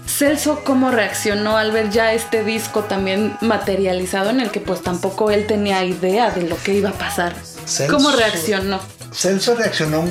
Celso, 0.08 0.64
¿cómo 0.64 0.92
reaccionó 0.92 1.58
al 1.58 1.72
ver 1.72 1.90
ya 1.90 2.14
este 2.14 2.44
disco 2.44 2.84
también 2.84 3.36
materializado 3.42 4.30
en 4.30 4.40
el 4.42 4.52
que 4.52 4.60
pues 4.60 4.82
tampoco 4.84 5.32
él 5.32 5.48
tenía 5.48 5.84
idea 5.84 6.30
de 6.30 6.44
lo 6.44 6.56
que 6.62 6.76
iba 6.76 6.90
a 6.90 6.94
pasar? 6.94 7.34
Celso- 7.66 7.90
¿Cómo 7.92 8.12
reaccionó? 8.12 8.80
Celso 9.12 9.56
reaccionó 9.56 10.04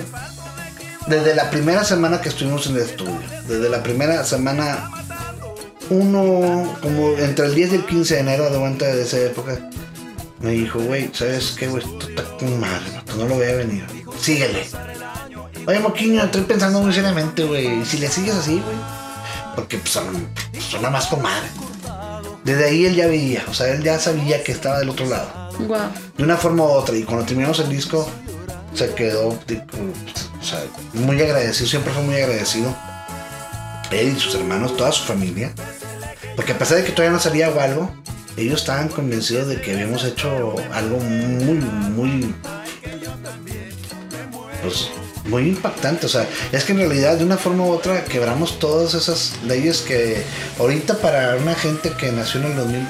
desde 1.06 1.34
la 1.34 1.50
primera 1.50 1.84
semana 1.84 2.20
que 2.20 2.28
estuvimos 2.30 2.66
en 2.66 2.76
el 2.76 2.82
estudio. 2.82 3.18
Desde 3.46 3.68
la 3.68 3.82
primera 3.82 4.24
semana, 4.24 4.90
uno, 5.92 6.74
como 6.82 7.08
entre 7.18 7.46
el 7.46 7.54
10 7.54 7.72
y 7.72 7.74
el 7.76 7.86
15 7.86 8.14
de 8.14 8.20
enero, 8.20 8.50
de 8.50 8.58
vuelta 8.58 8.86
de 8.86 9.02
esa 9.02 9.18
época, 9.18 9.58
me 10.40 10.52
dijo, 10.52 10.80
güey, 10.80 11.10
¿sabes 11.12 11.54
qué, 11.58 11.68
güey? 11.68 11.82
Esto 11.84 12.08
está 12.08 12.24
con 12.38 12.58
madre, 12.60 12.90
no 13.16 13.26
lo 13.26 13.34
voy 13.36 13.46
a 13.46 13.54
venir. 13.56 13.84
Síguele. 14.20 14.66
Oye, 15.66 15.78
Moquiño, 15.78 16.24
estoy 16.24 16.42
pensando 16.42 16.80
muy 16.80 16.92
seriamente, 16.92 17.44
güey. 17.44 17.80
¿y 17.82 17.84
Si 17.84 17.98
le 17.98 18.08
sigues 18.08 18.34
así, 18.34 18.54
güey. 18.54 18.76
Porque 19.54 19.78
pues, 19.78 19.90
son- 19.90 20.28
suena 20.70 20.90
más 20.90 21.06
con 21.06 21.22
madre. 21.22 21.46
Desde 22.44 22.64
ahí 22.64 22.86
él 22.86 22.96
ya 22.96 23.06
veía, 23.06 23.44
o 23.48 23.54
sea, 23.54 23.68
él 23.68 23.84
ya 23.84 23.98
sabía 24.00 24.42
que 24.42 24.50
estaba 24.50 24.80
del 24.80 24.88
otro 24.90 25.06
lado 25.06 25.28
Wow. 25.60 25.78
de 26.16 26.24
una 26.24 26.36
forma 26.36 26.64
u 26.64 26.66
otra. 26.66 26.96
Y 26.96 27.04
cuando 27.04 27.24
terminamos 27.24 27.60
el 27.60 27.68
disco, 27.68 28.08
se 28.74 28.92
quedó 28.94 29.38
tipo, 29.46 29.76
o 29.76 30.44
sea, 30.44 30.58
muy 30.94 31.20
agradecido, 31.22 31.68
siempre 31.68 31.92
fue 31.92 32.02
muy 32.02 32.16
agradecido. 32.16 32.74
Él 33.92 34.14
y 34.16 34.18
sus 34.20 34.34
hermanos, 34.34 34.76
toda 34.76 34.90
su 34.90 35.04
familia. 35.04 35.52
Porque 36.36 36.52
a 36.52 36.58
pesar 36.58 36.78
de 36.78 36.84
que 36.84 36.92
todavía 36.92 37.12
no 37.12 37.20
salía 37.20 37.46
algo, 37.48 37.90
ellos 38.36 38.60
estaban 38.60 38.88
convencidos 38.88 39.48
de 39.48 39.60
que 39.60 39.72
habíamos 39.72 40.04
hecho 40.04 40.54
algo 40.72 40.98
muy, 40.98 41.58
muy. 41.58 42.34
Pues 44.62 44.88
muy 45.26 45.48
impactante. 45.48 46.06
O 46.06 46.08
sea, 46.08 46.26
es 46.50 46.64
que 46.64 46.72
en 46.72 46.78
realidad 46.78 47.16
de 47.16 47.24
una 47.24 47.36
forma 47.36 47.64
u 47.64 47.70
otra 47.70 48.04
quebramos 48.04 48.58
todas 48.58 48.94
esas 48.94 49.34
leyes 49.44 49.80
que 49.80 50.22
ahorita 50.58 50.98
para 50.98 51.36
una 51.36 51.54
gente 51.54 51.90
que 51.98 52.10
nació 52.12 52.40
en 52.40 52.46
el 52.46 52.56
2000, 52.56 52.88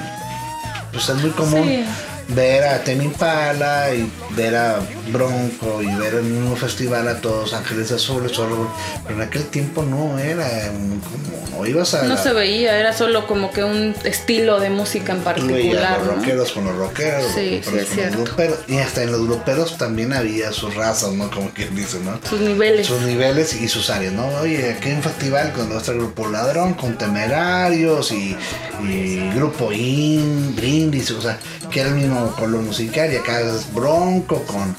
pues 0.91 1.09
es 1.09 1.15
muy 1.15 1.31
común. 1.31 1.85
Ver 2.29 2.63
a 2.63 2.83
Temi 2.83 3.05
Impala 3.05 3.93
y 3.93 4.09
ver 4.35 4.55
a 4.55 4.79
Bronco 5.11 5.81
y 5.81 5.93
ver 5.95 6.15
en 6.15 6.43
un 6.47 6.57
festival 6.57 7.07
a 7.07 7.19
todos 7.21 7.53
Ángeles 7.53 7.91
Azules, 7.91 8.31
solo- 8.31 8.71
pero 9.05 9.15
en 9.21 9.27
aquel 9.27 9.43
tiempo 9.45 9.83
no 9.83 10.17
era 10.17 10.47
como, 10.67 11.59
no 11.59 11.65
ibas 11.67 11.93
a... 11.93 12.03
No 12.03 12.15
la- 12.15 12.23
se 12.23 12.33
veía, 12.33 12.79
era 12.79 12.93
solo 12.93 13.27
como 13.27 13.51
que 13.51 13.63
un 13.63 13.93
estilo 14.05 14.59
de 14.59 14.69
música 14.69 15.13
en 15.13 15.19
particular. 15.21 15.99
los 15.99 16.07
¿no? 16.07 16.13
rockeros 16.15 16.51
con 16.53 16.65
los 16.65 16.75
rockeros, 16.75 17.25
Sí, 17.33 17.33
sí, 17.35 17.55
es 17.59 17.65
con 17.65 17.77
los 17.77 17.87
cierto. 17.89 18.23
gruperos, 18.23 18.57
y 18.67 18.77
hasta 18.77 19.03
en 19.03 19.11
los 19.11 19.25
gruperos 19.27 19.77
también 19.77 20.13
había 20.13 20.51
sus 20.51 20.73
razas, 20.75 21.11
¿no? 21.11 21.29
Como 21.29 21.49
quien 21.51 21.75
dice, 21.75 21.99
¿no? 21.99 22.19
Sus 22.27 22.39
niveles. 22.39 22.87
sus 22.87 23.01
niveles 23.01 23.53
y 23.61 23.67
sus 23.67 23.89
áreas, 23.89 24.13
¿no? 24.13 24.25
Oye, 24.41 24.71
aquí 24.73 24.89
hay 24.89 24.95
un 24.95 25.03
festival 25.03 25.51
con 25.53 25.69
nuestro 25.69 25.95
grupo 25.95 26.27
Ladrón, 26.27 26.73
con 26.73 26.97
Temerarios 26.97 28.11
y, 28.11 28.35
y 28.83 29.29
Grupo 29.35 29.71
In, 29.71 30.55
Brindis, 30.55 31.11
o 31.11 31.21
sea, 31.21 31.37
que 31.69 31.81
era 31.81 31.89
el 31.89 31.95
mismo 31.95 32.12
mismo 32.13 32.35
color 32.35 32.61
musical 32.61 33.11
y 33.11 33.17
acá 33.17 33.41
es 33.41 33.73
Bronco 33.73 34.43
con, 34.43 34.75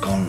con 0.00 0.26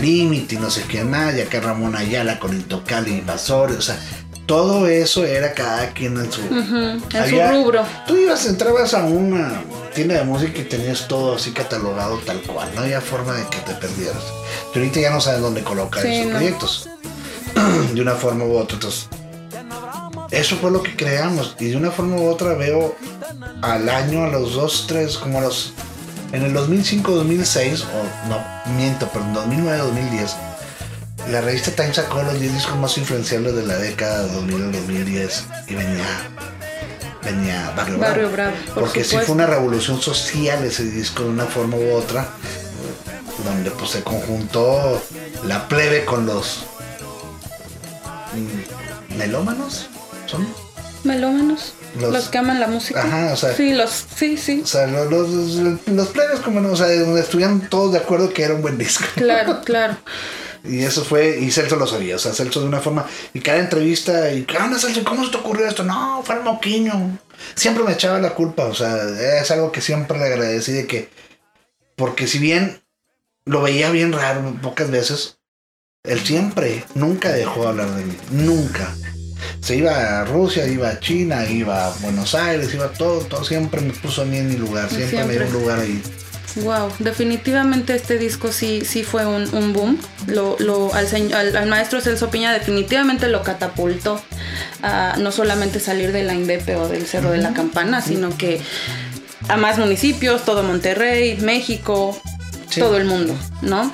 Límite 0.00 0.56
y 0.56 0.58
no 0.58 0.70
sé 0.70 0.82
qué 0.82 1.04
más, 1.04 1.34
y 1.36 1.40
acá 1.40 1.60
Ramón 1.60 1.94
Ayala 1.96 2.38
con 2.38 2.54
Intocable 2.54 3.10
Invasores, 3.10 3.76
o 3.76 3.82
sea, 3.82 3.98
todo 4.46 4.86
eso 4.86 5.24
era 5.24 5.52
cada 5.52 5.88
quien 5.90 6.16
en 6.18 6.30
su, 6.30 6.42
en 6.42 7.00
su 7.30 7.40
rubro. 7.40 7.84
Tú 8.06 8.16
ibas, 8.16 8.44
entrabas 8.46 8.92
a 8.92 9.04
una 9.04 9.62
tienda 9.94 10.16
de 10.16 10.24
música 10.24 10.60
y 10.60 10.64
tenías 10.64 11.08
todo 11.08 11.36
así 11.36 11.52
catalogado 11.52 12.18
tal 12.18 12.40
cual, 12.42 12.68
no 12.74 12.82
había 12.82 13.00
forma 13.00 13.34
de 13.34 13.46
que 13.46 13.58
te 13.58 13.74
perdieras. 13.74 14.22
Pero 14.72 14.84
ahorita 14.84 15.00
ya 15.00 15.10
no 15.10 15.20
sabes 15.20 15.40
dónde 15.40 15.62
colocar 15.62 16.04
esos 16.04 16.30
proyectos, 16.30 16.88
de 17.94 18.00
una 18.00 18.14
forma 18.14 18.44
u 18.44 18.56
otra, 18.56 18.74
entonces 18.74 19.08
eso 20.34 20.56
fue 20.56 20.70
lo 20.70 20.82
que 20.82 20.96
creamos 20.96 21.56
y 21.60 21.68
de 21.68 21.76
una 21.76 21.90
forma 21.90 22.16
u 22.16 22.28
otra 22.28 22.54
veo 22.54 22.96
al 23.62 23.88
año, 23.88 24.24
a 24.24 24.28
los 24.28 24.54
dos, 24.54 24.86
tres, 24.86 25.16
como 25.16 25.38
a 25.38 25.42
los... 25.42 25.72
En 26.32 26.42
el 26.42 26.52
2005, 26.52 27.12
2006, 27.12 27.82
o 27.84 28.28
no, 28.28 28.74
miento, 28.76 29.08
pero 29.12 29.24
en 29.24 29.34
2009, 29.34 29.78
2010, 29.78 30.36
la 31.30 31.40
revista 31.40 31.70
Time 31.70 31.94
sacó 31.94 32.22
los 32.22 32.38
10 32.38 32.52
discos 32.52 32.76
más 32.76 32.98
influenciables 32.98 33.54
de 33.54 33.64
la 33.64 33.76
década 33.76 34.26
2000-2010 34.28 35.42
y 35.68 35.74
venía 35.74 36.30
venía 37.24 37.72
Barrio, 37.74 37.98
Barrio 37.98 38.30
Bravo. 38.30 38.54
porque 38.74 39.02
sí 39.02 39.16
fue 39.24 39.34
una 39.34 39.46
revolución 39.46 40.00
social 40.02 40.62
ese 40.64 40.84
disco 40.84 41.22
de 41.22 41.30
una 41.30 41.46
forma 41.46 41.76
u 41.76 41.94
otra, 41.94 42.28
donde 43.44 43.70
pues 43.70 43.92
se 43.92 44.02
conjuntó 44.02 45.02
la 45.44 45.66
plebe 45.66 46.04
con 46.04 46.26
los 46.26 46.66
mm, 48.34 49.16
melómanos, 49.16 49.88
¿son? 50.36 50.46
Melómanos. 51.04 51.74
Los, 52.00 52.28
que 52.28 52.38
aman 52.38 52.58
la 52.58 52.66
música. 52.66 53.02
Ajá, 53.02 53.32
o 53.32 53.36
sea. 53.36 53.54
Sí, 53.54 53.72
los, 53.72 54.06
sí, 54.16 54.36
sí. 54.36 54.62
O 54.64 54.66
sea, 54.66 54.86
los, 54.86 55.28
los, 55.86 56.08
plebes 56.08 56.40
como, 56.40 56.66
o 56.68 56.76
sea, 56.76 56.88
donde 56.88 57.20
estuvieron 57.20 57.68
todos 57.68 57.92
de 57.92 57.98
acuerdo 57.98 58.32
que 58.32 58.42
era 58.42 58.54
un 58.54 58.62
buen 58.62 58.78
disco. 58.78 59.04
Claro, 59.14 59.60
claro. 59.64 59.96
Y 60.64 60.82
eso 60.82 61.04
fue, 61.04 61.38
y 61.40 61.50
Celso 61.50 61.76
lo 61.76 61.86
sabía, 61.86 62.16
o 62.16 62.18
sea, 62.18 62.32
Celso 62.32 62.60
de 62.60 62.66
una 62.66 62.80
forma, 62.80 63.06
y 63.34 63.40
cada 63.40 63.58
entrevista, 63.58 64.32
y 64.32 64.44
¿qué 64.44 64.56
onda 64.56 64.78
Celso? 64.78 65.04
¿Cómo 65.04 65.24
se 65.24 65.30
te 65.30 65.36
ocurrió 65.36 65.66
esto? 65.66 65.84
No, 65.84 66.22
fue 66.24 66.36
el 66.36 66.42
moquiño. 66.42 67.18
Siempre 67.54 67.84
me 67.84 67.92
echaba 67.92 68.18
la 68.18 68.34
culpa, 68.34 68.64
o 68.64 68.74
sea, 68.74 68.96
es 69.40 69.50
algo 69.50 69.70
que 69.70 69.82
siempre 69.82 70.18
le 70.18 70.24
agradecí 70.24 70.72
de 70.72 70.86
que, 70.86 71.10
porque 71.96 72.26
si 72.26 72.38
bien 72.38 72.82
lo 73.44 73.60
veía 73.60 73.90
bien 73.90 74.12
raro 74.12 74.56
pocas 74.62 74.90
veces, 74.90 75.36
él 76.02 76.20
siempre, 76.20 76.84
nunca 76.94 77.30
dejó 77.30 77.62
de 77.62 77.68
hablar 77.68 77.90
de 77.90 78.04
mí, 78.06 78.16
nunca. 78.30 78.94
Se 79.60 79.76
iba 79.76 80.20
a 80.20 80.24
Rusia, 80.24 80.66
iba 80.66 80.88
a 80.88 81.00
China, 81.00 81.48
iba 81.48 81.86
a 81.86 81.90
Buenos 82.00 82.34
Aires, 82.34 82.72
iba 82.74 82.86
a 82.86 82.92
todo, 82.92 83.20
todo, 83.20 83.44
siempre 83.44 83.80
me 83.80 83.92
puso 83.92 84.22
a 84.22 84.24
mí 84.24 84.38
en 84.38 84.48
mi 84.48 84.56
lugar, 84.56 84.88
siempre, 84.90 85.24
me 85.24 85.32
dio 85.34 85.46
un 85.46 85.52
lugar 85.52 85.80
ahí. 85.80 86.02
Wow, 86.56 86.92
definitivamente 87.00 87.96
este 87.96 88.16
disco 88.16 88.52
sí, 88.52 88.82
sí 88.84 89.02
fue 89.02 89.26
un, 89.26 89.72
boom. 89.72 89.98
Lo, 90.28 90.56
lo, 90.60 90.94
al, 90.94 91.08
al, 91.34 91.66
maestro 91.66 92.00
Celso 92.00 92.30
Piña 92.30 92.52
definitivamente 92.52 93.28
lo 93.28 93.42
catapultó 93.42 94.22
a 94.82 95.16
no 95.18 95.32
solamente 95.32 95.80
salir 95.80 96.12
de 96.12 96.22
la 96.22 96.34
Indepe 96.34 96.76
o 96.76 96.88
del 96.88 97.06
Cerro 97.06 97.32
de 97.32 97.38
la 97.38 97.54
Campana, 97.54 98.00
sino 98.02 98.36
que 98.36 98.60
a 99.48 99.56
más 99.56 99.78
municipios, 99.78 100.44
todo 100.44 100.62
Monterrey, 100.62 101.38
México, 101.38 102.16
todo 102.78 102.96
el 102.96 103.04
mundo, 103.04 103.36
¿no? 103.62 103.92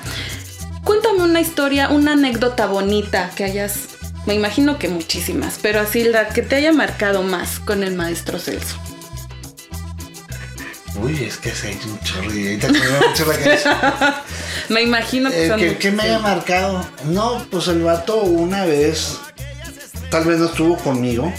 Cuéntame 0.83 1.23
una 1.23 1.41
historia, 1.41 1.89
una 1.89 2.13
anécdota 2.13 2.65
bonita 2.65 3.31
que 3.35 3.43
hayas, 3.43 3.89
me 4.25 4.35
imagino 4.35 4.77
que 4.77 4.87
muchísimas, 4.87 5.57
pero 5.61 5.79
así 5.79 6.03
la 6.03 6.29
que 6.29 6.41
te 6.41 6.55
haya 6.55 6.73
marcado 6.73 7.23
más 7.23 7.59
con 7.59 7.83
el 7.83 7.95
maestro 7.95 8.39
Celso. 8.39 8.77
Uy, 11.01 11.23
es 11.23 11.37
que 11.37 11.49
se 11.51 11.69
ha 11.69 11.71
hecho 11.71 11.87
un 11.87 11.99
chorro 12.01 12.33
y 12.33 12.47
ahorita 12.47 12.67
me 12.67 12.79
Me 14.69 14.81
imagino 14.83 15.31
que 15.31 15.47
eh, 15.47 15.77
¿Qué 15.79 15.91
me 15.91 16.03
haya 16.03 16.19
marcado? 16.19 16.85
No, 17.05 17.45
pues 17.49 17.67
el 17.69 17.81
vato 17.81 18.21
una 18.21 18.65
vez, 18.65 19.17
tal 20.09 20.25
vez 20.25 20.37
no 20.37 20.45
estuvo 20.45 20.77
conmigo. 20.77 21.33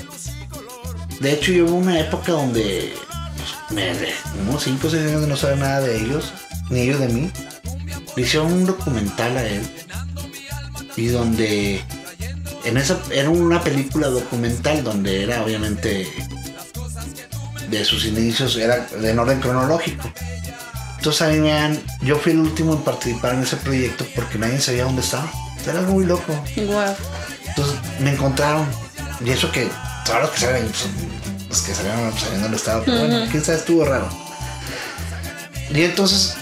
De 1.21 1.33
hecho, 1.33 1.53
yo 1.53 1.67
hubo 1.67 1.77
una 1.77 2.01
época 2.01 2.33
donde 2.33 2.93
pues, 3.37 3.71
me 3.71 3.93
unos 4.49 4.65
5 4.65 4.87
o 4.87 4.91
6 4.91 5.03
años 5.03 5.29
no 5.29 5.37
saber 5.37 5.59
nada 5.59 5.81
de 5.81 5.97
ellos, 5.97 6.33
ni 6.69 6.81
ellos 6.81 6.99
de 6.99 7.09
mí. 7.09 7.31
Le 8.17 8.23
hicieron 8.23 8.53
un 8.53 8.67
documental 8.67 9.37
a 9.37 9.47
él. 9.47 9.63
Y 10.97 11.07
donde 11.07 11.83
en 12.65 12.77
esa 12.77 13.01
era 13.11 13.31
una 13.31 13.63
película 13.63 14.09
documental 14.09 14.85
donde 14.85 15.23
era 15.23 15.43
obviamente 15.43 16.07
de 17.71 17.85
sus 17.85 18.05
inicios 18.05 18.57
era 18.57 18.87
en 19.03 19.19
orden 19.19 19.41
cronológico. 19.41 20.11
Entonces 20.99 21.23
a 21.23 21.29
mí 21.29 21.41
me 21.41 21.53
han, 21.53 21.83
yo 22.03 22.17
fui 22.17 22.33
el 22.33 22.39
último 22.39 22.75
en 22.75 22.83
participar 22.83 23.35
en 23.35 23.43
ese 23.43 23.57
proyecto 23.57 24.07
porque 24.15 24.39
nadie 24.39 24.61
sabía 24.61 24.85
dónde 24.85 25.03
estaba. 25.03 25.29
Era 25.67 25.81
muy 25.83 26.05
loco. 26.05 26.33
Entonces 26.55 27.75
me 28.01 28.13
encontraron. 28.13 28.67
Y 29.25 29.31
eso 29.31 29.51
que, 29.51 29.69
todos 30.05 30.23
los 30.23 30.31
que 30.31 30.41
saben, 30.41 30.67
pues, 30.69 30.87
los 31.49 31.63
que 31.63 31.75
sabían, 31.75 32.11
pues, 32.11 32.23
sabían 32.23 32.43
dónde 32.43 32.57
estaba. 32.57 32.85
Pero 32.85 32.99
bueno, 32.99 33.27
quién 33.31 33.45
sabe, 33.45 33.59
estuvo 33.59 33.85
raro. 33.85 34.09
Y 35.75 35.83
entonces 35.83 36.35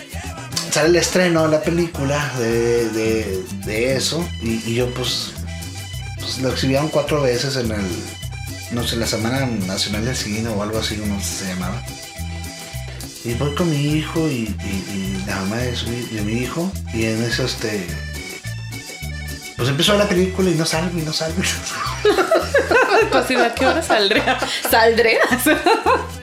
sale 0.70 0.88
el 0.88 0.96
estreno 0.96 1.44
de 1.44 1.48
la 1.48 1.62
película 1.62 2.32
de, 2.38 3.42
de, 3.64 3.96
eso. 3.96 4.26
Y, 4.42 4.74
yo 4.74 4.92
pues, 4.94 5.32
lo 6.38 6.50
exhibieron 6.50 6.88
cuatro 6.88 7.22
veces 7.22 7.56
en 7.56 7.70
el 7.72 7.86
no 8.72 8.86
sé, 8.86 8.96
la 8.96 9.06
Semana 9.06 9.46
Nacional 9.66 10.04
del 10.04 10.16
Cine 10.16 10.48
o 10.48 10.62
algo 10.62 10.78
así, 10.78 10.96
como 10.96 11.20
se 11.20 11.46
llamaba. 11.46 11.82
Y 13.24 13.34
voy 13.34 13.54
con 13.54 13.68
mi 13.68 13.96
hijo 13.96 14.28
y, 14.28 14.54
la 15.26 15.36
mamá 15.36 15.56
de, 15.56 16.22
mi 16.22 16.32
hijo, 16.34 16.70
y 16.94 17.04
en 17.06 17.22
eso 17.22 17.44
este. 17.44 17.86
Pues 19.56 19.68
empezó 19.68 19.96
la 19.98 20.08
película 20.08 20.48
y 20.48 20.54
no 20.54 20.64
salgo 20.64 20.98
y 20.98 21.02
no 21.02 21.12
salgo. 21.12 21.36
pues 23.10 23.30
¿a 23.30 23.54
qué 23.54 23.66
hora 23.66 23.82
saldré? 23.82 24.22
¿Saldré? 24.70 25.18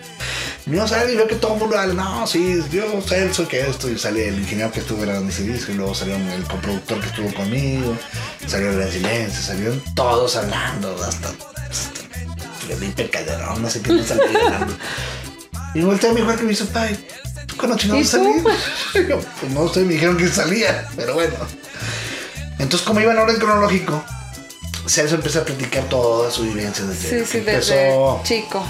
no 0.75 0.87
salgo 0.87 1.13
y 1.13 1.15
veo 1.15 1.27
que 1.27 1.35
todo 1.35 1.53
el 1.53 1.59
mundo 1.59 1.77
habla, 1.77 1.93
no, 1.93 2.27
sí, 2.27 2.61
yo 2.71 3.01
Celso, 3.01 3.47
que 3.47 3.61
esto, 3.61 3.89
y 3.89 3.97
sale 3.97 4.27
el 4.27 4.39
ingeniero 4.39 4.71
que 4.71 4.81
estuvo 4.81 5.01
grabando 5.01 5.29
ese 5.29 5.43
disco, 5.43 5.71
y 5.71 5.75
luego 5.75 5.95
salió 5.95 6.15
el 6.15 6.43
coproductor 6.43 6.99
que 6.99 7.07
estuvo 7.07 7.33
conmigo, 7.33 7.97
salió 8.45 8.71
el 8.71 8.91
silencio, 8.91 9.41
salieron 9.41 9.81
todos 9.95 10.35
hablando, 10.35 11.01
hasta 11.03 11.31
Felipe 12.67 13.09
Calderón, 13.09 13.61
no 13.61 13.69
sé 13.69 13.81
qué 13.81 13.93
me 13.93 14.03
salía 14.03 14.67
Y 15.73 15.81
volteé 15.81 16.09
a 16.09 16.13
mi 16.13 16.21
que 16.21 16.43
me 16.43 16.49
dice, 16.49 16.65
pai, 16.65 16.97
¿tú 17.45 17.55
cuándo 17.55 17.77
chingados 17.77 18.07
salí? 18.07 18.29
Pues 18.93 19.51
no 19.53 19.69
sé, 19.69 19.81
me 19.81 19.93
dijeron 19.93 20.17
que 20.17 20.27
salía, 20.27 20.87
pero 20.95 21.13
bueno. 21.13 21.35
Entonces, 22.59 22.81
como 22.81 22.99
iba 22.99 23.11
en 23.11 23.19
orden 23.19 23.37
cronológico, 23.37 24.03
Celso 24.87 25.15
empezó 25.15 25.41
a 25.41 25.45
platicar 25.45 25.83
toda 25.85 26.31
su 26.31 26.43
vivencia 26.43 26.85
desde 26.85 27.25
sí, 27.25 27.25
sí, 27.31 27.37
empezó. 27.39 28.21
chico. 28.23 28.65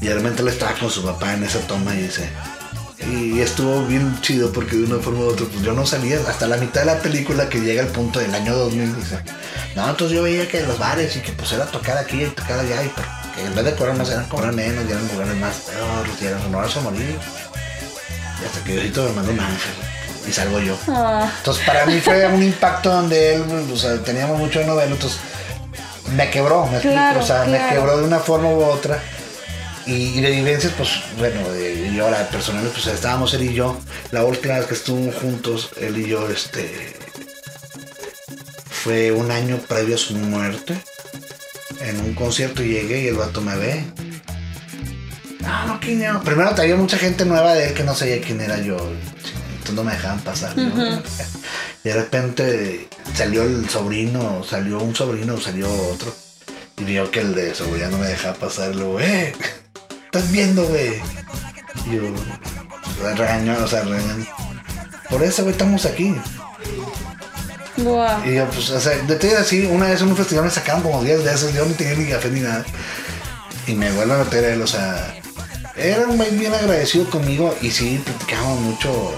Y 0.00 0.06
realmente 0.06 0.42
él 0.42 0.48
estaba 0.48 0.72
con 0.74 0.90
su 0.90 1.02
papá 1.02 1.34
en 1.34 1.44
esa 1.44 1.60
toma 1.60 1.94
y 1.94 2.02
dice. 2.02 2.28
Y 3.10 3.40
estuvo 3.40 3.86
bien 3.86 4.20
chido 4.20 4.52
porque 4.52 4.76
de 4.76 4.84
una 4.84 5.02
forma 5.02 5.20
u 5.20 5.28
otra, 5.28 5.46
pues 5.46 5.62
yo 5.62 5.72
no 5.72 5.86
salía 5.86 6.18
hasta 6.28 6.46
la 6.46 6.56
mitad 6.56 6.80
de 6.80 6.86
la 6.86 6.98
película 6.98 7.48
que 7.48 7.60
llega 7.60 7.82
al 7.82 7.88
punto 7.88 8.18
del 8.18 8.34
año 8.34 8.54
2000. 8.54 8.96
Dice, 8.96 9.18
no, 9.76 9.88
entonces 9.88 10.16
yo 10.16 10.22
veía 10.22 10.48
que 10.48 10.62
los 10.62 10.78
bares 10.78 11.16
y 11.16 11.20
que 11.20 11.32
pues 11.32 11.52
era 11.52 11.64
tocar 11.66 11.96
aquí 11.96 12.22
y 12.22 12.26
tocar 12.26 12.58
allá 12.58 12.82
y 12.82 12.90
en 13.44 13.54
vez 13.54 13.64
de 13.64 13.74
cobrar 13.74 13.96
más 13.96 14.10
eran 14.10 14.28
cobrar 14.28 14.52
menos 14.52 14.84
y 14.86 14.90
eran 14.90 15.08
lugares 15.08 15.36
más 15.36 15.54
peores 15.56 16.12
y 16.20 16.26
eran 16.26 16.42
renovarse 16.42 16.78
a 16.78 16.82
morir. 16.82 17.18
Y 18.42 18.44
hasta 18.44 18.64
que 18.64 18.72
Diosito 18.72 19.04
me 19.04 19.12
mandó 19.12 19.32
un 19.32 19.40
ángel 19.40 19.74
y 20.28 20.32
salgo 20.32 20.60
yo. 20.60 20.76
Ah. 20.88 21.30
Entonces 21.38 21.64
para 21.64 21.86
mí 21.86 22.00
fue 22.00 22.26
un 22.26 22.42
impacto 22.42 22.90
donde 22.90 23.34
él, 23.34 23.44
o 23.72 23.76
sea, 23.76 23.96
teníamos 24.02 24.38
mucho 24.38 24.58
de 24.58 24.66
novela, 24.66 24.92
entonces 24.92 25.18
me 26.14 26.30
quebró, 26.30 26.66
me 26.66 26.78
o 26.78 27.22
sea, 27.22 27.44
me 27.44 27.58
quebró 27.68 27.98
de 27.98 28.04
una 28.04 28.18
forma 28.18 28.48
u 28.48 28.62
otra. 28.62 29.02
Y, 29.86 30.20
de 30.20 30.30
vivencias, 30.30 30.74
pues 30.76 31.00
bueno, 31.18 31.40
y 31.56 31.98
ahora 31.98 32.28
personales, 32.28 32.72
pues 32.72 32.86
estábamos 32.88 33.32
él 33.32 33.44
y 33.44 33.54
yo, 33.54 33.80
la 34.10 34.22
última 34.22 34.58
vez 34.58 34.66
que 34.66 34.74
estuvimos 34.74 35.14
juntos, 35.14 35.70
él 35.80 35.96
y 35.96 36.06
yo, 36.06 36.28
este, 36.28 36.94
fue 38.70 39.12
un 39.12 39.30
año 39.30 39.58
previo 39.66 39.94
a 39.94 39.98
su 39.98 40.14
muerte 40.14 40.78
en 41.80 42.00
un 42.00 42.14
concierto 42.14 42.62
y 42.62 42.68
llegué 42.68 43.02
y 43.04 43.06
el 43.08 43.16
vato 43.16 43.40
me 43.40 43.56
ve. 43.56 43.84
No, 45.40 45.66
no, 45.66 45.80
quién 45.80 46.02
no. 46.02 46.22
Primero 46.22 46.54
traía 46.54 46.76
mucha 46.76 46.98
gente 46.98 47.24
nueva 47.24 47.54
de 47.54 47.68
él 47.68 47.74
que 47.74 47.84
no 47.84 47.94
sabía 47.94 48.20
quién 48.20 48.40
era 48.40 48.58
yo. 48.60 48.76
Entonces 48.76 49.74
no 49.74 49.84
me 49.84 49.92
dejaban 49.92 50.20
pasar. 50.20 50.54
Y 51.84 51.90
de 51.90 51.94
repente 51.94 52.88
salió 53.14 53.42
el 53.42 53.68
sobrino, 53.68 54.42
salió 54.44 54.78
un 54.78 54.94
sobrino, 54.94 55.40
salió 55.40 55.70
otro. 55.90 56.14
Y 56.76 56.84
vio 56.84 57.10
que 57.10 57.20
el 57.20 57.34
de 57.34 57.54
seguridad 57.54 57.90
no 57.90 57.98
me 57.98 58.06
dejaba 58.06 58.34
pasar. 58.34 58.74
Luego, 58.74 59.00
eh, 59.00 59.34
estás 60.04 60.30
viendo, 60.30 60.64
güey. 60.66 61.00
Y 61.86 61.96
yo, 61.96 62.02
regañó, 63.16 63.56
o 63.62 63.66
sea, 63.66 63.82
regañó. 63.82 64.26
Por 65.10 65.22
eso, 65.22 65.42
güey, 65.42 65.52
estamos 65.52 65.84
aquí. 65.86 66.14
Y 68.24 68.34
yo, 68.34 68.46
pues, 68.50 68.70
o 68.70 68.80
sea, 68.80 68.96
de 68.96 69.16
todo 69.16 69.38
así, 69.38 69.64
una 69.66 69.86
vez 69.86 70.00
en 70.00 70.08
un 70.08 70.16
festival 70.16 70.44
me 70.44 70.50
sacaban 70.50 70.82
como 70.82 71.02
10 71.02 71.24
de 71.24 71.32
esos, 71.32 71.54
yo 71.54 71.64
no 71.64 71.74
tenía 71.74 71.94
ni 71.94 72.10
café 72.10 72.28
ni 72.28 72.40
nada. 72.40 72.64
Y 73.66 73.74
me 73.74 73.92
vuelvo 73.92 74.14
a 74.14 74.24
meter 74.24 74.44
él, 74.44 74.62
o 74.62 74.66
sea, 74.66 75.14
era 75.76 76.06
un 76.08 76.16
güey 76.16 76.36
bien 76.36 76.52
agradecido 76.52 77.08
conmigo 77.08 77.54
y 77.60 77.70
sí, 77.70 78.02
platicábamos 78.04 78.60
mucho 78.60 79.14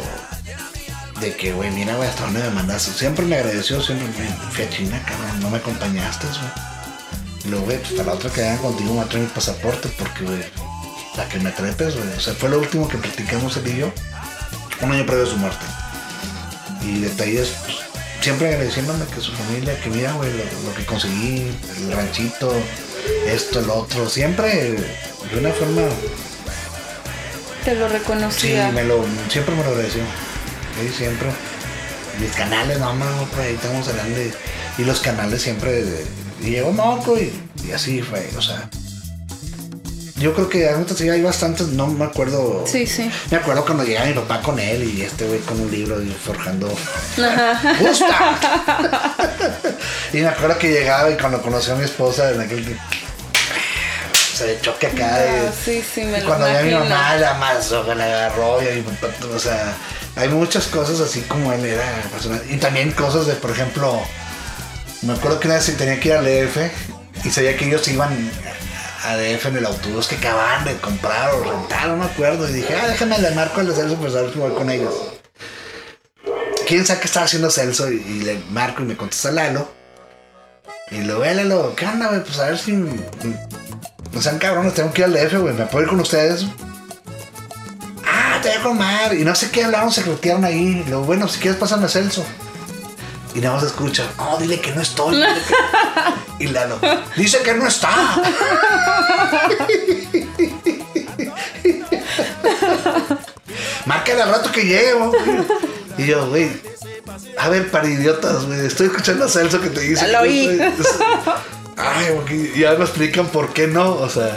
de 1.21 1.35
que, 1.37 1.53
güey, 1.53 1.71
mira, 1.71 1.95
güey, 1.97 2.09
hasta 2.09 2.25
dónde 2.25 2.41
me 2.41 2.51
mandaste. 2.51 2.93
Siempre 2.93 3.25
me 3.27 3.37
agradeció, 3.37 3.83
siempre 3.83 4.09
me 4.09 4.51
fui 4.53 4.65
a 4.65 4.71
China, 4.71 5.03
cabrón, 5.07 5.41
no 5.41 5.51
me 5.51 5.59
acompañaste, 5.59 6.27
güey. 6.27 6.71
Y 7.45 7.49
luego, 7.49 7.65
güey, 7.67 7.79
pues 7.79 7.91
hasta 7.93 8.05
la 8.05 8.13
otra 8.13 8.31
que 8.31 8.43
hagan 8.43 8.59
contigo 8.59 8.95
me 8.95 9.05
trae 9.07 9.23
mi 9.23 9.29
pasaporte 9.29 9.89
porque, 9.99 10.25
güey, 10.25 10.45
la 11.17 11.29
que 11.29 11.39
me 11.39 11.51
trepes, 11.51 11.97
güey. 11.97 12.09
O 12.17 12.21
sea, 12.21 12.35
fue 12.35 12.49
lo 12.49 12.59
último 12.59 12.89
que 12.89 12.99
platicamos 12.99 13.57
él 13.57 13.69
y 13.69 13.77
yo, 13.79 13.93
un 14.83 14.93
año 14.93 15.07
previo 15.07 15.25
a 15.25 15.29
su 15.29 15.37
muerte. 15.37 15.65
Y 16.83 17.01
detalles, 17.01 17.49
pues, 17.65 17.77
siempre 18.21 18.49
agradeciéndome 18.49 19.05
que 19.07 19.21
su 19.21 19.33
familia, 19.33 19.79
que 19.81 19.91
mira, 19.91 20.13
güey, 20.13 20.31
lo, 20.33 20.39
lo 20.69 20.75
que 20.77 20.85
conseguí, 20.87 21.51
el 21.79 21.93
ranchito, 21.93 22.53
esto, 23.27 23.61
el 23.61 23.71
otro, 23.71 24.09
siempre 24.09 24.73
de 25.31 25.39
una 25.39 25.51
forma 25.53 25.83
Te 27.65 27.75
lo 27.75 27.87
Sí, 27.89 27.93
reconocía. 27.95 28.71
me 28.73 28.85
lo, 28.85 29.05
siempre 29.31 29.55
me 29.55 29.63
lo 29.63 29.71
agradeció. 29.71 30.03
Siempre. 30.89 31.29
Mis 32.19 32.33
canales, 32.33 32.79
no, 32.79 32.93
no, 32.95 33.25
por 33.27 33.41
ahí 33.41 33.55
estamos 33.55 33.87
hablando 33.89 34.17
de- 34.19 34.33
Y 34.79 34.85
los 34.85 35.01
canales 35.01 35.41
siempre. 35.43 35.83
de- 35.85 36.07
y 36.43 36.51
llegó 36.51 36.73
Marco 36.73 37.17
y, 37.19 37.33
y 37.67 37.73
así 37.73 38.03
fue, 38.03 38.29
o 38.37 38.43
sea. 38.43 38.69
Yo 40.17 40.35
creo 40.35 40.51
que 40.51 40.69
hay 41.11 41.23
bastantes, 41.23 41.69
no 41.69 41.87
me 41.87 42.05
acuerdo. 42.05 42.65
Sí, 42.67 42.87
sí. 42.87 43.11
Me 43.31 43.39
acuerdo 43.39 43.65
cuando 43.65 43.85
llegaba 43.85 44.07
mi 44.07 44.13
papá 44.13 44.43
con 44.43 44.59
él 44.59 44.85
y 44.85 45.01
este 45.01 45.27
güey 45.27 45.41
con 45.41 45.59
un 45.59 45.71
libro 45.71 46.03
y 46.03 46.11
forjando. 46.11 46.69
¡Gusta! 47.81 48.37
y 50.13 50.19
me 50.19 50.29
acuerdo 50.29 50.59
que 50.59 50.71
llegaba 50.73 51.11
y 51.11 51.17
cuando 51.17 51.41
conoció 51.41 51.73
a 51.73 51.77
mi 51.77 51.85
esposa 51.85 52.31
en 52.33 52.41
aquel. 52.43 52.77
Se 54.35 54.47
le 54.47 54.61
choque 54.61 54.89
acá. 54.89 55.19
de- 55.19 55.29
Ah, 55.49 55.53
sí, 55.65 55.83
sí, 55.95 56.03
me 56.05 56.19
y 56.19 56.23
cuando 56.23 56.47
ya 56.47 56.63
mi 56.63 56.71
imagino. 56.71 56.81
mamá 56.95 57.17
la 57.17 57.31
amasó, 57.37 57.87
que 57.87 57.95
la 57.95 58.05
agarró 58.05 58.63
y 58.63 58.69
a 58.69 58.73
mi 58.73 58.83
papá, 58.83 59.09
o 59.35 59.39
sea, 59.39 59.73
hay 60.17 60.29
muchas 60.29 60.67
cosas 60.67 61.01
así 61.01 61.21
como 61.23 61.53
él 61.53 61.65
era 61.65 62.03
personal. 62.11 62.43
Y 62.49 62.57
también 62.57 62.93
cosas 62.93 63.27
de, 63.27 63.35
por 63.35 63.51
ejemplo, 63.51 64.01
me 65.03 65.13
acuerdo 65.13 65.41
que 65.41 65.49
una 65.49 65.57
vez 65.57 65.77
tenía 65.77 65.99
que 65.99 66.09
ir 66.09 66.15
al 66.15 66.25
DF 66.25 67.25
y 67.25 67.31
sabía 67.31 67.57
que 67.57 67.67
ellos 67.67 67.87
iban 67.89 68.31
a 69.05 69.17
DF 69.17 69.47
en 69.47 69.57
el 69.57 69.67
autobús 69.67 70.09
que 70.09 70.17
acababan 70.17 70.65
de 70.65 70.77
comprar 70.77 71.33
o 71.35 71.43
rentar, 71.43 71.89
no 71.89 71.97
me 71.97 72.05
acuerdo. 72.05 72.49
Y 72.49 72.53
dije, 72.53 72.75
ah, 72.75 72.89
déjame 72.89 73.19
le 73.19 73.31
marco 73.33 73.61
al 73.61 73.75
Celso 73.75 73.97
pues 73.97 74.15
a 74.15 74.23
ver 74.23 74.33
si 74.33 74.39
voy 74.39 74.53
con 74.53 74.71
ellos. 74.71 74.95
¿Quién 76.67 76.87
sabe 76.87 77.01
qué 77.01 77.07
estaba 77.07 77.27
haciendo 77.27 77.51
Celso? 77.51 77.91
Y, 77.91 78.21
le 78.23 78.39
marco 78.51 78.83
y 78.83 78.87
me 78.87 78.97
contesta 78.97 79.31
Lalo. 79.31 79.69
Y 80.91 81.03
luego, 81.03 81.25
eh, 81.25 81.35
Lalo, 81.35 81.75
¿qué 81.77 81.87
onda, 81.87 82.09
güey? 82.09 82.23
Pues 82.23 82.39
a 82.39 82.47
ver 82.47 82.59
si... 82.59 82.73
No 82.73 84.21
sean 84.21 84.39
cabrones, 84.39 84.75
tengo 84.75 84.93
que 84.93 85.03
ir 85.03 85.05
al 85.07 85.15
DF, 85.15 85.35
güey. 85.41 85.55
¿Me 85.55 85.67
puedo 85.67 85.85
ir 85.85 85.89
con 85.89 86.01
ustedes? 86.01 86.45
Ah, 88.41 88.43
te 88.43 88.49
voy 88.49 88.59
a 88.59 88.63
comer. 88.63 89.13
Y 89.21 89.25
no 89.25 89.35
sé 89.35 89.51
qué 89.51 89.65
hablaron, 89.65 89.93
se 89.93 90.01
crutearon 90.03 90.47
ahí. 90.47 90.83
Luego, 90.89 91.05
bueno, 91.05 91.29
si 91.29 91.39
quieres, 91.41 91.61
pásame 91.61 91.85
a 91.85 91.89
Celso. 91.89 92.25
Y 93.35 93.41
nada 93.41 93.57
más 93.57 93.65
escucha, 93.65 94.05
no, 94.17 94.39
dile 94.39 94.59
que 94.61 94.73
no 94.73 94.81
estoy. 94.81 95.17
dile 95.17 95.27
que-". 96.39 96.45
Y 96.45 96.49
Lalo, 96.49 96.81
dice 97.17 97.43
que 97.43 97.53
no 97.55 97.67
está. 97.67 97.91
Márcale 103.85 104.23
al 104.23 104.31
rato 104.31 104.51
que 104.51 104.95
güey. 104.95 105.11
Y 105.99 106.07
yo, 106.07 106.27
güey, 106.29 106.51
a 107.39 107.49
ver, 107.51 107.71
para 107.71 107.89
idiotas, 107.89 108.47
güey, 108.47 108.65
estoy 108.67 108.87
escuchando 108.87 109.27
a 109.27 109.29
Celso 109.29 109.61
que 109.61 109.69
te 109.69 109.81
dice. 109.81 110.09
Lo 110.09 110.21
oí. 110.21 110.59
Ay, 111.83 112.53
y 112.55 112.61
ya 112.61 112.73
me 112.75 112.85
explican 112.85 113.27
por 113.29 113.53
qué 113.53 113.67
no, 113.67 113.93
o 113.95 114.09
sea, 114.09 114.37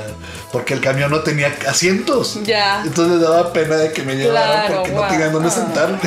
porque 0.51 0.73
el 0.73 0.81
camión 0.81 1.11
no 1.11 1.19
tenía 1.21 1.53
asientos. 1.67 2.39
Ya. 2.43 2.81
Entonces 2.85 3.19
daba 3.21 3.51
pena 3.53 3.75
de 3.75 3.91
que 3.91 4.03
me 4.03 4.15
llevaran 4.15 4.67
Claro, 4.67 4.75
porque 4.83 4.91
no 4.95 5.07
tenían 5.07 5.31
dónde 5.33 5.49
Ah. 5.49 5.51
sentarme. 5.51 5.99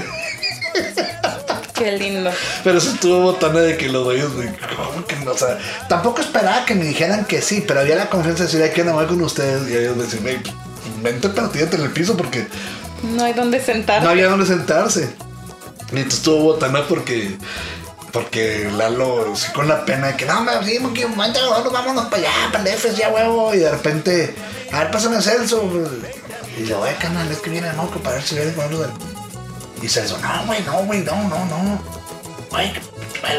Qué 1.75 1.93
lindo. 1.93 2.31
Pero 2.65 2.81
se 2.81 2.89
estuvo 2.91 3.21
botana 3.21 3.61
de 3.61 3.77
que 3.77 3.89
los 3.89 4.05
dueños, 4.05 4.31
¿cómo 4.77 5.07
que 5.07 5.17
no? 5.17 5.33
O 5.33 5.39
sea, 5.39 5.59
tampoco 5.89 6.23
esperaba 6.23 6.65
que 6.65 6.75
me 6.75 6.87
dijeran 6.87 7.27
que 7.27 7.43
sí, 7.43 7.63
pero 7.67 7.81
había 7.81 7.97
la 7.97 8.09
confianza 8.09 8.45
de 8.45 8.47
decir, 8.49 8.63
ay, 8.63 8.71
que 8.71 8.83
no 8.83 8.95
voy 8.95 9.05
con 9.07 9.21
ustedes. 9.21 9.69
Y 9.71 9.77
ellos 9.77 9.95
me 9.97 10.05
decían, 10.05 10.23
güey, 10.23 10.39
vente, 11.03 11.29
pero 11.29 11.51
tírate 11.51 11.77
en 11.77 11.83
el 11.83 11.91
piso 11.91 12.17
porque 12.17 12.47
No 13.03 13.25
hay 13.25 13.35
dónde 13.35 13.61
sentar. 13.63 14.03
no 14.03 14.09
había 14.09 14.29
dónde 14.29 14.47
sentarse. 14.47 15.11
Y 15.93 15.97
entonces 15.97 16.15
estuvo 16.21 16.39
botana 16.45 16.83
porque. 16.89 17.37
Porque 18.17 18.71
Lalo, 18.75 19.37
sí, 19.37 19.53
con 19.53 19.69
la 19.69 19.85
pena 19.85 20.07
de 20.07 20.17
que 20.17 20.25
no, 20.25 20.41
me 20.41 20.53
sí, 20.65 20.79
que 20.95 21.05
vente, 21.05 21.39
vámonos, 21.71 22.07
para 22.07 22.17
allá, 22.17 22.31
para 22.51 22.65
el 22.65 22.75
F, 22.75 22.95
ya 22.95 23.11
huevo. 23.11 23.53
Y 23.53 23.59
de 23.59 23.71
repente, 23.71 24.35
a 24.73 24.79
ver, 24.79 24.91
pásame 24.91 25.17
a 25.17 25.21
Celso. 25.21 25.71
Y 26.57 26.63
le 26.63 26.75
voy 26.75 26.89
a 26.89 26.97
canal, 26.97 27.31
es 27.31 27.41
que 27.41 27.51
viene 27.51 27.71
Moco 27.75 27.99
para 27.99 28.17
ver 28.17 28.25
si 28.25 28.37
viene 28.37 28.55
con 28.55 28.65
algo 28.65 28.81
del. 28.81 28.91
Y 29.83 29.89
Celso, 29.91 30.17
no, 30.17 30.47
güey, 30.47 30.63
no, 30.63 30.79
güey, 30.85 31.01
no, 31.01 31.15
no, 31.25 31.45
no. 31.45 31.79
Güey, 32.49 32.73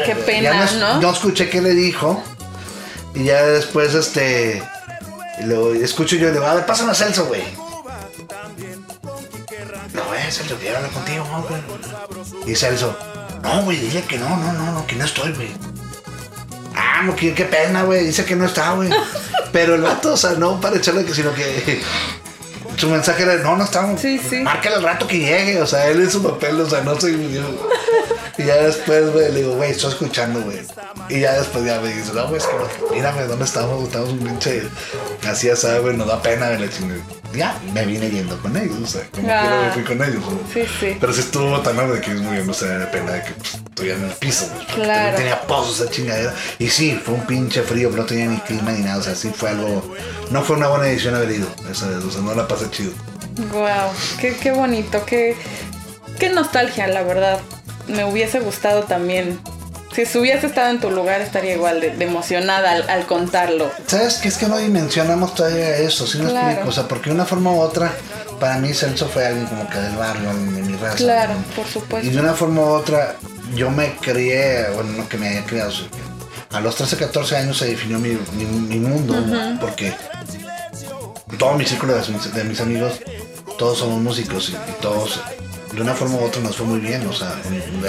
Qué 0.06 0.14
pena, 0.14 0.64
ya 0.64 0.78
¿no? 0.78 1.00
No 1.00 1.10
escuché 1.10 1.50
qué 1.50 1.60
le 1.60 1.74
dijo. 1.74 2.22
Y 3.16 3.24
ya 3.24 3.42
después, 3.42 3.94
este. 3.94 4.62
Lo 5.40 5.74
escucho 5.74 6.14
yo 6.14 6.28
y 6.28 6.30
le 6.30 6.32
digo, 6.34 6.46
a 6.46 6.54
ver, 6.54 6.66
pásame 6.66 6.92
a 6.92 6.94
Celso, 6.94 7.26
güey. 7.26 7.42
No, 9.92 10.04
güey, 10.04 10.22
Celso, 10.30 10.54
quiero 10.54 10.76
hablar 10.76 10.92
contigo, 10.92 11.26
¿no, 11.32 11.42
güey? 11.42 12.52
Y 12.52 12.54
Celso, 12.54 12.96
no, 13.42 13.62
güey, 13.62 13.78
dile 13.78 14.02
que 14.02 14.18
no, 14.18 14.28
no, 14.36 14.52
no, 14.52 14.72
no, 14.72 14.86
que 14.86 14.96
no 14.96 15.04
estoy, 15.04 15.32
güey. 15.32 15.50
Ah, 16.74 17.02
no, 17.04 17.16
qué, 17.16 17.34
qué 17.34 17.44
pena, 17.44 17.82
güey, 17.82 18.06
dice 18.06 18.24
que 18.24 18.36
no 18.36 18.44
está, 18.44 18.72
güey. 18.72 18.90
Pero 19.52 19.74
el 19.74 19.82
vato, 19.82 20.12
o 20.12 20.16
sea, 20.16 20.32
no 20.32 20.60
para 20.60 20.76
echarle 20.76 21.04
que, 21.04 21.14
sino 21.14 21.32
que 21.34 21.82
su 22.76 22.88
mensaje 22.88 23.22
era, 23.22 23.36
no, 23.36 23.56
no 23.56 23.64
estamos. 23.64 24.00
Sí, 24.00 24.18
sí. 24.18 24.36
Márcale 24.36 24.76
el 24.76 24.82
rato 24.82 25.06
que 25.06 25.18
llegue, 25.18 25.60
o 25.60 25.66
sea, 25.66 25.88
él 25.88 26.00
es 26.00 26.12
su 26.12 26.22
papel, 26.22 26.60
o 26.60 26.68
sea, 26.68 26.82
no 26.82 26.98
soy 27.00 27.32
yo. 27.32 27.42
Y 28.38 28.44
ya 28.44 28.54
después, 28.56 29.10
güey, 29.12 29.32
le 29.32 29.40
digo, 29.40 29.56
güey, 29.56 29.72
estoy 29.72 29.90
escuchando, 29.90 30.40
güey. 30.42 30.60
Y 31.08 31.20
ya 31.20 31.32
después 31.32 31.64
ya 31.64 31.80
me 31.80 31.88
dice, 31.92 32.12
no, 32.12 32.28
güey, 32.28 32.40
es 32.40 32.46
que 32.46 32.94
mírame, 32.94 33.24
¿dónde 33.24 33.44
estamos? 33.44 33.84
Estamos 33.84 34.10
un 34.10 34.20
pinche. 34.20 34.62
Así, 35.28 35.48
¿sabes, 35.56 35.82
güey? 35.82 35.96
Nos 35.96 36.06
da 36.06 36.22
pena, 36.22 36.48
güey, 36.48 36.60
la 36.60 36.70
chingada. 36.70 37.00
Ya, 37.34 37.58
me 37.74 37.84
vine 37.84 38.10
yendo 38.10 38.40
con 38.40 38.56
ellos, 38.56 38.76
o 38.82 38.86
sea, 38.86 39.02
como 39.12 39.28
Ah. 39.30 39.40
quiera 39.42 39.62
me 39.66 39.70
fui 39.72 39.82
con 39.84 40.02
ellos. 40.02 40.24
Sí, 40.52 40.62
sí. 40.80 40.96
Pero 40.98 41.12
sí 41.12 41.20
estuvo 41.20 41.60
tan 41.60 41.76
de 41.92 42.00
que 42.00 42.12
es 42.12 42.20
muy 42.20 42.38
no 42.38 42.54
da 42.66 42.90
pena 42.90 43.12
de 43.12 43.22
que 43.22 43.32
pues, 43.32 43.54
estoy 43.54 43.90
en 43.90 44.04
el 44.04 44.10
piso, 44.12 44.48
porque 44.56 44.82
Claro. 44.82 45.16
tenía 45.16 45.40
pozos 45.42 45.80
esa 45.80 45.90
chingadera. 45.90 46.34
Y 46.58 46.68
sí, 46.68 46.98
fue 47.04 47.14
un 47.14 47.26
pinche 47.26 47.62
frío, 47.62 47.90
pero 47.90 48.02
no 48.02 48.08
tenía 48.08 48.26
ni 48.26 48.38
clima 48.38 48.72
ni 48.72 48.80
nada. 48.82 48.96
O 48.98 49.02
sea, 49.02 49.14
sí 49.14 49.30
fue 49.34 49.50
algo. 49.50 49.94
No 50.30 50.42
fue 50.42 50.56
una 50.56 50.68
buena 50.68 50.88
edición 50.88 51.14
haber 51.14 51.30
ido. 51.32 51.46
O 51.70 51.74
sea, 51.74 51.88
no 51.88 52.34
la 52.34 52.48
pasé 52.48 52.70
chido. 52.70 52.92
Wow, 53.52 53.92
qué, 54.20 54.34
qué 54.34 54.50
bonito, 54.50 55.04
qué, 55.04 55.36
qué 56.18 56.30
nostalgia, 56.30 56.86
la 56.88 57.02
verdad. 57.02 57.40
Me 57.88 58.04
hubiese 58.04 58.40
gustado 58.40 58.84
también. 58.84 59.38
Si 60.06 60.18
hubiese 60.18 60.46
estado 60.46 60.70
en 60.70 60.80
tu 60.80 60.90
lugar, 60.90 61.20
estaría 61.20 61.54
igual 61.54 61.80
de, 61.80 61.90
de 61.90 62.04
emocionada 62.04 62.72
al, 62.72 62.88
al 62.88 63.06
contarlo. 63.06 63.70
¿Sabes 63.86 64.14
qué? 64.16 64.28
Es 64.28 64.36
que 64.38 64.46
no 64.46 64.56
dimensionamos 64.58 65.34
todavía 65.34 65.76
eso, 65.78 66.06
¿sí 66.06 66.18
me 66.18 66.30
Claro. 66.30 66.46
explico? 66.48 66.68
O 66.68 66.72
sea, 66.72 66.88
porque 66.88 67.10
de 67.10 67.14
una 67.16 67.24
forma 67.24 67.50
u 67.52 67.60
otra, 67.60 67.92
para 68.40 68.58
mí 68.58 68.72
Celso 68.74 69.08
fue 69.08 69.26
alguien 69.26 69.46
como 69.46 69.68
que 69.68 69.78
del 69.78 69.96
barrio, 69.96 70.28
de 70.28 70.62
mi 70.62 70.76
raza. 70.76 70.96
Claro, 70.96 71.34
¿no? 71.34 71.42
por 71.54 71.66
Y 71.66 71.70
supuesto. 71.70 72.10
de 72.10 72.20
una 72.20 72.34
forma 72.34 72.60
u 72.62 72.68
otra, 72.68 73.16
yo 73.54 73.70
me 73.70 73.96
crié, 73.96 74.66
bueno, 74.74 74.92
no 74.92 75.08
que 75.08 75.16
me 75.18 75.28
haya 75.28 75.44
criado, 75.44 75.70
que 76.50 76.56
a 76.56 76.60
los 76.60 76.76
13, 76.76 76.96
14 76.96 77.36
años 77.36 77.58
se 77.58 77.66
definió 77.66 77.98
mi, 77.98 78.10
mi- 78.36 78.44
mi 78.44 78.78
mundo, 78.78 79.20
¿no? 79.20 79.58
porque 79.60 79.92
todo 81.38 81.54
mi 81.54 81.64
círculo 81.64 81.94
de, 81.94 82.00
mis- 82.12 82.32
de 82.34 82.44
mis 82.44 82.60
amigos, 82.60 83.00
todos 83.58 83.78
somos 83.78 84.00
músicos 84.00 84.50
y, 84.50 84.52
y 84.52 84.74
todos, 84.80 85.20
de 85.72 85.80
una 85.82 85.94
forma 85.94 86.16
u 86.16 86.24
otra, 86.24 86.40
nos 86.40 86.56
fue 86.56 86.66
muy 86.66 86.80
bien, 86.80 87.06
o 87.06 87.12
sea, 87.12 87.34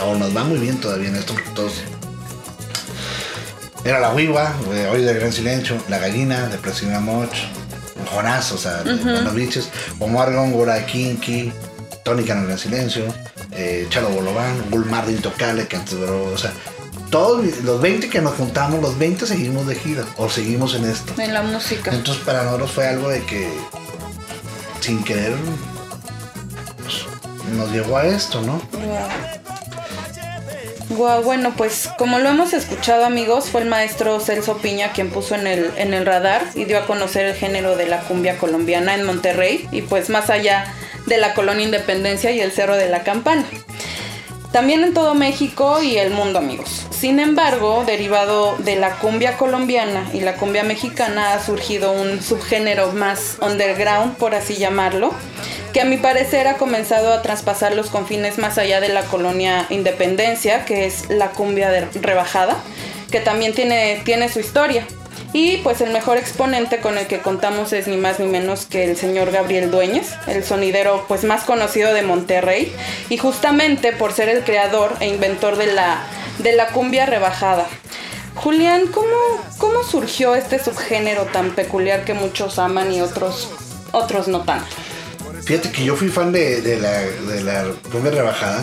o 0.04 0.16
nos 0.16 0.36
va 0.36 0.44
muy 0.44 0.58
bien 0.60 0.78
todavía 0.80 1.10
en 1.10 1.16
esto, 1.16 1.34
porque 1.34 1.50
todos. 1.52 1.74
Era 3.84 4.00
la 4.00 4.14
Huiva, 4.14 4.54
de 4.72 4.90
Hoy 4.90 5.04
de 5.04 5.14
Gran 5.14 5.32
Silencio, 5.32 5.78
La 5.88 6.00
Gallina, 6.00 6.48
de 6.48 6.58
Presidente 6.58 7.00
Moch, 7.00 7.34
Jonás, 8.12 8.52
o 8.52 8.58
sea, 8.58 8.84
de 8.84 8.96
Buenos 8.96 9.34
Biches, 9.34 9.70
Omar 10.00 10.34
Góngora, 10.34 10.86
Kinky, 10.86 11.52
Tónica 12.04 12.34
en 12.34 12.40
el 12.40 12.46
Gran 12.48 12.60
Silencio, 12.60 13.04
eh, 13.52 13.88
Chalo 13.90 14.10
Bolobán, 14.10 14.70
Gulmar 14.70 15.06
de 15.06 15.14
Intocable, 15.14 15.68
que 15.68 15.78
antes 15.78 15.94
o 15.94 16.38
sea, 16.38 16.52
todos 17.10 17.46
los 17.64 17.82
20 17.82 18.10
que 18.10 18.22
nos 18.22 18.34
juntamos, 18.34 18.82
los 18.82 18.98
20 18.98 19.26
seguimos 19.26 19.66
de 19.66 19.76
gira, 19.76 20.04
o 20.18 20.30
seguimos 20.30 20.76
en 20.76 20.86
esto. 20.86 21.20
En 21.22 21.34
la 21.34 21.42
música. 21.42 21.92
Entonces 21.94 22.24
para 22.24 22.44
nosotros 22.44 22.72
fue 22.72 22.88
algo 22.88 23.10
de 23.10 23.24
que, 23.24 23.50
sin 24.82 25.04
querer, 25.04 25.36
pues, 26.84 27.06
nos 27.56 27.72
llevó 27.72 27.98
a 27.98 28.06
esto, 28.06 28.42
¿no? 28.42 28.62
Guau, 30.90 31.22
bueno, 31.22 31.54
pues 31.56 31.88
como 32.00 32.18
lo 32.18 32.30
hemos 32.30 32.54
escuchado 32.54 33.06
amigos, 33.06 33.52
fue 33.52 33.62
el 33.62 33.68
maestro 33.68 34.20
Celso 34.20 34.58
Piña 34.58 34.92
quien 34.92 35.12
puso 35.12 35.36
en 35.36 35.46
el, 35.46 35.72
en 35.78 35.94
el 35.94 36.04
radar 36.04 36.44
y 36.56 36.66
dio 36.66 36.80
a 36.80 36.88
conocer 36.88 37.28
el 37.28 37.36
género 37.36 37.76
de 37.76 37.86
la 37.86 38.00
cumbia 38.00 38.40
colombiana 38.40 38.96
en 38.96 39.06
Monterrey 39.06 39.68
y 39.72 39.84
pues 39.84 40.10
más 40.10 40.32
allá 40.32 40.74
de 41.06 41.18
la 41.18 41.36
colonia 41.36 41.66
Independencia 41.66 42.32
y 42.32 42.40
el 42.40 42.52
Cerro 42.52 42.76
de 42.76 42.90
la 42.90 43.04
Campana. 43.04 43.46
También 44.52 44.84
en 44.84 44.96
todo 44.96 45.14
México 45.14 45.80
y 45.84 45.98
el 45.98 46.10
mundo 46.10 46.40
amigos. 46.40 46.88
Sin 46.90 47.20
embargo, 47.20 47.84
derivado 47.86 48.58
de 48.58 48.76
la 48.76 48.96
cumbia 48.96 49.38
colombiana 49.38 50.10
y 50.12 50.22
la 50.22 50.38
cumbia 50.38 50.64
mexicana 50.64 51.34
ha 51.34 51.46
surgido 51.46 51.92
un 51.92 52.20
subgénero 52.20 52.92
más 52.94 53.38
underground, 53.42 54.18
por 54.18 54.34
así 54.34 54.56
llamarlo, 54.56 55.14
que 55.74 55.82
a 55.82 55.86
mi 55.86 55.98
parecer 55.98 56.48
ha 56.48 56.56
comenzado 56.56 57.14
a 57.14 57.22
traspasar 57.22 57.76
los 57.76 57.90
confines 57.90 58.38
más 58.38 58.58
allá 58.58 58.82
de 58.82 58.90
la 58.90 59.04
colonia 59.04 59.66
Independencia, 59.70 60.66
que 60.66 60.86
es 60.86 61.10
la 61.10 61.30
cumbia 61.32 61.70
de 61.70 61.82
rebajada, 62.02 62.58
que 63.12 63.20
también 63.20 63.54
tiene, 63.54 64.02
tiene 64.04 64.30
su 64.30 64.40
historia. 64.40 64.86
Y 65.32 65.58
pues 65.58 65.80
el 65.82 65.92
mejor 65.92 66.18
exponente 66.18 66.80
con 66.80 66.98
el 66.98 67.06
que 67.06 67.20
contamos 67.20 67.72
es 67.72 67.88
ni 67.88 67.98
más 67.98 68.20
ni 68.20 68.26
menos 68.26 68.66
que 68.66 68.86
el 68.86 68.98
señor 68.98 69.32
Gabriel 69.32 69.70
Dueñez, 69.70 70.14
el 70.28 70.44
sonidero 70.44 71.06
pues 71.08 71.24
más 71.24 71.44
conocido 71.44 71.94
de 71.94 72.02
Monterrey, 72.02 72.74
y 73.10 73.18
justamente 73.18 73.92
por 73.92 74.12
ser 74.12 74.30
el 74.30 74.44
creador 74.44 74.96
e 75.00 75.08
inventor 75.08 75.56
de 75.58 75.68
la, 75.68 76.02
de 76.40 76.54
la 76.54 76.68
cumbia 76.70 77.06
rebajada. 77.06 77.68
Julián, 78.36 78.88
¿cómo, 78.88 79.18
¿cómo 79.58 79.84
surgió 79.84 80.34
este 80.34 80.64
subgénero 80.64 81.26
tan 81.26 81.52
peculiar 81.52 82.06
que 82.06 82.14
muchos 82.14 82.58
aman 82.58 82.92
y 82.92 83.02
otros, 83.02 83.50
otros 83.92 84.28
no 84.28 84.42
tan? 84.42 84.64
Fíjate 85.46 85.72
que 85.72 85.84
yo 85.86 85.96
fui 85.96 86.10
fan 86.10 86.32
de, 86.32 86.62
de 86.62 86.80
la, 86.80 86.92
de 86.92 87.44
la 87.44 87.64
rebajada. 88.12 88.62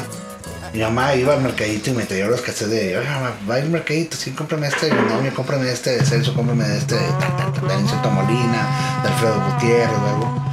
Mi 0.73 0.81
mamá 0.83 1.15
iba 1.15 1.33
al 1.35 1.41
mercadito 1.41 1.91
y 1.91 1.95
me 1.95 2.05
traía 2.05 2.27
los 2.27 2.41
cassettes 2.43 2.71
de, 2.71 2.99
oye, 2.99 3.09
mamá, 3.09 3.33
va 3.49 3.55
al 3.55 3.69
mercadito, 3.71 4.17
sí, 4.17 4.33
cómprame 4.33 4.67
este, 4.67 4.91
no, 4.91 5.23
yo 5.25 5.35
cómprame 5.35 5.71
este 5.71 5.97
de 5.97 6.05
Celso, 6.05 6.35
cómprame 6.35 6.65
este 6.77 6.97
de 6.97 7.01
tal, 7.19 7.37
tal, 7.37 7.53
tal, 7.55 8.03
de 8.03 8.11
Molina, 8.11 9.01
de 9.03 9.09
Alfredo 9.09 9.43
Gutiérrez, 9.53 9.97
algo. 9.97 10.45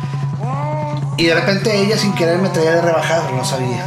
Y 1.18 1.26
de 1.26 1.36
repente 1.36 1.76
ella 1.76 1.98
sin 1.98 2.14
querer 2.16 2.40
me 2.40 2.50
traía 2.50 2.76
de 2.76 2.82
rebajada, 2.82 3.24
pero 3.26 3.38
no 3.38 3.46
sabía. 3.46 3.86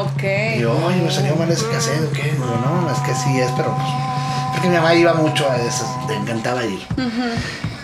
Ok. 0.00 0.22
Y 0.56 0.60
yo, 0.60 0.72
oye, 0.86 1.02
me 1.02 1.10
salió 1.10 1.36
mal 1.36 1.50
ese 1.50 1.66
cassette, 1.68 2.00
¿o 2.08 2.12
qué? 2.12 2.22
Digo, 2.32 2.46
no, 2.46 2.90
es 2.90 2.98
que 3.00 3.14
sí 3.14 3.38
es, 3.38 3.50
pero 3.56 3.74
pues. 3.74 3.86
Porque 4.52 4.68
mi 4.68 4.76
mamá 4.76 4.94
iba 4.94 5.12
mucho 5.14 5.50
a 5.50 5.56
esas, 5.58 5.86
le 6.08 6.14
encantaba 6.16 6.64
ir. 6.64 6.80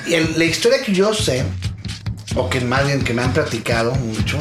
Y 0.07 0.15
el- 0.15 0.39
la 0.39 0.45
historia 0.45 0.81
que 0.83 0.93
yo 0.93 1.13
sé, 1.13 1.45
o 2.37 2.49
que 2.49 2.61
más 2.61 2.87
bien 2.87 3.03
que 3.03 3.15
me 3.15 3.23
han 3.23 3.33
platicado 3.33 3.95
mucho, 3.95 4.39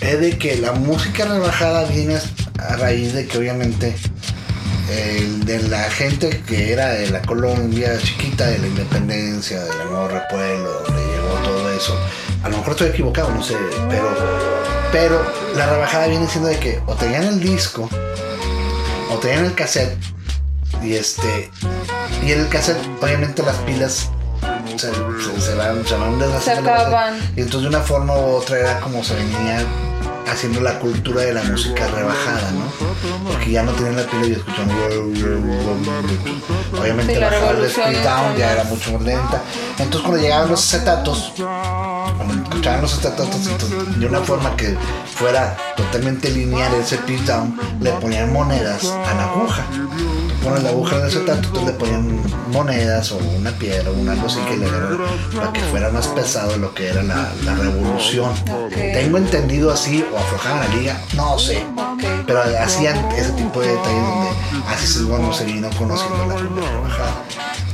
es 0.00 0.20
de 0.20 0.38
que 0.38 0.56
la 0.56 0.72
música 0.72 1.24
rebajada 1.26 1.84
viene 1.84 2.18
a 2.58 2.76
raíz 2.76 3.12
de 3.12 3.26
que 3.26 3.38
obviamente 3.38 3.94
de 5.44 5.62
la 5.68 5.88
gente 5.90 6.42
que 6.46 6.72
era 6.72 6.88
de 6.88 7.10
la 7.10 7.22
Colombia 7.22 7.96
chiquita, 7.98 8.48
de 8.48 8.58
la 8.58 8.66
independencia, 8.66 9.62
del 9.62 9.80
amor 9.82 10.12
al 10.12 10.26
pueblo, 10.26 10.82
donde 10.82 11.02
llegó 11.04 11.34
todo 11.44 11.72
eso. 11.72 11.96
A 12.42 12.48
lo 12.48 12.58
mejor 12.58 12.72
estoy 12.72 12.88
equivocado, 12.88 13.30
no 13.30 13.42
sé, 13.42 13.56
pero, 13.88 14.12
pero 14.90 15.32
la 15.54 15.66
rebajada 15.66 16.08
viene 16.08 16.26
siendo 16.26 16.48
de 16.48 16.58
que 16.58 16.82
o 16.86 16.94
tenían 16.94 17.24
el 17.24 17.40
disco, 17.40 17.88
o 19.10 19.16
tenían 19.18 19.44
el 19.44 19.54
cassette, 19.54 19.96
y 20.82 20.94
este, 20.94 21.50
y 22.26 22.32
en 22.32 22.40
el 22.40 22.48
cassette, 22.48 22.80
obviamente 23.00 23.44
las 23.44 23.56
pilas 23.58 24.10
se, 24.80 24.90
se, 24.92 25.40
se 25.40 25.54
van, 25.54 25.86
se 25.86 25.96
van. 25.96 26.18
Y 27.36 27.40
entonces 27.40 27.62
de 27.62 27.68
una 27.68 27.80
forma 27.80 28.14
u 28.14 28.36
otra 28.36 28.58
era 28.58 28.80
como 28.80 29.04
se 29.04 29.14
venía 29.14 29.64
haciendo 30.26 30.60
la 30.60 30.78
cultura 30.78 31.22
de 31.22 31.34
la 31.34 31.42
música 31.42 31.86
rebajada, 31.88 32.50
¿no? 32.52 33.30
Porque 33.30 33.50
ya 33.50 33.62
no 33.62 33.72
tenían 33.72 33.96
la 33.96 34.04
pila 34.04 34.26
y 34.26 34.32
escuchaban. 34.32 34.70
Obviamente 36.80 37.14
Sí, 37.14 37.20
la 37.20 37.30
de 37.30 37.66
speed 37.66 38.02
down 38.02 38.36
ya 38.36 38.52
era 38.52 38.64
mucho 38.64 38.92
más 38.92 39.02
lenta. 39.02 39.42
Entonces 39.78 40.00
cuando 40.00 40.18
llegaban 40.22 40.48
los 40.48 40.60
acetatos, 40.60 41.32
cuando 41.36 42.34
escuchaban 42.44 42.82
los 42.82 42.92
acetatos, 42.92 43.26
entonces, 43.26 43.98
de 43.98 44.06
una 44.06 44.20
forma 44.20 44.56
que 44.56 44.76
fuera 45.14 45.56
totalmente 45.76 46.30
lineal 46.30 46.72
ese 46.74 46.96
pitch 46.98 47.22
down, 47.22 47.58
le 47.80 47.90
ponían 47.92 48.32
monedas 48.32 48.84
a 48.84 49.14
la 49.14 49.24
aguja. 49.24 49.64
Tú 50.40 50.46
pones 50.46 50.62
la 50.62 50.70
aguja 50.70 50.96
el 50.96 51.02
acetato, 51.02 51.48
entonces 51.48 51.64
le 51.64 51.72
ponían 51.72 52.22
monedas 52.50 53.12
o 53.12 53.18
una 53.18 53.50
piedra 53.52 53.90
o 53.90 53.92
un 53.92 54.08
algo 54.08 54.26
así 54.26 54.40
que 54.40 54.56
le 54.56 54.64
dieran 54.70 54.98
para 55.36 55.52
que 55.52 55.60
fuera 55.60 55.90
más 55.90 56.06
pesado 56.08 56.56
lo 56.56 56.72
que 56.74 56.88
era 56.88 57.02
la, 57.02 57.30
la 57.44 57.54
revolución. 57.56 58.30
Ok. 58.30 58.72
Tengo 58.72 59.18
entendido 59.18 59.70
así, 59.70 60.04
o 60.12 60.16
aflojaban 60.16 60.60
la 60.60 60.76
liga, 60.76 61.00
no 61.14 61.38
sé. 61.38 61.58
Ok. 61.76 62.04
Pero 62.26 62.40
hacían 62.58 62.96
ese 63.12 63.32
tipo 63.32 63.60
de 63.60 63.68
detalles 63.68 64.02
donde 64.02 64.30
así 64.68 64.86
se, 64.86 65.02
bueno, 65.02 65.32
se 65.32 65.44
vino 65.44 65.68
conociendo 65.78 66.26
la 66.26 66.36
rebajada. 66.36 67.22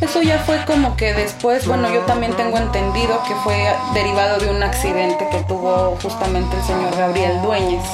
Eso 0.00 0.20
ya 0.22 0.38
fue 0.40 0.62
como 0.66 0.96
que 0.96 1.14
después, 1.14 1.66
bueno, 1.66 1.90
yo 1.92 2.00
también 2.00 2.36
tengo 2.36 2.58
entendido 2.58 3.22
que 3.26 3.34
fue 3.36 3.72
derivado 3.94 4.38
de 4.38 4.50
un 4.50 4.62
accidente 4.62 5.26
que 5.30 5.38
tuvo 5.44 5.96
justamente 6.02 6.54
el 6.56 6.64
señor 6.64 6.96
Gabriel 6.96 7.40
Dueñez. 7.42 7.84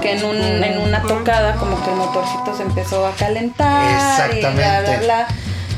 Que 0.00 0.12
en, 0.12 0.24
un, 0.24 0.36
en 0.36 0.78
una 0.78 1.02
tocada 1.02 1.54
como 1.54 1.82
que 1.82 1.90
el 1.90 1.96
motorcito 1.96 2.56
se 2.56 2.62
empezó 2.62 3.06
a 3.06 3.12
calentar 3.12 4.30
y 4.34 4.40
bla, 4.40 4.80
bla, 4.80 4.98
bla. 5.00 5.26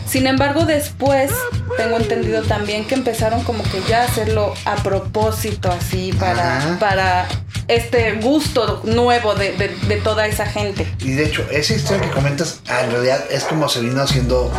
Sin 0.07 0.27
embargo, 0.27 0.65
después 0.65 1.31
tengo 1.77 1.97
entendido 1.97 2.43
también 2.43 2.85
que 2.85 2.97
empezaron 2.97 3.45
como 3.45 3.63
que 3.63 3.81
ya 3.89 4.03
a 4.03 4.05
hacerlo 4.07 4.55
a 4.65 4.75
propósito 4.77 5.71
así 5.71 6.13
para, 6.19 6.57
Ajá. 6.59 6.79
para 6.81 7.27
este 7.75 8.13
gusto 8.21 8.81
nuevo 8.85 9.35
de, 9.35 9.53
de- 9.53 9.69
de 9.89 9.97
toda 9.97 10.27
esa 10.27 10.47
gente. 10.47 10.87
Y 11.01 11.13
de 11.13 11.25
hecho, 11.27 11.45
esa 11.51 11.75
historia 11.75 12.09
que 12.09 12.15
comentas, 12.15 12.61
ah, 12.69 12.83
en 12.85 12.91
realidad 12.93 13.25
es 13.31 13.45
como 13.45 13.69
se 13.69 13.81
vino 13.81 14.01
haciendo 14.03 14.51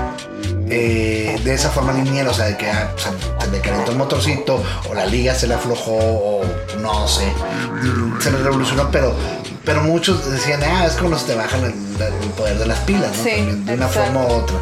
eh, 0.69 1.39
de 1.43 1.53
esa 1.53 1.69
forma 1.69 1.93
lineal, 1.93 2.27
o 2.27 2.33
sea, 2.33 2.45
de 2.45 2.57
que 2.57 2.69
ah, 2.69 2.91
se, 2.97 3.47
le 3.51 3.59
calentó 3.59 3.91
el 3.91 3.97
motorcito, 3.97 4.63
o 4.89 4.93
la 4.93 5.05
liga 5.05 5.35
se 5.35 5.47
le 5.47 5.55
aflojó, 5.55 5.91
o 5.97 6.41
no 6.79 7.07
sé, 7.07 7.31
se 8.19 8.31
le 8.31 8.37
revolucionó, 8.37 8.89
pero, 8.91 9.13
pero 9.65 9.81
muchos 9.83 10.29
decían, 10.31 10.61
ah, 10.63 10.85
es 10.85 10.93
como 10.93 11.17
se 11.17 11.25
te 11.27 11.35
bajan 11.35 11.61
el, 11.65 11.73
el 12.01 12.29
poder 12.31 12.57
de 12.57 12.65
las 12.67 12.79
pilas, 12.79 13.15
¿no? 13.17 13.23
Sí, 13.23 13.31
de 13.31 13.73
una 13.73 13.85
exacto. 13.85 13.89
forma 14.13 14.25
u 14.25 14.27
otra. 14.39 14.55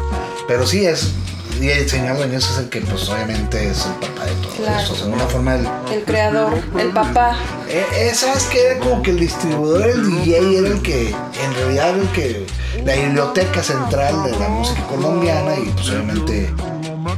Pero 0.48 0.66
sí 0.66 0.84
es, 0.84 1.12
y 1.60 1.68
el 1.68 1.88
señor 1.88 2.16
Dueñez 2.16 2.48
es 2.50 2.58
el 2.58 2.68
que, 2.70 2.80
pues 2.80 3.08
obviamente 3.08 3.68
es 3.70 3.84
el 3.86 3.92
papá 3.94 4.24
de 4.24 4.32
todo 4.42 4.52
Claro. 4.56 4.80
eso, 4.80 4.92
o 4.92 4.96
sea, 4.96 5.06
una 5.06 5.26
forma 5.26 5.54
el, 5.56 5.68
El 5.92 6.04
creador, 6.04 6.58
el 6.78 6.88
papá. 6.90 7.36
eh, 7.68 7.84
eh, 7.96 8.12
¿Sabes 8.14 8.44
qué? 8.44 8.66
Era 8.70 8.78
como 8.80 9.02
que 9.02 9.10
el 9.10 9.20
distribuidor, 9.20 9.86
el 9.88 10.10
DJ, 10.10 10.58
era 10.58 10.68
el 10.68 10.82
que, 10.82 11.08
en 11.10 11.54
realidad, 11.54 11.98
el 11.98 12.08
que, 12.08 12.46
la 12.84 12.94
biblioteca 12.94 13.62
central 13.62 14.24
de 14.24 14.38
la 14.38 14.48
música 14.48 14.82
colombiana 14.84 15.54
y 15.58 15.68
pues 15.70 15.90
obviamente, 15.90 16.50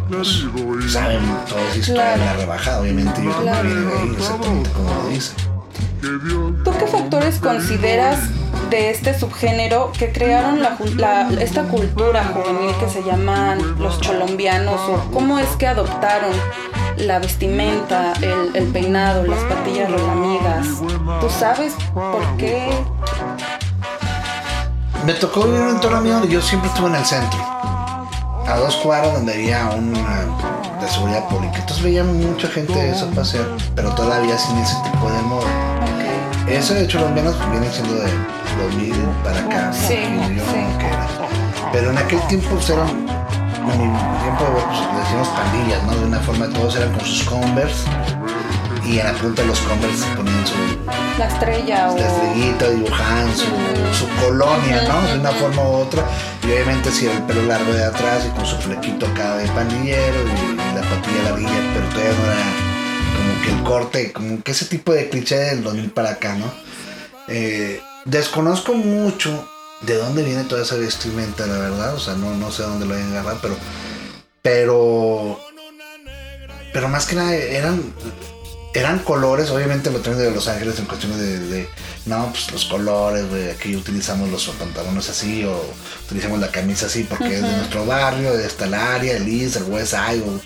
pues, 0.09 0.45
saben 0.93 1.21
toda 1.49 1.63
esa 1.69 1.79
historia 1.79 2.03
de 2.05 2.17
la 2.19 2.25
Claro. 2.25 2.41
rebajada, 2.41 2.81
obviamente 2.81 3.23
yo 3.25 3.31
creo 3.31 3.37
que 3.37 3.43
Claro. 3.43 3.63
viene 3.69 3.81
de 3.81 3.99
ahí, 3.99 4.13
exactamente 4.19 4.71
como 4.71 4.95
lo 4.95 5.09
dice. 5.09 5.33
¿Tú 6.65 6.73
qué 6.79 6.87
factores 6.89 7.37
consideras 7.39 8.19
de 8.73 8.89
este 8.91 9.19
subgénero 9.19 9.93
que 9.93 10.11
crearon 10.13 10.63
la, 10.63 10.79
la- 10.97 11.29
esta 11.43 11.65
cultura 11.65 12.25
juvenil 12.25 12.75
que 12.81 12.89
se 12.89 13.03
llaman 13.03 13.79
los 13.79 14.01
cholombianos? 14.01 14.81
¿O 14.89 15.11
cómo 15.13 15.39
es 15.39 15.49
que 15.59 15.67
adoptaron 15.67 16.31
la 16.97 17.19
vestimenta, 17.19 18.15
el, 18.23 18.57
el 18.57 18.65
peinado, 18.73 19.25
las 19.27 19.41
patillas 19.45 19.91
rolamigas? 19.91 20.67
¿Tú 21.21 21.29
sabes 21.29 21.75
por 21.93 22.23
qué? 22.39 22.71
Me 25.05 25.13
tocó 25.15 25.43
vivir 25.43 25.61
en 25.61 25.67
un 25.67 25.75
entorno 25.75 26.01
mío 26.01 26.15
donde 26.15 26.29
yo 26.29 26.41
siempre 26.41 26.71
estuve 26.71 26.89
en 26.89 26.95
el 26.95 27.05
centro, 27.05 27.39
a 27.41 28.57
dos 28.59 28.77
cuadras 28.77 29.13
donde 29.13 29.35
había 29.35 29.69
una 29.77 30.25
de 30.81 30.89
seguridad 30.89 31.29
pública. 31.29 31.57
Entonces 31.59 31.85
veía 31.85 32.05
mucha 32.05 32.49
gente 32.49 32.73
de 32.73 32.91
eso 32.91 33.07
pasear, 33.11 33.45
pero 33.75 33.91
todavía 33.91 34.39
sin 34.39 34.57
ese 34.57 34.77
tipo 34.91 35.11
de 35.11 35.21
moda. 35.23 35.72
Eso 36.53 36.75
de 36.75 36.85
hecho 36.85 37.01
los 37.01 37.11
menos 37.13 37.35
viene 37.51 37.67
siendo 37.71 37.95
de 37.95 38.11
2000 38.63 38.95
para 39.25 39.41
acá. 39.41 39.73
Sí, 39.73 39.95
que 39.95 40.35
yo 40.37 40.45
sí. 40.45 40.79
que 40.79 40.87
era. 40.87 41.09
Pero 41.73 41.91
en 41.91 41.97
aquel 41.97 42.21
tiempo 42.29 42.47
pues, 42.51 42.69
eran, 42.69 42.89
en 42.89 43.93
mi 43.93 43.99
tiempo 44.21 44.45
pues, 44.53 45.03
decíamos 45.03 45.29
pandillas, 45.29 45.83
¿no? 45.85 45.95
De 45.97 46.05
una 46.05 46.21
forma 46.21 46.47
todos 46.51 46.77
eran 46.77 46.93
con 46.93 47.01
sus 47.07 47.23
Converse 47.23 47.89
y 48.85 48.99
en 48.99 49.07
la 49.07 49.15
punta 49.15 49.41
de 49.41 49.49
los 49.49 49.61
Converse 49.61 50.05
ponían 50.15 50.47
su 50.47 50.55
La 51.19 51.27
estrella 51.27 51.91
o... 51.91 51.97
estrellita, 51.97 52.69
dibujaban 52.69 53.35
su, 53.35 53.47
su 53.99 54.07
colonia, 54.21 54.83
¿no? 54.87 55.09
De 55.09 55.21
una 55.21 55.31
forma 55.31 55.63
u 55.63 55.73
otra. 55.77 56.05
Y 56.43 56.53
obviamente 56.53 56.91
si 56.91 57.07
el 57.07 57.23
pelo 57.23 57.43
largo 57.45 57.73
de 57.73 57.85
atrás 57.85 58.27
y 58.27 58.31
con 58.37 58.45
su 58.45 58.57
flequito 58.57 59.07
acá 59.07 59.37
de 59.37 59.49
pandillero 59.49 60.19
y, 60.23 60.53
y 60.53 60.75
la 60.75 60.83
patilla 60.83 61.23
larguilla, 61.31 61.61
pero 61.73 61.87
todavía 61.89 62.13
no 62.13 62.25
era 62.31 62.62
que 63.43 63.51
el 63.51 63.63
corte, 63.63 64.13
como 64.13 64.43
que 64.43 64.53
ese 64.53 64.67
tipo 64.67 64.93
de 64.93 65.09
cliché 65.09 65.37
del 65.37 65.63
2000 65.63 65.91
para 65.91 66.11
acá, 66.13 66.35
¿no? 66.35 66.51
Eh, 67.29 67.81
desconozco 68.05 68.75
mucho 68.75 69.49
de 69.83 69.95
dónde 69.97 70.23
viene 70.23 70.45
toda 70.45 70.63
esa 70.63 70.77
vestimenta, 70.77 71.47
la 71.47 71.59
verdad, 71.59 71.95
o 71.95 72.01
sea, 72.01 72.15
no, 72.15 72.35
no 72.37 72.51
sé 72.53 72.63
dónde 72.63 72.87
lo 72.87 72.95
hayan 72.95 73.11
agarrado, 73.13 73.39
pero, 73.43 73.57
pero, 74.43 75.41
pero 76.73 76.89
más 76.89 77.07
que 77.07 77.17
nada 77.17 77.35
eran, 77.35 77.83
eran 78.75 79.01
colores, 79.01 79.51
obviamente 79.51 79.91
lo 79.91 80.01
traen 80.01 80.19
de 80.19 80.31
Los 80.31 80.49
Ángeles 80.49 80.79
en 80.79 80.85
cuestiones 80.87 81.19
de, 81.19 81.39
de, 81.39 81.69
no, 82.07 82.29
pues 82.31 82.51
los 82.53 82.65
colores, 82.67 83.29
güey, 83.29 83.51
aquí 83.51 83.75
utilizamos 83.77 84.31
los 84.31 84.47
pantalones 84.51 85.09
así 85.09 85.45
o 85.45 85.61
utilizamos 86.07 86.39
la 86.41 86.51
camisa 86.51 86.87
así 86.87 87.05
porque 87.05 87.37
es 87.37 87.43
de 87.43 87.57
nuestro 87.57 87.85
barrio, 87.87 88.37
de 88.37 88.47
esta 88.47 88.67
el 88.67 88.75
área, 88.75 89.17
el 89.17 89.29
East, 89.29 89.57
el 89.57 89.65
West 89.65 89.91
Side, 89.95 90.23
o- 90.23 90.41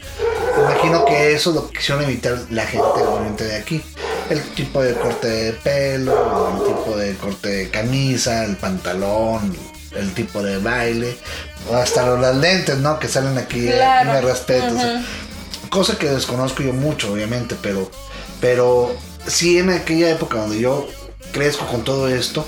imagino 0.62 1.04
que 1.04 1.34
eso 1.34 1.52
lo 1.52 1.70
quisieron 1.70 2.04
evitar 2.04 2.38
la 2.50 2.66
gente 2.66 3.02
obviamente 3.02 3.44
de 3.44 3.56
aquí. 3.56 3.82
El 4.30 4.42
tipo 4.54 4.82
de 4.82 4.94
corte 4.94 5.28
de 5.28 5.52
pelo, 5.52 6.52
el 6.56 6.74
tipo 6.74 6.96
de 6.96 7.14
corte 7.16 7.48
de 7.48 7.70
camisa, 7.70 8.44
el 8.44 8.56
pantalón, 8.56 9.56
el 9.96 10.12
tipo 10.14 10.42
de 10.42 10.58
baile, 10.58 11.16
hasta 11.72 12.06
los 12.06 12.36
lentes, 12.36 12.76
¿no? 12.78 12.98
Que 12.98 13.08
salen 13.08 13.38
aquí, 13.38 13.66
claro. 13.66 14.12
me 14.12 14.20
respeto. 14.20 14.74
cosa 15.70 15.96
que 15.98 16.08
desconozco 16.08 16.62
yo 16.62 16.72
mucho, 16.72 17.12
obviamente, 17.12 17.56
pero, 17.60 17.90
pero 18.40 18.96
sí 19.26 19.58
en 19.58 19.70
aquella 19.70 20.10
época 20.10 20.38
donde 20.38 20.60
yo 20.60 20.88
crezco 21.32 21.66
con 21.66 21.84
todo 21.84 22.08
esto, 22.08 22.46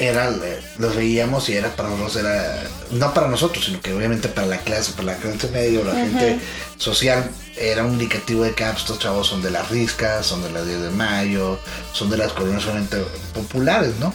era, 0.00 0.30
los 0.78 0.96
veíamos 0.96 1.48
y 1.50 1.56
era 1.56 1.76
para 1.76 1.90
nosotros, 1.90 2.16
era, 2.16 2.62
no 2.90 3.12
para 3.12 3.28
nosotros, 3.28 3.66
sino 3.66 3.82
que 3.82 3.92
obviamente 3.92 4.28
para 4.28 4.46
la 4.46 4.56
clase, 4.58 4.92
para 4.92 5.12
la 5.12 5.16
clase 5.16 5.48
medio, 5.50 5.84
la 5.84 5.92
gente 5.92 6.40
social, 6.78 7.30
era 7.58 7.84
un 7.84 7.92
indicativo 7.92 8.42
de 8.42 8.54
que 8.54 8.64
ah, 8.64 8.70
pues, 8.70 8.84
estos 8.84 8.98
chavos 8.98 9.26
son 9.26 9.42
de 9.42 9.50
las 9.50 9.68
riscas, 9.68 10.24
son 10.24 10.42
de 10.42 10.50
las 10.52 10.66
10 10.66 10.80
de 10.80 10.90
mayo, 10.90 11.58
son 11.92 12.08
de 12.08 12.16
las 12.16 12.32
colonias 12.32 12.62
solamente 12.62 12.96
populares, 13.34 13.92
¿no? 14.00 14.14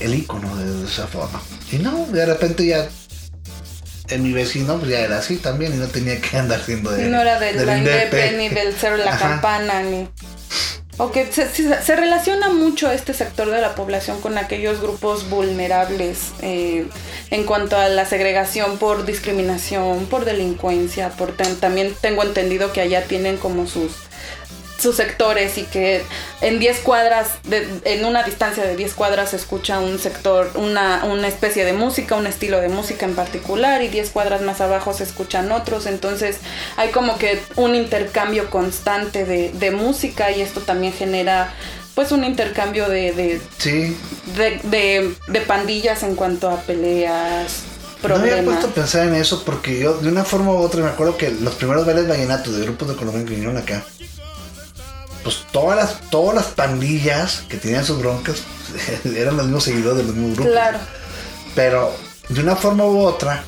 El 0.00 0.14
icono 0.14 0.56
de, 0.56 0.86
esa 0.86 1.06
forma. 1.06 1.42
Y 1.70 1.76
no, 1.76 2.06
de 2.06 2.24
repente 2.24 2.64
ya 2.64 2.88
en 4.08 4.22
mi 4.22 4.32
vecino 4.32 4.78
pues 4.78 4.90
ya 4.90 5.00
era 5.00 5.18
así 5.18 5.36
también 5.36 5.74
y 5.74 5.76
no 5.76 5.86
tenía 5.88 6.18
que 6.18 6.38
andar 6.38 6.62
siendo 6.64 6.90
de. 6.90 7.08
No 7.08 7.20
era 7.20 7.38
del, 7.38 7.58
del 7.58 8.38
ni 8.38 8.48
del 8.48 8.74
Cerro 8.74 8.96
La 8.96 9.18
Campana, 9.18 9.82
ni. 9.82 10.08
O 10.96 11.10
que 11.10 11.26
se, 11.26 11.96
relaciona 11.96 12.50
mucho 12.50 12.90
este 12.92 13.14
sector 13.14 13.50
de 13.50 13.60
la 13.60 13.74
población 13.74 14.20
con 14.20 14.38
aquellos 14.38 14.80
grupos 14.80 15.28
vulnerables 15.28 16.30
eh, 16.40 16.86
en 17.30 17.44
cuanto 17.44 17.76
a 17.76 17.88
la 17.88 18.04
segregación 18.04 18.78
por 18.78 19.04
discriminación, 19.04 20.06
por 20.06 20.24
delincuencia, 20.24 21.10
por 21.10 21.32
también 21.32 21.92
tengo 22.00 22.22
entendido 22.22 22.72
que 22.72 22.80
allá 22.80 23.02
tienen 23.04 23.38
como 23.38 23.66
sus 23.66 23.90
sus 24.84 24.96
sectores 24.96 25.56
y 25.56 25.62
que 25.62 26.02
en 26.42 26.58
10 26.58 26.80
cuadras, 26.80 27.38
en 27.50 28.04
una 28.04 28.22
distancia 28.22 28.64
de 28.64 28.76
10 28.76 28.92
cuadras 28.92 29.30
se 29.30 29.36
escucha 29.36 29.80
un 29.80 29.98
sector, 29.98 30.50
una, 30.56 31.04
una 31.06 31.26
especie 31.26 31.64
de 31.64 31.72
música, 31.72 32.16
un 32.16 32.26
estilo 32.26 32.60
de 32.60 32.68
música 32.68 33.06
en 33.06 33.14
particular 33.14 33.82
y 33.82 33.88
10 33.88 34.10
cuadras 34.10 34.42
más 34.42 34.60
abajo 34.60 34.92
se 34.92 35.04
escuchan 35.04 35.50
otros, 35.52 35.86
entonces 35.86 36.36
hay 36.76 36.90
como 36.90 37.16
que 37.16 37.40
un 37.56 37.74
intercambio 37.74 38.50
constante 38.50 39.24
de, 39.24 39.52
de 39.52 39.70
música 39.70 40.30
y 40.30 40.42
esto 40.42 40.60
también 40.60 40.92
genera 40.92 41.54
pues 41.94 42.12
un 42.12 42.22
intercambio 42.24 42.86
de, 42.90 43.12
de, 43.12 43.40
sí. 43.56 43.96
de, 44.36 45.14
de, 45.28 45.40
pandillas 45.40 46.02
en 46.02 46.14
cuanto 46.14 46.50
a 46.50 46.60
peleas. 46.60 47.62
Problemas. 48.02 48.26
No 48.26 48.32
había 48.36 48.44
puesto 48.44 48.66
a 48.66 48.70
pensar 48.74 49.08
en 49.08 49.14
eso 49.14 49.44
porque 49.46 49.78
yo 49.78 49.96
de 49.96 50.08
una 50.08 50.24
forma 50.24 50.52
u 50.52 50.56
otra 50.56 50.82
me 50.82 50.90
acuerdo 50.90 51.16
que 51.16 51.30
los 51.30 51.54
primeros 51.54 51.86
bailes 51.86 52.06
vallenatos 52.06 52.54
de 52.54 52.64
grupos 52.64 52.88
de 52.88 52.96
Colombia 52.96 53.24
que 53.24 53.30
vinieron 53.30 53.56
acá 53.56 53.82
pues 55.24 55.46
todas 55.50 55.76
las, 55.76 56.10
todas 56.10 56.34
las 56.34 56.46
pandillas 56.46 57.42
que 57.48 57.56
tenían 57.56 57.84
sus 57.84 57.98
broncas 57.98 58.42
eran 59.04 59.36
los 59.36 59.46
mismos 59.46 59.64
seguidores 59.64 59.98
de 59.98 60.04
los 60.04 60.14
mismos 60.14 60.36
grupos. 60.36 60.52
Claro. 60.52 60.78
Pero 61.54 61.92
de 62.28 62.40
una 62.40 62.54
forma 62.54 62.84
u 62.84 63.00
otra, 63.00 63.42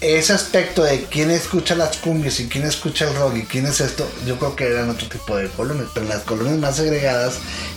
ese 0.00 0.32
aspecto 0.32 0.82
de 0.82 1.04
quién 1.04 1.30
escucha 1.30 1.74
las 1.74 1.96
cumbias 1.98 2.40
y 2.40 2.48
quién 2.48 2.64
escucha 2.64 3.08
el 3.08 3.14
rock 3.14 3.36
y 3.36 3.42
quién 3.42 3.66
es 3.66 3.80
esto, 3.80 4.08
yo 4.26 4.38
creo 4.38 4.56
que 4.56 4.66
eran 4.66 4.90
otro 4.90 5.08
tipo 5.08 5.36
de 5.36 5.48
colonias. 5.48 5.88
Pero 5.94 6.06
las 6.06 6.22
colonias 6.22 6.58
más 6.58 6.76
segregadas 6.76 7.34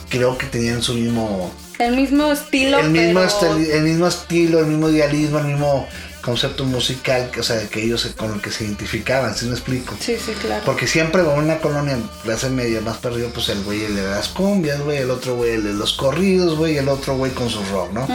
creo 0.09 0.37
que 0.37 0.47
tenían 0.47 0.81
su 0.81 0.93
mismo... 0.93 1.51
El 1.79 1.95
mismo 1.95 2.31
estilo. 2.31 2.79
El 2.79 2.89
mismo, 2.89 3.21
el 3.21 3.83
mismo 3.83 4.07
estilo, 4.07 4.59
el 4.59 4.65
mismo 4.65 4.89
idealismo, 4.89 5.39
el 5.39 5.45
mismo 5.45 5.87
concepto 6.27 6.65
musical, 6.65 7.31
o 7.39 7.41
sea, 7.41 7.69
que 7.69 7.81
ellos 7.81 8.05
con 8.17 8.33
el 8.33 8.41
que 8.41 8.51
se 8.51 8.65
identificaban, 8.65 9.33
¿sí 9.33 9.45
me 9.45 9.53
explico? 9.53 9.95
Sí, 9.97 10.17
sí, 10.17 10.33
claro. 10.33 10.61
Porque 10.65 10.85
siempre 10.85 11.21
en 11.21 11.29
una 11.29 11.59
colonia 11.59 11.97
clase 12.21 12.49
media 12.49 12.81
más 12.81 12.97
perdido, 12.97 13.29
pues 13.29 13.47
el 13.47 13.63
güey 13.63 13.87
le 13.87 14.01
da 14.01 14.17
las 14.17 14.27
cumbias, 14.27 14.81
güey, 14.81 14.97
el 14.97 15.09
otro 15.09 15.37
güey 15.37 15.57
le 15.57 15.71
los 15.71 15.93
corridos, 15.93 16.57
güey, 16.57 16.77
el 16.77 16.89
otro 16.89 17.15
güey 17.15 17.31
con 17.31 17.49
su 17.49 17.63
rock, 17.71 17.93
¿no? 17.93 18.05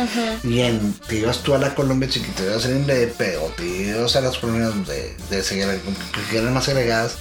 Y 0.44 0.60
en, 0.60 0.92
te 1.08 1.20
ibas 1.20 1.38
tú 1.38 1.54
a 1.54 1.58
la 1.58 1.74
Colombia 1.74 2.06
chiquita, 2.06 2.42
te 2.42 2.50
ibas 2.50 2.66
en 2.66 2.86
BP 2.86 3.42
o 3.42 3.46
te 3.56 3.64
ibas 3.64 4.14
a 4.14 4.20
las 4.20 4.36
colonias 4.36 4.74
de, 4.86 5.16
de 5.30 5.42
que 6.30 6.36
eran 6.36 6.52
más 6.52 6.68
agregadas, 6.68 7.14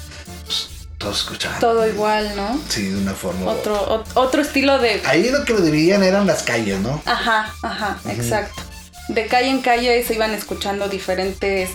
pues 0.44 0.68
todos 0.98 1.20
escuchaban. 1.20 1.62
Todo 1.62 1.88
igual, 1.88 2.36
¿no? 2.36 2.60
Sí, 2.68 2.90
de 2.90 2.98
una 2.98 3.14
forma. 3.14 3.50
Otro, 3.50 4.04
otro 4.16 4.42
estilo 4.42 4.78
de. 4.78 5.02
Ahí 5.06 5.30
lo 5.30 5.46
que 5.46 5.54
lo 5.54 5.62
dividían 5.62 6.04
eran 6.04 6.28
las 6.28 6.44
calles, 6.44 6.82
¿no? 6.82 7.02
Ajá, 7.06 7.56
ajá, 7.62 7.98
exacto 8.10 8.71
de 9.08 9.28
calle 9.28 9.50
en 9.50 9.62
calle 9.62 10.04
se 10.04 10.14
iban 10.14 10.32
escuchando 10.32 10.88
diferentes 10.88 11.70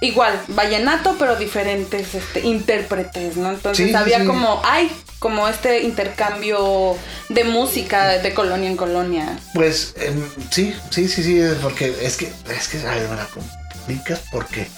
igual, 0.00 0.40
vallenato, 0.48 1.16
pero 1.18 1.36
diferentes 1.36 2.14
este, 2.14 2.40
intérpretes, 2.40 3.36
¿no? 3.36 3.50
Entonces 3.50 3.94
había 3.94 4.24
como, 4.24 4.60
hay 4.64 4.90
como 5.18 5.48
este 5.48 5.82
intercambio 5.82 6.96
de 7.28 7.44
música 7.44 8.18
de 8.18 8.32
colonia 8.32 8.70
en 8.70 8.76
colonia. 8.76 9.38
Pues 9.54 9.94
em, 9.96 10.22
sí, 10.50 10.74
sí, 10.90 11.08
sí, 11.08 11.22
sí, 11.22 11.42
porque 11.62 11.94
es 12.02 12.16
que, 12.16 12.30
es 12.48 12.68
que, 12.68 12.78
a 12.86 12.94
ver, 12.94 13.08
me 13.08 13.16
la 13.16 13.26
complicas 13.26 14.20
porque 14.30 14.68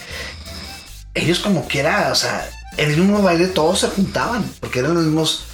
ellos 1.15 1.41
como 1.41 1.67
quiera, 1.69 2.11
o 2.11 2.15
sea, 2.15 2.49
en 2.77 2.91
el 2.91 2.97
mismo 2.97 3.21
baile 3.21 3.49
todos 3.49 3.81
se 3.81 3.89
juntaban, 3.89 4.43
porque 4.61 4.79
eran 4.79 4.95
los 4.95 5.05
mismos, 5.05 5.45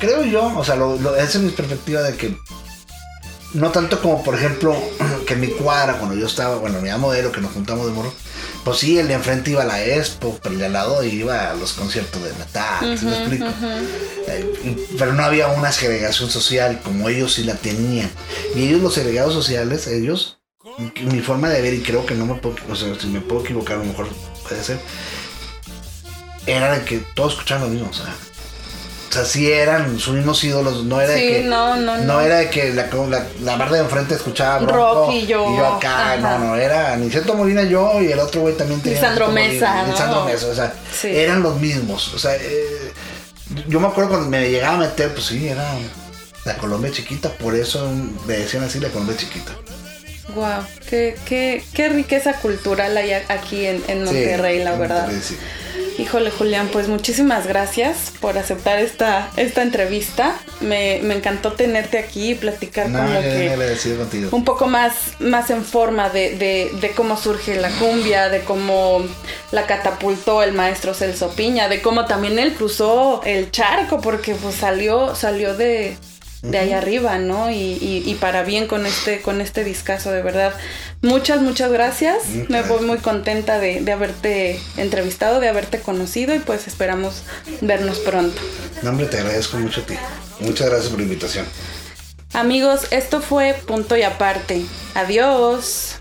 creo 0.00 0.24
yo, 0.24 0.58
o 0.58 0.64
sea, 0.64 0.74
lo, 0.74 1.14
esa 1.14 1.38
es 1.38 1.44
mi 1.44 1.50
perspectiva 1.50 2.02
de 2.02 2.16
que 2.16 2.36
no 3.54 3.70
tanto 3.70 4.00
como, 4.00 4.22
por 4.22 4.34
ejemplo, 4.34 4.76
que 5.26 5.34
en 5.34 5.40
mi 5.40 5.48
cuadra, 5.48 5.98
cuando 5.98 6.16
yo 6.16 6.26
estaba, 6.26 6.56
bueno, 6.56 6.80
mi 6.80 6.90
modelo, 6.90 7.32
que 7.32 7.40
nos 7.40 7.52
juntamos 7.52 7.86
de 7.86 7.92
morro, 7.92 8.12
pues 8.64 8.78
sí, 8.78 8.98
el 8.98 9.08
de 9.08 9.14
enfrente 9.14 9.50
iba 9.50 9.62
a 9.62 9.66
la 9.66 9.82
Expo, 9.82 10.38
pero 10.42 10.54
el 10.54 10.60
de 10.60 10.66
al 10.66 10.72
lado 10.74 11.02
iba 11.02 11.50
a 11.50 11.54
los 11.54 11.72
conciertos 11.72 12.22
de 12.22 12.32
metal, 12.34 12.98
me 13.02 13.16
explico? 13.16 13.46
Eh, 14.28 14.86
pero 14.98 15.14
no 15.14 15.24
había 15.24 15.48
una 15.48 15.72
segregación 15.72 16.30
social 16.30 16.80
como 16.82 17.08
ellos 17.08 17.34
sí 17.34 17.44
la 17.44 17.54
tenían. 17.54 18.10
Y 18.54 18.68
ellos, 18.68 18.82
los 18.82 18.94
segregados 18.94 19.32
sociales, 19.32 19.86
ellos, 19.86 20.40
mi 21.02 21.20
forma 21.20 21.48
de 21.48 21.62
ver, 21.62 21.74
y 21.74 21.82
creo 21.82 22.04
que 22.04 22.14
no 22.14 22.26
me 22.26 22.34
puedo, 22.34 22.56
o 22.70 22.76
sea, 22.76 22.94
si 22.98 23.06
me 23.06 23.20
puedo 23.20 23.42
equivocar, 23.42 23.76
a 23.76 23.80
lo 23.80 23.86
mejor 23.86 24.08
puede 24.46 24.62
ser, 24.62 24.78
era 26.46 26.78
de 26.78 26.84
que 26.84 26.98
todos 27.14 27.34
escuchaban 27.34 27.64
lo 27.64 27.70
mismo, 27.70 27.88
o 27.90 27.94
sea 27.94 28.14
o 29.10 29.12
sea, 29.12 29.24
sí 29.24 29.50
eran 29.50 29.98
sus 29.98 30.14
mismos 30.14 30.44
ídolos, 30.44 30.84
no 30.84 31.00
era 31.00 31.14
de 31.14 31.20
que. 31.20 31.42
No, 31.42 31.74
no, 31.74 31.98
no. 31.98 32.04
No 32.04 32.20
era 32.20 32.36
de 32.36 32.48
que 32.48 32.72
la, 32.72 32.86
la, 33.08 33.26
la 33.42 33.56
barra 33.56 33.72
de 33.72 33.80
enfrente 33.80 34.14
escuchaba 34.14 34.60
Rock 34.60 35.12
y 35.12 35.26
yo. 35.26 35.52
Y 35.52 35.56
yo 35.56 35.66
acá, 35.66 36.16
no, 36.18 36.38
no, 36.38 36.56
era 36.56 36.94
Niceto 36.96 37.34
Molina 37.34 37.64
yo 37.64 38.00
y 38.00 38.12
el 38.12 38.20
otro 38.20 38.42
güey 38.42 38.54
también 38.56 38.80
tenía. 38.80 39.00
Lisandro 39.00 39.28
Mesa. 39.32 39.84
Lisandro 39.88 40.24
Mesa, 40.26 40.46
o 40.46 40.54
sea, 40.54 40.72
eran 41.02 41.42
los 41.42 41.58
mismos. 41.58 42.14
O 42.14 42.20
sea, 42.20 42.36
eh, 42.36 42.92
yo 43.66 43.80
me 43.80 43.88
acuerdo 43.88 44.10
cuando 44.10 44.28
me 44.28 44.48
llegaba 44.48 44.74
a 44.76 44.78
meter, 44.78 45.12
pues 45.12 45.26
sí, 45.26 45.48
era 45.48 45.74
la 46.44 46.56
Colombia 46.56 46.92
chiquita, 46.92 47.30
por 47.30 47.56
eso 47.56 47.90
me 48.26 48.34
decían 48.34 48.62
así 48.62 48.78
la 48.78 48.90
Colombia 48.90 49.16
chiquita. 49.16 49.50
Wow, 50.36 50.64
qué, 50.88 51.16
qué, 51.24 51.64
qué 51.74 51.88
riqueza 51.88 52.34
cultural 52.34 52.96
hay 52.96 53.12
aquí 53.28 53.66
en, 53.66 53.82
en 53.88 54.04
Monterrey, 54.04 54.62
la 54.62 54.76
verdad. 54.76 55.10
Sí. 55.20 55.36
Híjole, 55.98 56.30
Julián, 56.30 56.68
pues 56.72 56.88
muchísimas 56.88 57.46
gracias 57.46 58.12
por 58.20 58.38
aceptar 58.38 58.78
esta, 58.78 59.30
esta 59.36 59.62
entrevista. 59.62 60.38
Me, 60.60 60.96
encantó 60.96 61.52
tenerte 61.52 61.98
aquí 61.98 62.30
y 62.30 62.34
platicar 62.34 62.90
con 62.90 63.12
lo 63.14 63.20
que. 63.20 63.50
Un 64.32 64.44
poco 64.44 64.66
más, 64.66 64.94
más 65.18 65.50
en 65.50 65.64
forma 65.64 66.08
de, 66.08 66.92
cómo 66.96 67.16
surge 67.16 67.60
la 67.60 67.70
cumbia, 67.70 68.28
de 68.28 68.40
cómo 68.40 69.04
la 69.52 69.66
catapultó 69.66 70.42
el 70.42 70.52
maestro 70.52 70.94
Celso 70.94 71.30
Piña, 71.34 71.68
de 71.68 71.82
cómo 71.82 72.06
también 72.06 72.38
él 72.38 72.54
cruzó 72.54 73.22
el 73.24 73.50
charco, 73.50 74.00
porque 74.00 74.34
pues 74.34 74.54
salió, 74.54 75.14
salió 75.14 75.54
de, 75.56 75.96
de 76.42 76.58
ahí 76.58 76.72
arriba, 76.72 77.18
¿no? 77.18 77.50
Y, 77.50 78.16
para 78.20 78.42
bien 78.42 78.66
con 78.66 78.86
este, 78.86 79.20
con 79.20 79.40
este 79.40 79.64
discazo, 79.64 80.10
de 80.10 80.22
verdad. 80.22 80.54
Muchas, 81.02 81.40
muchas 81.40 81.70
gracias. 81.70 82.24
Me 82.48 82.62
voy 82.62 82.84
muy 82.84 82.98
contenta 82.98 83.58
de, 83.58 83.80
de, 83.80 83.92
haberte 83.92 84.60
entrevistado, 84.76 85.40
de 85.40 85.48
haberte 85.48 85.80
conocido 85.80 86.34
y 86.34 86.38
pues 86.38 86.66
esperamos 86.66 87.22
vernos 87.60 87.98
pronto. 87.98 88.40
No, 88.82 88.90
hombre, 88.90 89.06
te 89.06 89.18
agradezco 89.18 89.58
mucho 89.58 89.82
a 89.82 89.86
ti. 89.86 89.94
Muchas 90.40 90.68
gracias 90.68 90.90
por 90.90 90.98
la 90.98 91.04
invitación. 91.04 91.46
Amigos, 92.32 92.86
esto 92.90 93.20
fue 93.20 93.54
punto 93.66 93.96
y 93.96 94.02
aparte. 94.02 94.64
Adiós. 94.94 95.99